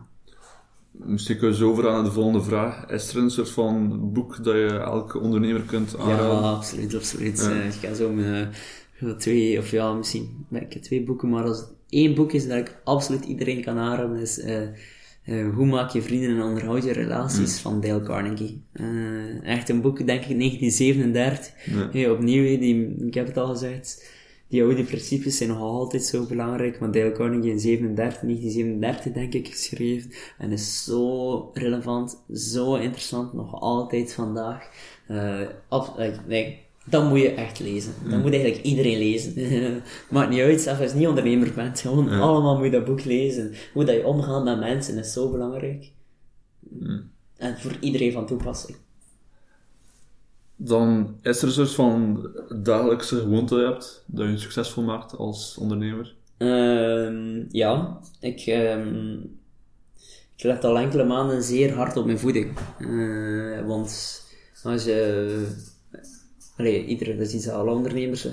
Misschien 0.91 1.37
kunnen 1.37 1.57
we 1.57 1.63
zo 1.63 1.69
over 1.71 1.89
aan 1.89 2.03
de 2.03 2.11
volgende 2.11 2.41
vraag. 2.41 2.89
Is 2.89 3.13
er 3.13 3.21
een 3.21 3.31
soort 3.31 3.49
van 3.49 3.99
boek 4.13 4.43
dat 4.43 4.53
je 4.53 4.67
elke 4.67 5.19
ondernemer 5.19 5.61
kunt 5.61 5.97
aanraden? 5.97 6.25
Ja, 6.25 6.51
absoluut, 6.51 6.95
absoluut. 6.95 7.39
Ja. 7.39 7.51
Uh, 7.51 7.65
ik 7.65 7.73
ga 7.73 7.93
zo 7.93 8.11
mijn, 8.11 8.49
twee, 9.17 9.59
of 9.59 9.71
ja, 9.71 9.93
misschien 9.93 10.45
ik 10.49 10.81
twee 10.81 11.03
boeken, 11.03 11.29
maar 11.29 11.43
als 11.43 11.63
één 11.89 12.15
boek 12.15 12.31
is 12.31 12.47
dat 12.47 12.57
ik 12.57 12.81
absoluut 12.83 13.25
iedereen 13.25 13.63
kan 13.63 13.77
aanraden, 13.77 14.21
is 14.21 14.37
uh, 14.37 14.61
uh, 15.25 15.55
Hoe 15.55 15.65
maak 15.65 15.89
je 15.89 16.01
vrienden 16.01 16.29
en 16.29 16.41
onderhoud 16.43 16.83
je 16.83 16.91
relaties 16.91 17.55
mm. 17.55 17.61
van 17.61 17.81
Dale 17.81 18.03
Carnegie. 18.03 18.63
Uh, 18.73 19.43
echt 19.43 19.69
een 19.69 19.81
boek, 19.81 19.97
denk 19.97 20.25
ik, 20.25 20.39
1937. 20.39 21.53
Ja. 21.65 21.89
Hey, 21.91 22.09
opnieuw, 22.09 22.59
die, 22.59 22.95
ik 23.05 23.13
heb 23.13 23.27
het 23.27 23.37
al 23.37 23.47
gezegd, 23.47 24.09
die 24.47 24.63
oude 24.63 24.83
principes 24.83 25.37
zijn 25.37 25.49
nog 25.49 25.59
altijd 25.59 26.03
zo 26.03 26.25
belangrijk, 26.25 26.79
maar 26.79 26.91
Dale 26.91 27.11
Carnegie 27.11 27.51
in 27.51 27.59
37, 27.59 28.21
1937 28.21 29.13
denk 29.13 29.33
ik 29.33 29.47
geschreven, 29.47 30.11
en 30.37 30.51
is 30.51 30.83
zo 30.83 31.49
relevant, 31.53 32.23
zo 32.33 32.75
interessant, 32.75 33.33
nog 33.33 33.61
altijd 33.61 34.13
vandaag. 34.13 34.69
Ab, 35.67 35.97
nee, 36.27 36.67
dan 36.89 37.07
moet 37.07 37.19
je 37.19 37.29
echt 37.29 37.59
lezen. 37.59 37.93
Dan 38.09 38.21
moet 38.21 38.33
eigenlijk 38.33 38.63
iedereen 38.63 38.97
lezen. 38.97 39.33
Maakt 40.09 40.29
niet 40.29 40.39
uit, 40.39 40.61
zelfs 40.61 40.81
als 40.81 40.91
je 40.91 40.97
niet 40.97 41.07
ondernemer 41.07 41.53
bent. 41.55 41.79
Gewoon 41.79 42.09
allemaal 42.09 42.55
moet 42.55 42.65
je 42.65 42.71
dat 42.71 42.85
boek 42.85 43.05
lezen. 43.05 43.53
Hoe 43.73 43.85
dat 43.85 43.95
je 43.95 44.05
omgaat 44.05 44.43
met 44.43 44.59
mensen 44.59 44.97
is 44.97 45.13
zo 45.13 45.31
belangrijk. 45.31 45.91
En 47.37 47.57
voor 47.57 47.77
iedereen 47.79 48.11
van 48.11 48.25
toepassing. 48.25 48.77
Dan 50.55 51.15
is 51.21 51.41
er 51.41 51.47
een 51.47 51.53
soort 51.53 51.73
van 51.73 52.29
dagelijkse 52.63 53.19
gewoonte 53.19 53.55
hebt 53.55 54.03
dat 54.07 54.29
je 54.29 54.37
succesvol 54.37 54.83
maakt 54.83 55.17
als 55.17 55.57
ondernemer? 55.57 56.15
Um, 56.37 57.47
ja, 57.51 57.99
ik, 58.19 58.47
um, 58.47 59.39
ik 60.35 60.43
let 60.43 60.63
al 60.63 60.77
enkele 60.79 61.03
maanden 61.03 61.43
zeer 61.43 61.73
hard 61.73 61.97
op 61.97 62.05
mijn 62.05 62.19
voeding. 62.19 62.57
Uh, 62.79 63.65
want 63.65 64.21
als 64.63 64.83
je 64.83 65.47
allee, 66.59 66.85
iedere, 66.85 67.15
dat 67.15 67.27
is 67.27 67.33
iets 67.33 67.45
dat 67.45 67.53
alle 67.53 67.71
ondernemers 67.71 68.25
uh, 68.25 68.31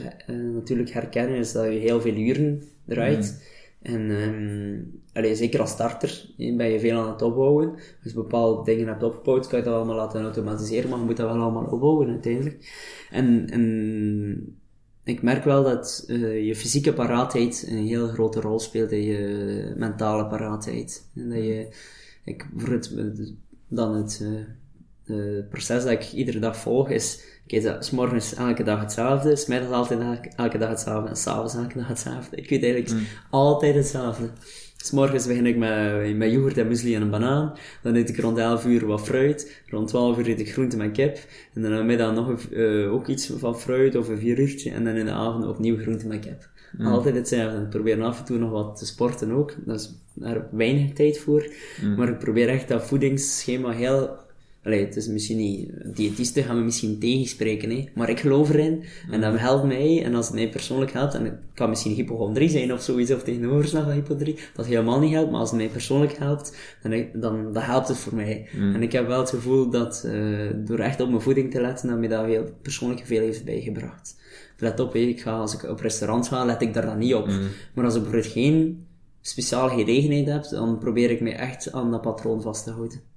natuurlijk 0.55 0.91
herkennen, 0.91 1.39
is 1.39 1.53
dat 1.53 1.65
je 1.65 1.71
heel 1.71 2.01
veel 2.01 2.15
uren 2.15 2.63
eruit. 2.87 3.33
Mm. 3.33 3.55
En 3.93 4.11
um, 4.11 5.01
allee, 5.13 5.35
zeker 5.35 5.61
als 5.61 5.71
starter 5.71 6.31
ben 6.37 6.69
je 6.69 6.81
veel 6.81 6.99
aan 6.99 7.13
het 7.13 7.23
opbouwen. 7.23 7.71
Als 7.73 8.13
je 8.13 8.15
bepaalde 8.15 8.65
dingen 8.65 8.87
hebt 8.87 9.03
opgebouwd, 9.03 9.47
kan 9.47 9.59
je 9.59 9.65
dat 9.65 9.75
allemaal 9.75 9.97
laten 9.97 10.23
automatiseren, 10.23 10.91
maar 10.91 10.99
je 10.99 11.05
moet 11.05 11.17
dat 11.17 11.33
wel 11.33 11.43
allemaal 11.43 11.65
opbouwen 11.65 12.09
uiteindelijk. 12.09 12.73
En, 13.11 13.51
en 13.51 14.59
ik 15.05 15.23
merk 15.23 15.45
wel 15.45 15.63
dat 15.63 16.05
uh, 16.09 16.47
je 16.47 16.57
fysieke 16.57 16.93
paraatheid 16.93 17.67
een 17.71 17.87
heel 17.87 18.09
grote 18.09 18.41
rol 18.41 18.59
speelt 18.59 18.93
in 18.93 19.03
je 19.03 19.73
mentale 19.77 20.27
paraatheid. 20.27 21.11
En 21.15 21.29
dat 21.29 21.39
je, 21.39 21.69
ik, 22.25 22.47
voor 22.57 22.73
het, 22.73 22.95
dan 23.69 23.95
het, 23.95 24.21
uh, 24.23 24.41
proces 25.51 25.83
dat 25.83 25.93
ik 25.93 26.13
iedere 26.13 26.39
dag 26.39 26.57
volg 26.57 26.91
is 26.91 27.35
Oké, 27.47 27.57
okay, 27.57 27.83
s 27.83 27.91
morgens 27.91 28.35
elke 28.35 28.63
dag 28.63 28.81
hetzelfde, 28.81 29.37
smiddags 29.37 29.73
altijd 29.73 30.01
elke, 30.01 30.31
elke 30.37 30.59
dag 30.59 30.69
hetzelfde 30.69 31.09
en 31.09 31.17
s'avonds 31.17 31.55
elke 31.55 31.79
dag 31.79 31.89
hetzelfde. 31.89 32.37
Ik 32.37 32.49
weet 32.49 32.63
eigenlijk 32.63 32.93
mm. 32.93 33.07
altijd 33.31 33.75
hetzelfde. 33.75 34.29
S 34.77 34.91
morgens 34.91 35.27
begin 35.27 35.47
ik 35.47 35.57
met, 35.57 36.17
met 36.17 36.31
yoghurt 36.31 36.59
en 36.59 36.67
muesli 36.67 36.95
en 36.95 37.03
een 37.03 37.11
banaan. 37.11 37.53
Dan 37.83 37.95
eet 37.95 38.09
ik 38.09 38.19
rond 38.19 38.39
11 38.39 38.65
uur 38.67 38.87
wat 38.87 39.01
fruit. 39.01 39.63
Rond 39.67 39.89
12 39.89 40.19
uur 40.19 40.29
eet 40.29 40.41
ik 40.41 40.53
groente 40.53 40.77
met 40.77 40.93
kip. 40.93 41.19
En 41.55 41.63
dan 41.63 41.73
aan 41.73 41.87
middag 41.87 42.15
nog 42.15 42.47
uh, 42.51 42.93
ook 42.93 43.07
iets 43.07 43.33
van 43.39 43.61
fruit 43.61 43.97
of 43.97 44.09
een 44.09 44.19
vier 44.19 44.39
uurtje. 44.39 44.71
En 44.71 44.85
dan 44.85 44.95
in 44.95 45.05
de 45.05 45.13
avond 45.13 45.47
opnieuw 45.47 45.79
groente 45.79 46.07
met 46.07 46.21
kip. 46.21 46.49
Mm. 46.79 46.87
Altijd 46.87 47.15
hetzelfde. 47.15 47.61
Ik 47.61 47.69
probeer 47.69 48.03
af 48.03 48.19
en 48.19 48.25
toe 48.25 48.39
nog 48.39 48.51
wat 48.51 48.77
te 48.77 48.87
sporten 48.87 49.31
ook. 49.33 49.55
Dat 49.65 49.81
is 49.81 49.95
daar 50.15 50.47
weinig 50.51 50.93
tijd 50.93 51.19
voor. 51.19 51.53
Mm. 51.83 51.95
Maar 51.95 52.09
ik 52.09 52.19
probeer 52.19 52.49
echt 52.49 52.69
dat 52.69 52.87
voedingsschema 52.87 53.71
heel 53.71 54.25
Allee, 54.67 54.85
het 54.85 54.97
is 54.97 55.07
misschien 55.07 55.37
niet, 55.37 55.71
diëtisten 55.97 56.43
gaan 56.43 56.57
me 56.59 56.65
misschien 56.65 56.99
tegenspreken, 56.99 57.71
hè, 57.71 57.85
maar 57.95 58.09
ik 58.09 58.21
geloof 58.21 58.51
erin 58.51 58.85
en 59.11 59.21
dat 59.21 59.39
helpt 59.39 59.65
mij. 59.65 60.05
En 60.05 60.15
als 60.15 60.27
het 60.27 60.35
mij 60.35 60.49
persoonlijk 60.49 60.93
helpt, 60.93 61.15
en 61.15 61.25
het 61.25 61.35
kan 61.55 61.69
misschien 61.69 61.95
hypochondrie 61.95 62.49
zijn 62.49 62.73
of 62.73 62.83
zoiets, 62.83 63.13
of 63.13 63.23
tegenoverslag 63.23 63.85
van 63.85 63.93
hypochondrie, 63.93 64.39
dat 64.55 64.67
helemaal 64.67 65.01
niet 65.01 65.13
helpt, 65.13 65.31
maar 65.31 65.41
als 65.41 65.51
het 65.51 65.59
mij 65.59 65.69
persoonlijk 65.69 66.19
helpt, 66.19 66.57
dan, 66.83 67.07
dan, 67.13 67.53
dan 67.53 67.63
helpt 67.63 67.89
het 67.89 67.97
voor 67.97 68.15
mij. 68.15 68.49
Mm. 68.53 68.75
En 68.75 68.83
ik 68.83 68.93
heb 68.93 69.07
wel 69.07 69.21
het 69.21 69.31
gevoel 69.31 69.71
dat 69.71 70.03
uh, 70.07 70.51
door 70.55 70.79
echt 70.79 71.01
op 71.01 71.09
mijn 71.09 71.21
voeding 71.21 71.51
te 71.51 71.61
letten, 71.61 71.89
dat 71.89 71.99
mij 71.99 72.09
dat 72.09 72.25
heel 72.25 72.51
persoonlijk 72.63 73.07
veel 73.07 73.21
heeft 73.21 73.45
bijgebracht. 73.45 74.17
Let 74.59 74.81
op, 74.81 74.93
hè, 74.93 74.99
ik 74.99 75.21
ga, 75.21 75.39
als 75.39 75.55
ik 75.55 75.71
op 75.71 75.81
restaurant 75.81 76.29
ga, 76.29 76.45
let 76.45 76.63
ik 76.63 76.75
daar 76.75 76.87
dan 76.87 76.99
niet 76.99 77.15
op. 77.15 77.27
Mm. 77.27 77.41
Maar 77.75 77.85
als 77.85 77.95
ik 77.95 78.03
bijvoorbeeld 78.03 78.33
geen 78.33 78.87
speciale 79.21 79.71
gelegenheid 79.71 80.27
heb, 80.27 80.49
dan 80.49 80.79
probeer 80.79 81.11
ik 81.11 81.21
mij 81.21 81.37
echt 81.37 81.73
aan 81.73 81.91
dat 81.91 82.03
patroon 82.03 82.43
vast 82.43 82.65
te 82.65 82.71
houden. 82.71 83.15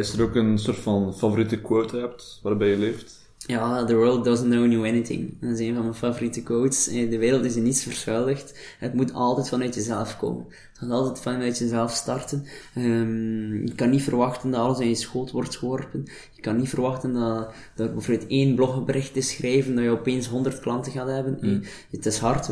Is 0.00 0.12
er 0.12 0.22
ook 0.22 0.34
een 0.34 0.58
soort 0.58 0.76
van 0.76 1.14
favoriete 1.14 1.60
quote 1.60 1.96
hebt 1.96 2.40
waarbij 2.42 2.68
je 2.68 2.76
leeft? 2.76 3.19
Ja, 3.46 3.84
the 3.84 3.96
world 3.96 4.24
doesn't 4.24 4.50
know 4.50 4.72
you 4.72 4.88
anything. 4.88 5.40
Dat 5.40 5.50
is 5.50 5.58
een 5.58 5.74
van 5.74 5.82
mijn 5.82 5.94
favoriete 5.94 6.42
quotes. 6.42 6.84
De 6.84 7.18
wereld 7.18 7.44
is 7.44 7.56
in 7.56 7.62
niets 7.62 7.82
verschuldigd. 7.82 8.58
Het 8.78 8.94
moet 8.94 9.12
altijd 9.12 9.48
vanuit 9.48 9.74
jezelf 9.74 10.16
komen. 10.16 10.44
Het 10.48 10.78
gaat 10.78 10.90
altijd 10.90 11.20
vanuit 11.20 11.58
jezelf 11.58 11.92
starten. 11.92 12.44
Um, 12.76 13.66
je 13.66 13.74
kan 13.74 13.90
niet 13.90 14.02
verwachten 14.02 14.50
dat 14.50 14.60
alles 14.60 14.78
in 14.78 14.88
je 14.88 14.94
schoot 14.94 15.30
wordt 15.30 15.56
geworpen. 15.56 16.04
Je 16.32 16.42
kan 16.42 16.56
niet 16.56 16.68
verwachten 16.68 17.12
dat, 17.12 17.52
dat 17.74 17.92
bijvoorbeeld 17.92 18.30
één 18.30 18.54
blogbericht 18.54 19.12
te 19.12 19.20
schrijven, 19.20 19.74
dat 19.74 19.84
je 19.84 19.90
opeens 19.90 20.26
honderd 20.26 20.60
klanten 20.60 20.92
gaat 20.92 21.08
hebben. 21.08 21.38
Mm. 21.40 21.62
Het 21.90 22.06
is 22.06 22.18
hard. 22.18 22.48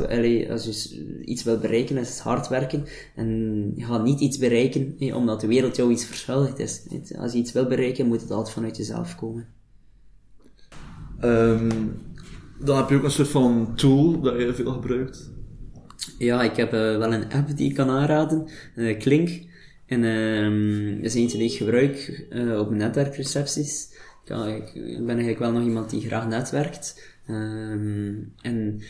als 0.51 0.65
je 0.65 1.25
iets 1.25 1.43
wil 1.43 1.59
bereiken, 1.59 1.97
is 1.97 2.09
het 2.09 2.21
hard 2.21 2.49
werken. 2.49 2.85
En 3.15 3.29
je 3.77 3.85
gaat 3.85 4.05
niet 4.05 4.21
iets 4.21 4.39
bereiken 4.39 4.97
omdat 5.15 5.41
de 5.41 5.47
wereld 5.47 5.77
jou 5.77 5.91
iets 5.91 6.05
verschuldigd 6.05 6.59
is. 6.59 6.83
Als 7.19 7.33
je 7.33 7.39
iets 7.39 7.53
wil 7.53 7.67
bereiken, 7.67 8.07
moet 8.07 8.21
het 8.21 8.31
altijd 8.31 8.55
vanuit 8.55 8.77
jezelf 8.77 9.17
komen. 9.17 9.58
Um, 11.25 11.97
dan 12.59 12.77
heb 12.77 12.89
je 12.89 12.97
ook 12.97 13.03
een 13.03 13.11
soort 13.11 13.29
van 13.29 13.73
tool 13.77 14.21
dat 14.21 14.41
je 14.41 14.55
veel 14.55 14.73
gebruikt. 14.73 15.31
Ja, 16.19 16.43
ik 16.43 16.57
heb 16.57 16.75
uh, 16.75 16.81
wel 16.81 17.13
een 17.13 17.33
app 17.33 17.57
die 17.57 17.69
ik 17.69 17.75
kan 17.75 17.91
aanraden. 17.91 18.49
Uh, 18.77 18.99
Klink. 18.99 19.47
En 19.87 20.05
um, 20.05 20.97
dat 20.97 21.05
is 21.05 21.15
eentje 21.15 21.39
die 21.39 21.51
ik 21.51 21.57
gebruik 21.57 22.27
uh, 22.31 22.59
op 22.59 22.71
netwerkrecepties. 22.71 23.97
Ik 24.25 25.07
ben 25.07 25.09
eigenlijk 25.09 25.39
wel 25.39 25.53
nog 25.53 25.63
iemand 25.63 25.91
die 25.91 26.01
graag 26.01 26.29
netwerkt. 26.29 27.17
Ehm, 27.27 28.15
en 28.41 28.81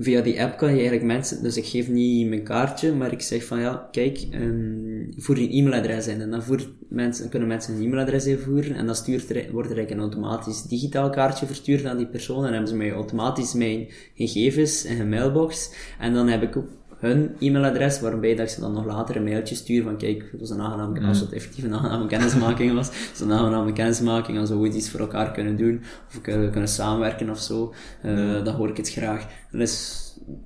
via 0.00 0.20
die 0.20 0.42
app 0.42 0.58
kan 0.58 0.68
je 0.68 0.74
eigenlijk 0.74 1.06
mensen, 1.06 1.42
dus 1.42 1.56
ik 1.56 1.66
geef 1.66 1.88
niet 1.88 2.28
mijn 2.28 2.42
kaartje, 2.42 2.92
maar 2.92 3.12
ik 3.12 3.20
zeg 3.20 3.44
van 3.44 3.60
ja, 3.60 3.88
kijk, 3.90 4.26
um, 4.34 5.14
voer 5.16 5.40
je 5.40 5.50
e-mailadres 5.50 6.06
in. 6.06 6.20
En 6.20 6.30
dan 6.30 6.42
voert 6.42 6.68
mensen, 6.88 7.28
kunnen 7.28 7.48
mensen 7.48 7.74
een 7.74 7.82
e-mailadres 7.82 8.26
invoeren 8.26 8.76
en 8.76 8.86
dan 8.86 8.94
stuurt 8.94 9.30
er, 9.30 9.52
wordt 9.52 9.70
er 9.70 9.76
eigenlijk 9.76 9.90
een 9.90 9.98
automatisch 9.98 10.62
digitaal 10.62 11.10
kaartje 11.10 11.46
verstuurd 11.46 11.84
aan 11.84 11.96
die 11.96 12.06
persoon 12.06 12.44
en 12.44 12.50
hebben 12.50 12.68
ze 12.68 12.76
mij 12.76 12.92
automatisch 12.92 13.54
mijn 13.54 13.88
gegevens 14.14 14.84
in 14.84 14.96
hun 14.96 15.08
mailbox. 15.08 15.74
En 15.98 16.14
dan 16.14 16.28
heb 16.28 16.42
ik 16.42 16.56
ook 16.56 16.68
hun 16.98 17.36
e-mailadres, 17.38 18.00
waarbij 18.00 18.34
dat 18.34 18.46
ik 18.46 18.52
ze 18.52 18.60
dan 18.60 18.72
nog 18.72 18.84
later 18.84 19.16
een 19.16 19.24
mailtje 19.24 19.54
stuur 19.54 19.82
van 19.82 19.96
kijk, 19.96 20.28
het 20.30 20.40
was 20.40 20.50
een 20.50 20.60
aangename, 20.60 21.00
mm. 21.00 21.06
als 21.06 21.20
het 21.20 21.32
effectief 21.32 21.64
een 21.64 21.74
aangename 21.74 22.06
kennismaking 22.06 22.74
was, 22.74 22.86
het 22.86 23.20
een 23.20 23.32
aangename 23.32 23.72
kennismaking, 23.72 24.38
als 24.38 24.50
we 24.50 24.68
iets 24.68 24.90
voor 24.90 25.00
elkaar 25.00 25.32
kunnen 25.32 25.56
doen, 25.56 25.82
of 26.08 26.20
kunnen, 26.20 26.50
kunnen 26.50 26.68
samenwerken 26.68 27.30
of 27.30 27.38
zo, 27.38 27.74
uh, 28.04 28.44
dan 28.44 28.54
hoor 28.54 28.68
ik 28.68 28.76
het 28.76 28.90
graag. 28.90 29.26
Dat 29.50 29.60
is 29.60 30.04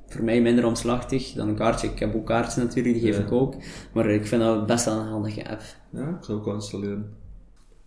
voor 0.08 0.24
mij 0.24 0.40
minder 0.40 0.66
omslachtig 0.66 1.32
dan 1.32 1.48
een 1.48 1.56
kaartje. 1.56 1.88
Ik 1.88 1.98
heb 1.98 2.14
ook 2.14 2.26
kaartjes 2.26 2.56
natuurlijk, 2.56 2.94
die 2.94 3.12
geef 3.12 3.18
ik 3.18 3.32
ook, 3.32 3.54
maar 3.92 4.10
ik 4.10 4.26
vind 4.26 4.42
dat 4.42 4.66
best 4.66 4.84
wel 4.84 4.98
een 4.98 5.08
handige 5.08 5.50
app. 5.50 5.62
Ja, 5.90 6.08
ik 6.08 6.24
zou 6.24 6.38
ook 6.38 6.44
wel 6.44 6.54
installeren. 6.54 7.16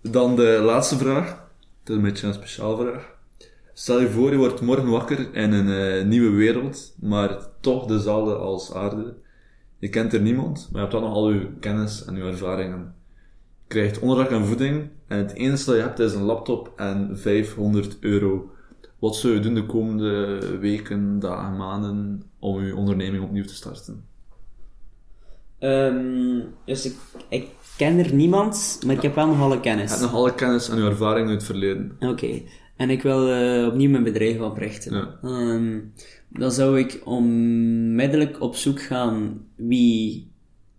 Dan 0.02 0.36
de 0.36 0.62
laatste 0.64 0.98
vraag. 0.98 1.30
Het 1.80 1.90
is 1.90 1.96
een 1.96 2.02
beetje 2.02 2.28
een 2.28 2.34
speciaal 2.34 2.78
vraag. 2.78 3.12
Stel 3.74 4.00
je 4.00 4.10
voor, 4.10 4.32
je 4.32 4.38
wordt 4.38 4.62
morgen 4.62 4.90
wakker 4.90 5.34
in 5.34 5.52
een 5.52 5.68
uh, 5.68 6.06
nieuwe 6.06 6.36
wereld, 6.36 6.96
maar 7.00 7.38
toch 7.64 7.86
dezelfde 7.86 8.36
als 8.36 8.74
aarde. 8.74 9.14
Je 9.80 9.90
kent 9.90 10.14
er 10.14 10.22
niemand, 10.22 10.70
maar 10.72 10.82
je 10.82 10.88
hebt 10.88 10.92
dan 10.92 11.02
nog 11.02 11.14
al 11.14 11.32
je 11.32 11.48
kennis 11.60 12.06
en 12.06 12.16
je 12.16 12.24
ervaringen. 12.24 12.96
Je 13.68 13.68
krijgt 13.68 14.00
onderdak 14.00 14.30
en 14.30 14.46
voeding, 14.46 14.90
en 15.08 15.18
het 15.18 15.34
enige 15.34 15.66
dat 15.66 15.76
je 15.76 15.82
hebt 15.82 16.00
is 16.00 16.14
een 16.14 16.22
laptop 16.22 16.72
en 16.76 17.18
500 17.18 17.98
euro. 18.00 18.50
Wat 19.00 19.16
zou 19.16 19.34
je 19.34 19.40
doen 19.40 19.54
de 19.54 19.66
komende 19.66 20.40
weken, 20.60 21.20
dagen, 21.20 21.58
maanden 21.58 22.24
om 22.40 22.66
je 22.66 22.76
onderneming 22.76 23.24
opnieuw 23.24 23.46
te 23.46 23.56
starten? 23.56 24.06
Um, 25.60 26.44
dus 26.66 26.86
ik, 26.86 26.96
ik 27.30 27.48
ken 27.78 27.98
er 27.98 28.14
niemand, 28.14 28.80
maar 28.86 28.96
ik 28.96 29.02
heb 29.02 29.16
wel 29.16 29.28
nog 29.28 29.42
alle 29.42 29.60
kennis. 29.60 29.84
Je 29.84 29.90
hebt 29.98 30.12
nog 30.12 30.14
alle 30.14 30.36
kennis 30.36 30.70
en 30.70 30.78
je 30.78 30.84
ervaring 30.84 31.28
uit 31.28 31.36
het 31.36 31.46
verleden. 31.46 31.96
Oké. 32.00 32.42
En 32.76 32.90
ik 32.90 33.02
wil 33.02 33.30
uh, 33.30 33.68
opnieuw 33.68 33.90
mijn 33.90 34.04
bedrijf 34.04 34.40
oprichten. 34.40 34.94
Ja. 34.94 35.30
Um, 35.30 35.94
dan 36.30 36.52
zou 36.52 36.80
ik 36.80 37.02
onmiddellijk 37.06 38.42
op 38.42 38.56
zoek 38.56 38.82
gaan 38.82 39.46
wie 39.56 40.32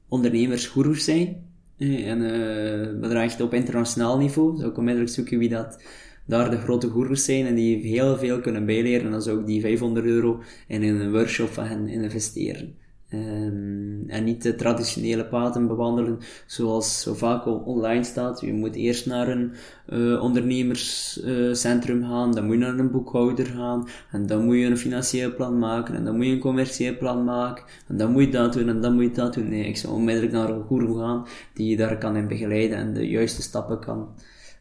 ondernemersgoeroes 0.09 1.05
zijn. 1.05 1.53
En 1.78 2.20
uh, 2.20 3.03
dat 3.03 3.12
echt 3.12 3.40
op 3.40 3.55
internationaal 3.55 4.18
niveau. 4.18 4.57
Zou 4.57 4.70
ik 4.70 4.78
onmiddellijk 4.78 5.12
zoeken 5.12 5.38
wie 5.38 5.49
dat 5.49 5.82
daar 6.26 6.51
de 6.51 6.59
grote 6.59 6.88
goeroes 6.88 7.24
zijn 7.24 7.47
en 7.47 7.55
die 7.55 7.76
heel 7.76 8.16
veel 8.16 8.40
kunnen 8.40 8.66
bijleren. 8.66 9.05
En 9.05 9.11
dan 9.11 9.22
zou 9.22 9.40
ik 9.40 9.47
die 9.47 9.61
500 9.61 10.07
euro 10.07 10.42
in 10.68 10.82
een 10.82 11.12
workshop 11.12 11.49
van 11.49 11.64
hen 11.64 11.88
investeren. 11.88 12.74
Um, 13.15 14.05
en 14.07 14.25
niet 14.25 14.43
de 14.43 14.55
traditionele 14.55 15.25
paden 15.25 15.67
bewandelen 15.67 16.19
zoals 16.47 17.01
zo 17.01 17.15
vaak 17.15 17.67
online 17.67 18.05
staat. 18.05 18.41
Je 18.41 18.53
moet 18.53 18.75
eerst 18.75 19.07
naar 19.07 19.29
een 19.29 19.53
uh, 19.89 20.23
ondernemerscentrum 20.23 22.03
gaan, 22.03 22.33
dan 22.33 22.45
moet 22.45 22.55
je 22.55 22.61
naar 22.61 22.79
een 22.79 22.91
boekhouder 22.91 23.47
gaan, 23.47 23.89
en 24.11 24.27
dan 24.27 24.45
moet 24.45 24.57
je 24.57 24.65
een 24.65 24.79
financieel 24.79 25.35
plan 25.35 25.59
maken, 25.59 25.95
en 25.95 26.05
dan 26.05 26.17
moet 26.17 26.27
je 26.27 26.33
een 26.33 26.39
commercieel 26.39 26.97
plan 26.97 27.25
maken, 27.25 27.65
en 27.89 27.97
dan 27.97 28.12
moet 28.12 28.25
je 28.25 28.31
dat 28.31 28.53
doen, 28.53 28.69
en 28.69 28.81
dan 28.81 28.95
moet 28.95 29.05
je 29.05 29.11
dat 29.11 29.35
doen. 29.35 29.49
Nee, 29.49 29.69
ik 29.69 29.77
zou 29.77 29.93
onmiddellijk 29.93 30.33
naar 30.33 30.51
een 30.51 30.65
guru 30.69 30.99
gaan 30.99 31.27
die 31.55 31.71
je 31.71 31.77
daar 31.77 31.99
kan 31.99 32.17
in 32.17 32.29
begeleiden 32.29 32.77
en 32.77 32.95
de 32.95 33.09
juiste 33.09 33.43
stappen 33.43 33.79
kan 33.79 34.09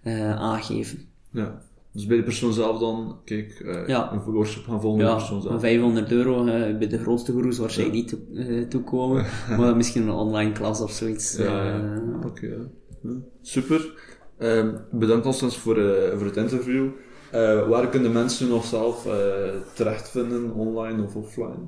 uh, 0.03 0.35
aangeven. 0.35 0.99
Ja. 1.31 1.61
Dus 1.93 2.05
bij 2.05 2.17
de 2.17 2.23
persoon 2.23 2.53
zelf 2.53 2.79
dan, 2.79 3.17
kijk, 3.25 3.61
uh, 3.65 3.87
ja. 3.87 4.11
een 4.11 4.19
workshop 4.19 4.63
gaan 4.63 4.81
volgen 4.81 5.05
ja, 5.05 5.15
persoon 5.15 5.41
zelf. 5.41 5.61
500 5.61 6.11
euro 6.11 6.45
uh, 6.45 6.77
bij 6.77 6.87
de 6.87 6.97
grootste 6.97 7.31
gurus 7.31 7.57
waarschijnlijk 7.57 8.09
ja. 8.09 8.15
niet 8.15 8.45
to, 8.45 8.51
uh, 8.53 8.67
toekomen, 8.67 9.25
maar 9.57 9.75
misschien 9.75 10.01
een 10.01 10.13
online 10.13 10.51
klas 10.51 10.81
of 10.81 10.91
zoiets. 10.91 11.37
Ja, 11.37 11.91
oké. 12.15 12.27
Okay, 12.27 12.49
ja. 12.49 13.09
Super. 13.41 13.93
Um, 14.39 14.77
bedankt 14.91 15.25
alstens 15.25 15.57
voor, 15.57 15.75
voor 16.15 16.25
het 16.25 16.37
interview. 16.37 16.87
waar 17.69 17.89
kunnen 17.89 18.11
mensen 18.11 18.47
nog 18.47 18.65
zelf 18.65 19.07
terechtvinden, 19.73 20.53
online 20.53 21.03
of 21.03 21.15
offline? 21.15 21.67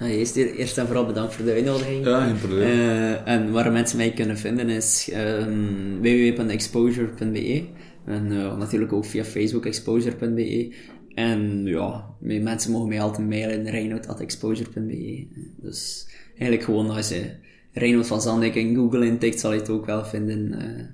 Eerst, 0.00 0.36
eerst 0.36 0.78
en 0.78 0.86
vooral 0.86 1.06
bedankt 1.06 1.34
voor 1.34 1.44
de 1.44 1.52
uitnodiging. 1.52 2.04
Ja, 2.04 2.26
geen 2.26 2.38
probleem. 2.38 2.78
en 3.24 3.52
waar 3.52 3.72
mensen 3.72 3.96
mij 3.96 4.12
kunnen 4.12 4.36
vinden 4.36 4.68
is 4.68 5.10
um, 5.14 6.00
www.exposure.be. 6.00 7.64
En 8.04 8.32
uh, 8.32 8.56
natuurlijk 8.56 8.92
ook 8.92 9.04
via 9.04 9.24
Facebook 9.24 9.66
exposure.be. 9.66 10.74
En 11.14 11.64
ja, 11.64 12.14
mensen 12.18 12.72
mogen 12.72 12.88
mij 12.88 13.00
altijd 13.00 13.28
mailen 13.28 13.70
reinoud.exposure.be. 13.70 15.26
Dus 15.56 16.06
eigenlijk 16.30 16.62
gewoon 16.62 16.90
als 16.90 17.08
je 17.08 17.30
Reinoud 17.72 18.06
van 18.06 18.20
Zandijk 18.20 18.54
in 18.54 18.76
Google 18.76 19.06
intikt, 19.06 19.40
zal 19.40 19.52
je 19.52 19.58
het 19.58 19.70
ook 19.70 19.86
wel 19.86 20.04
vinden. 20.04 20.52
Uh, 20.52 20.84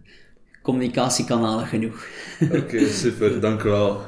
communicatiekanalen 0.63 1.67
genoeg. 1.67 2.07
Oké, 2.63 2.87
super. 2.87 3.41
Dank 3.41 3.63
u 3.63 3.69
wel. 3.69 4.01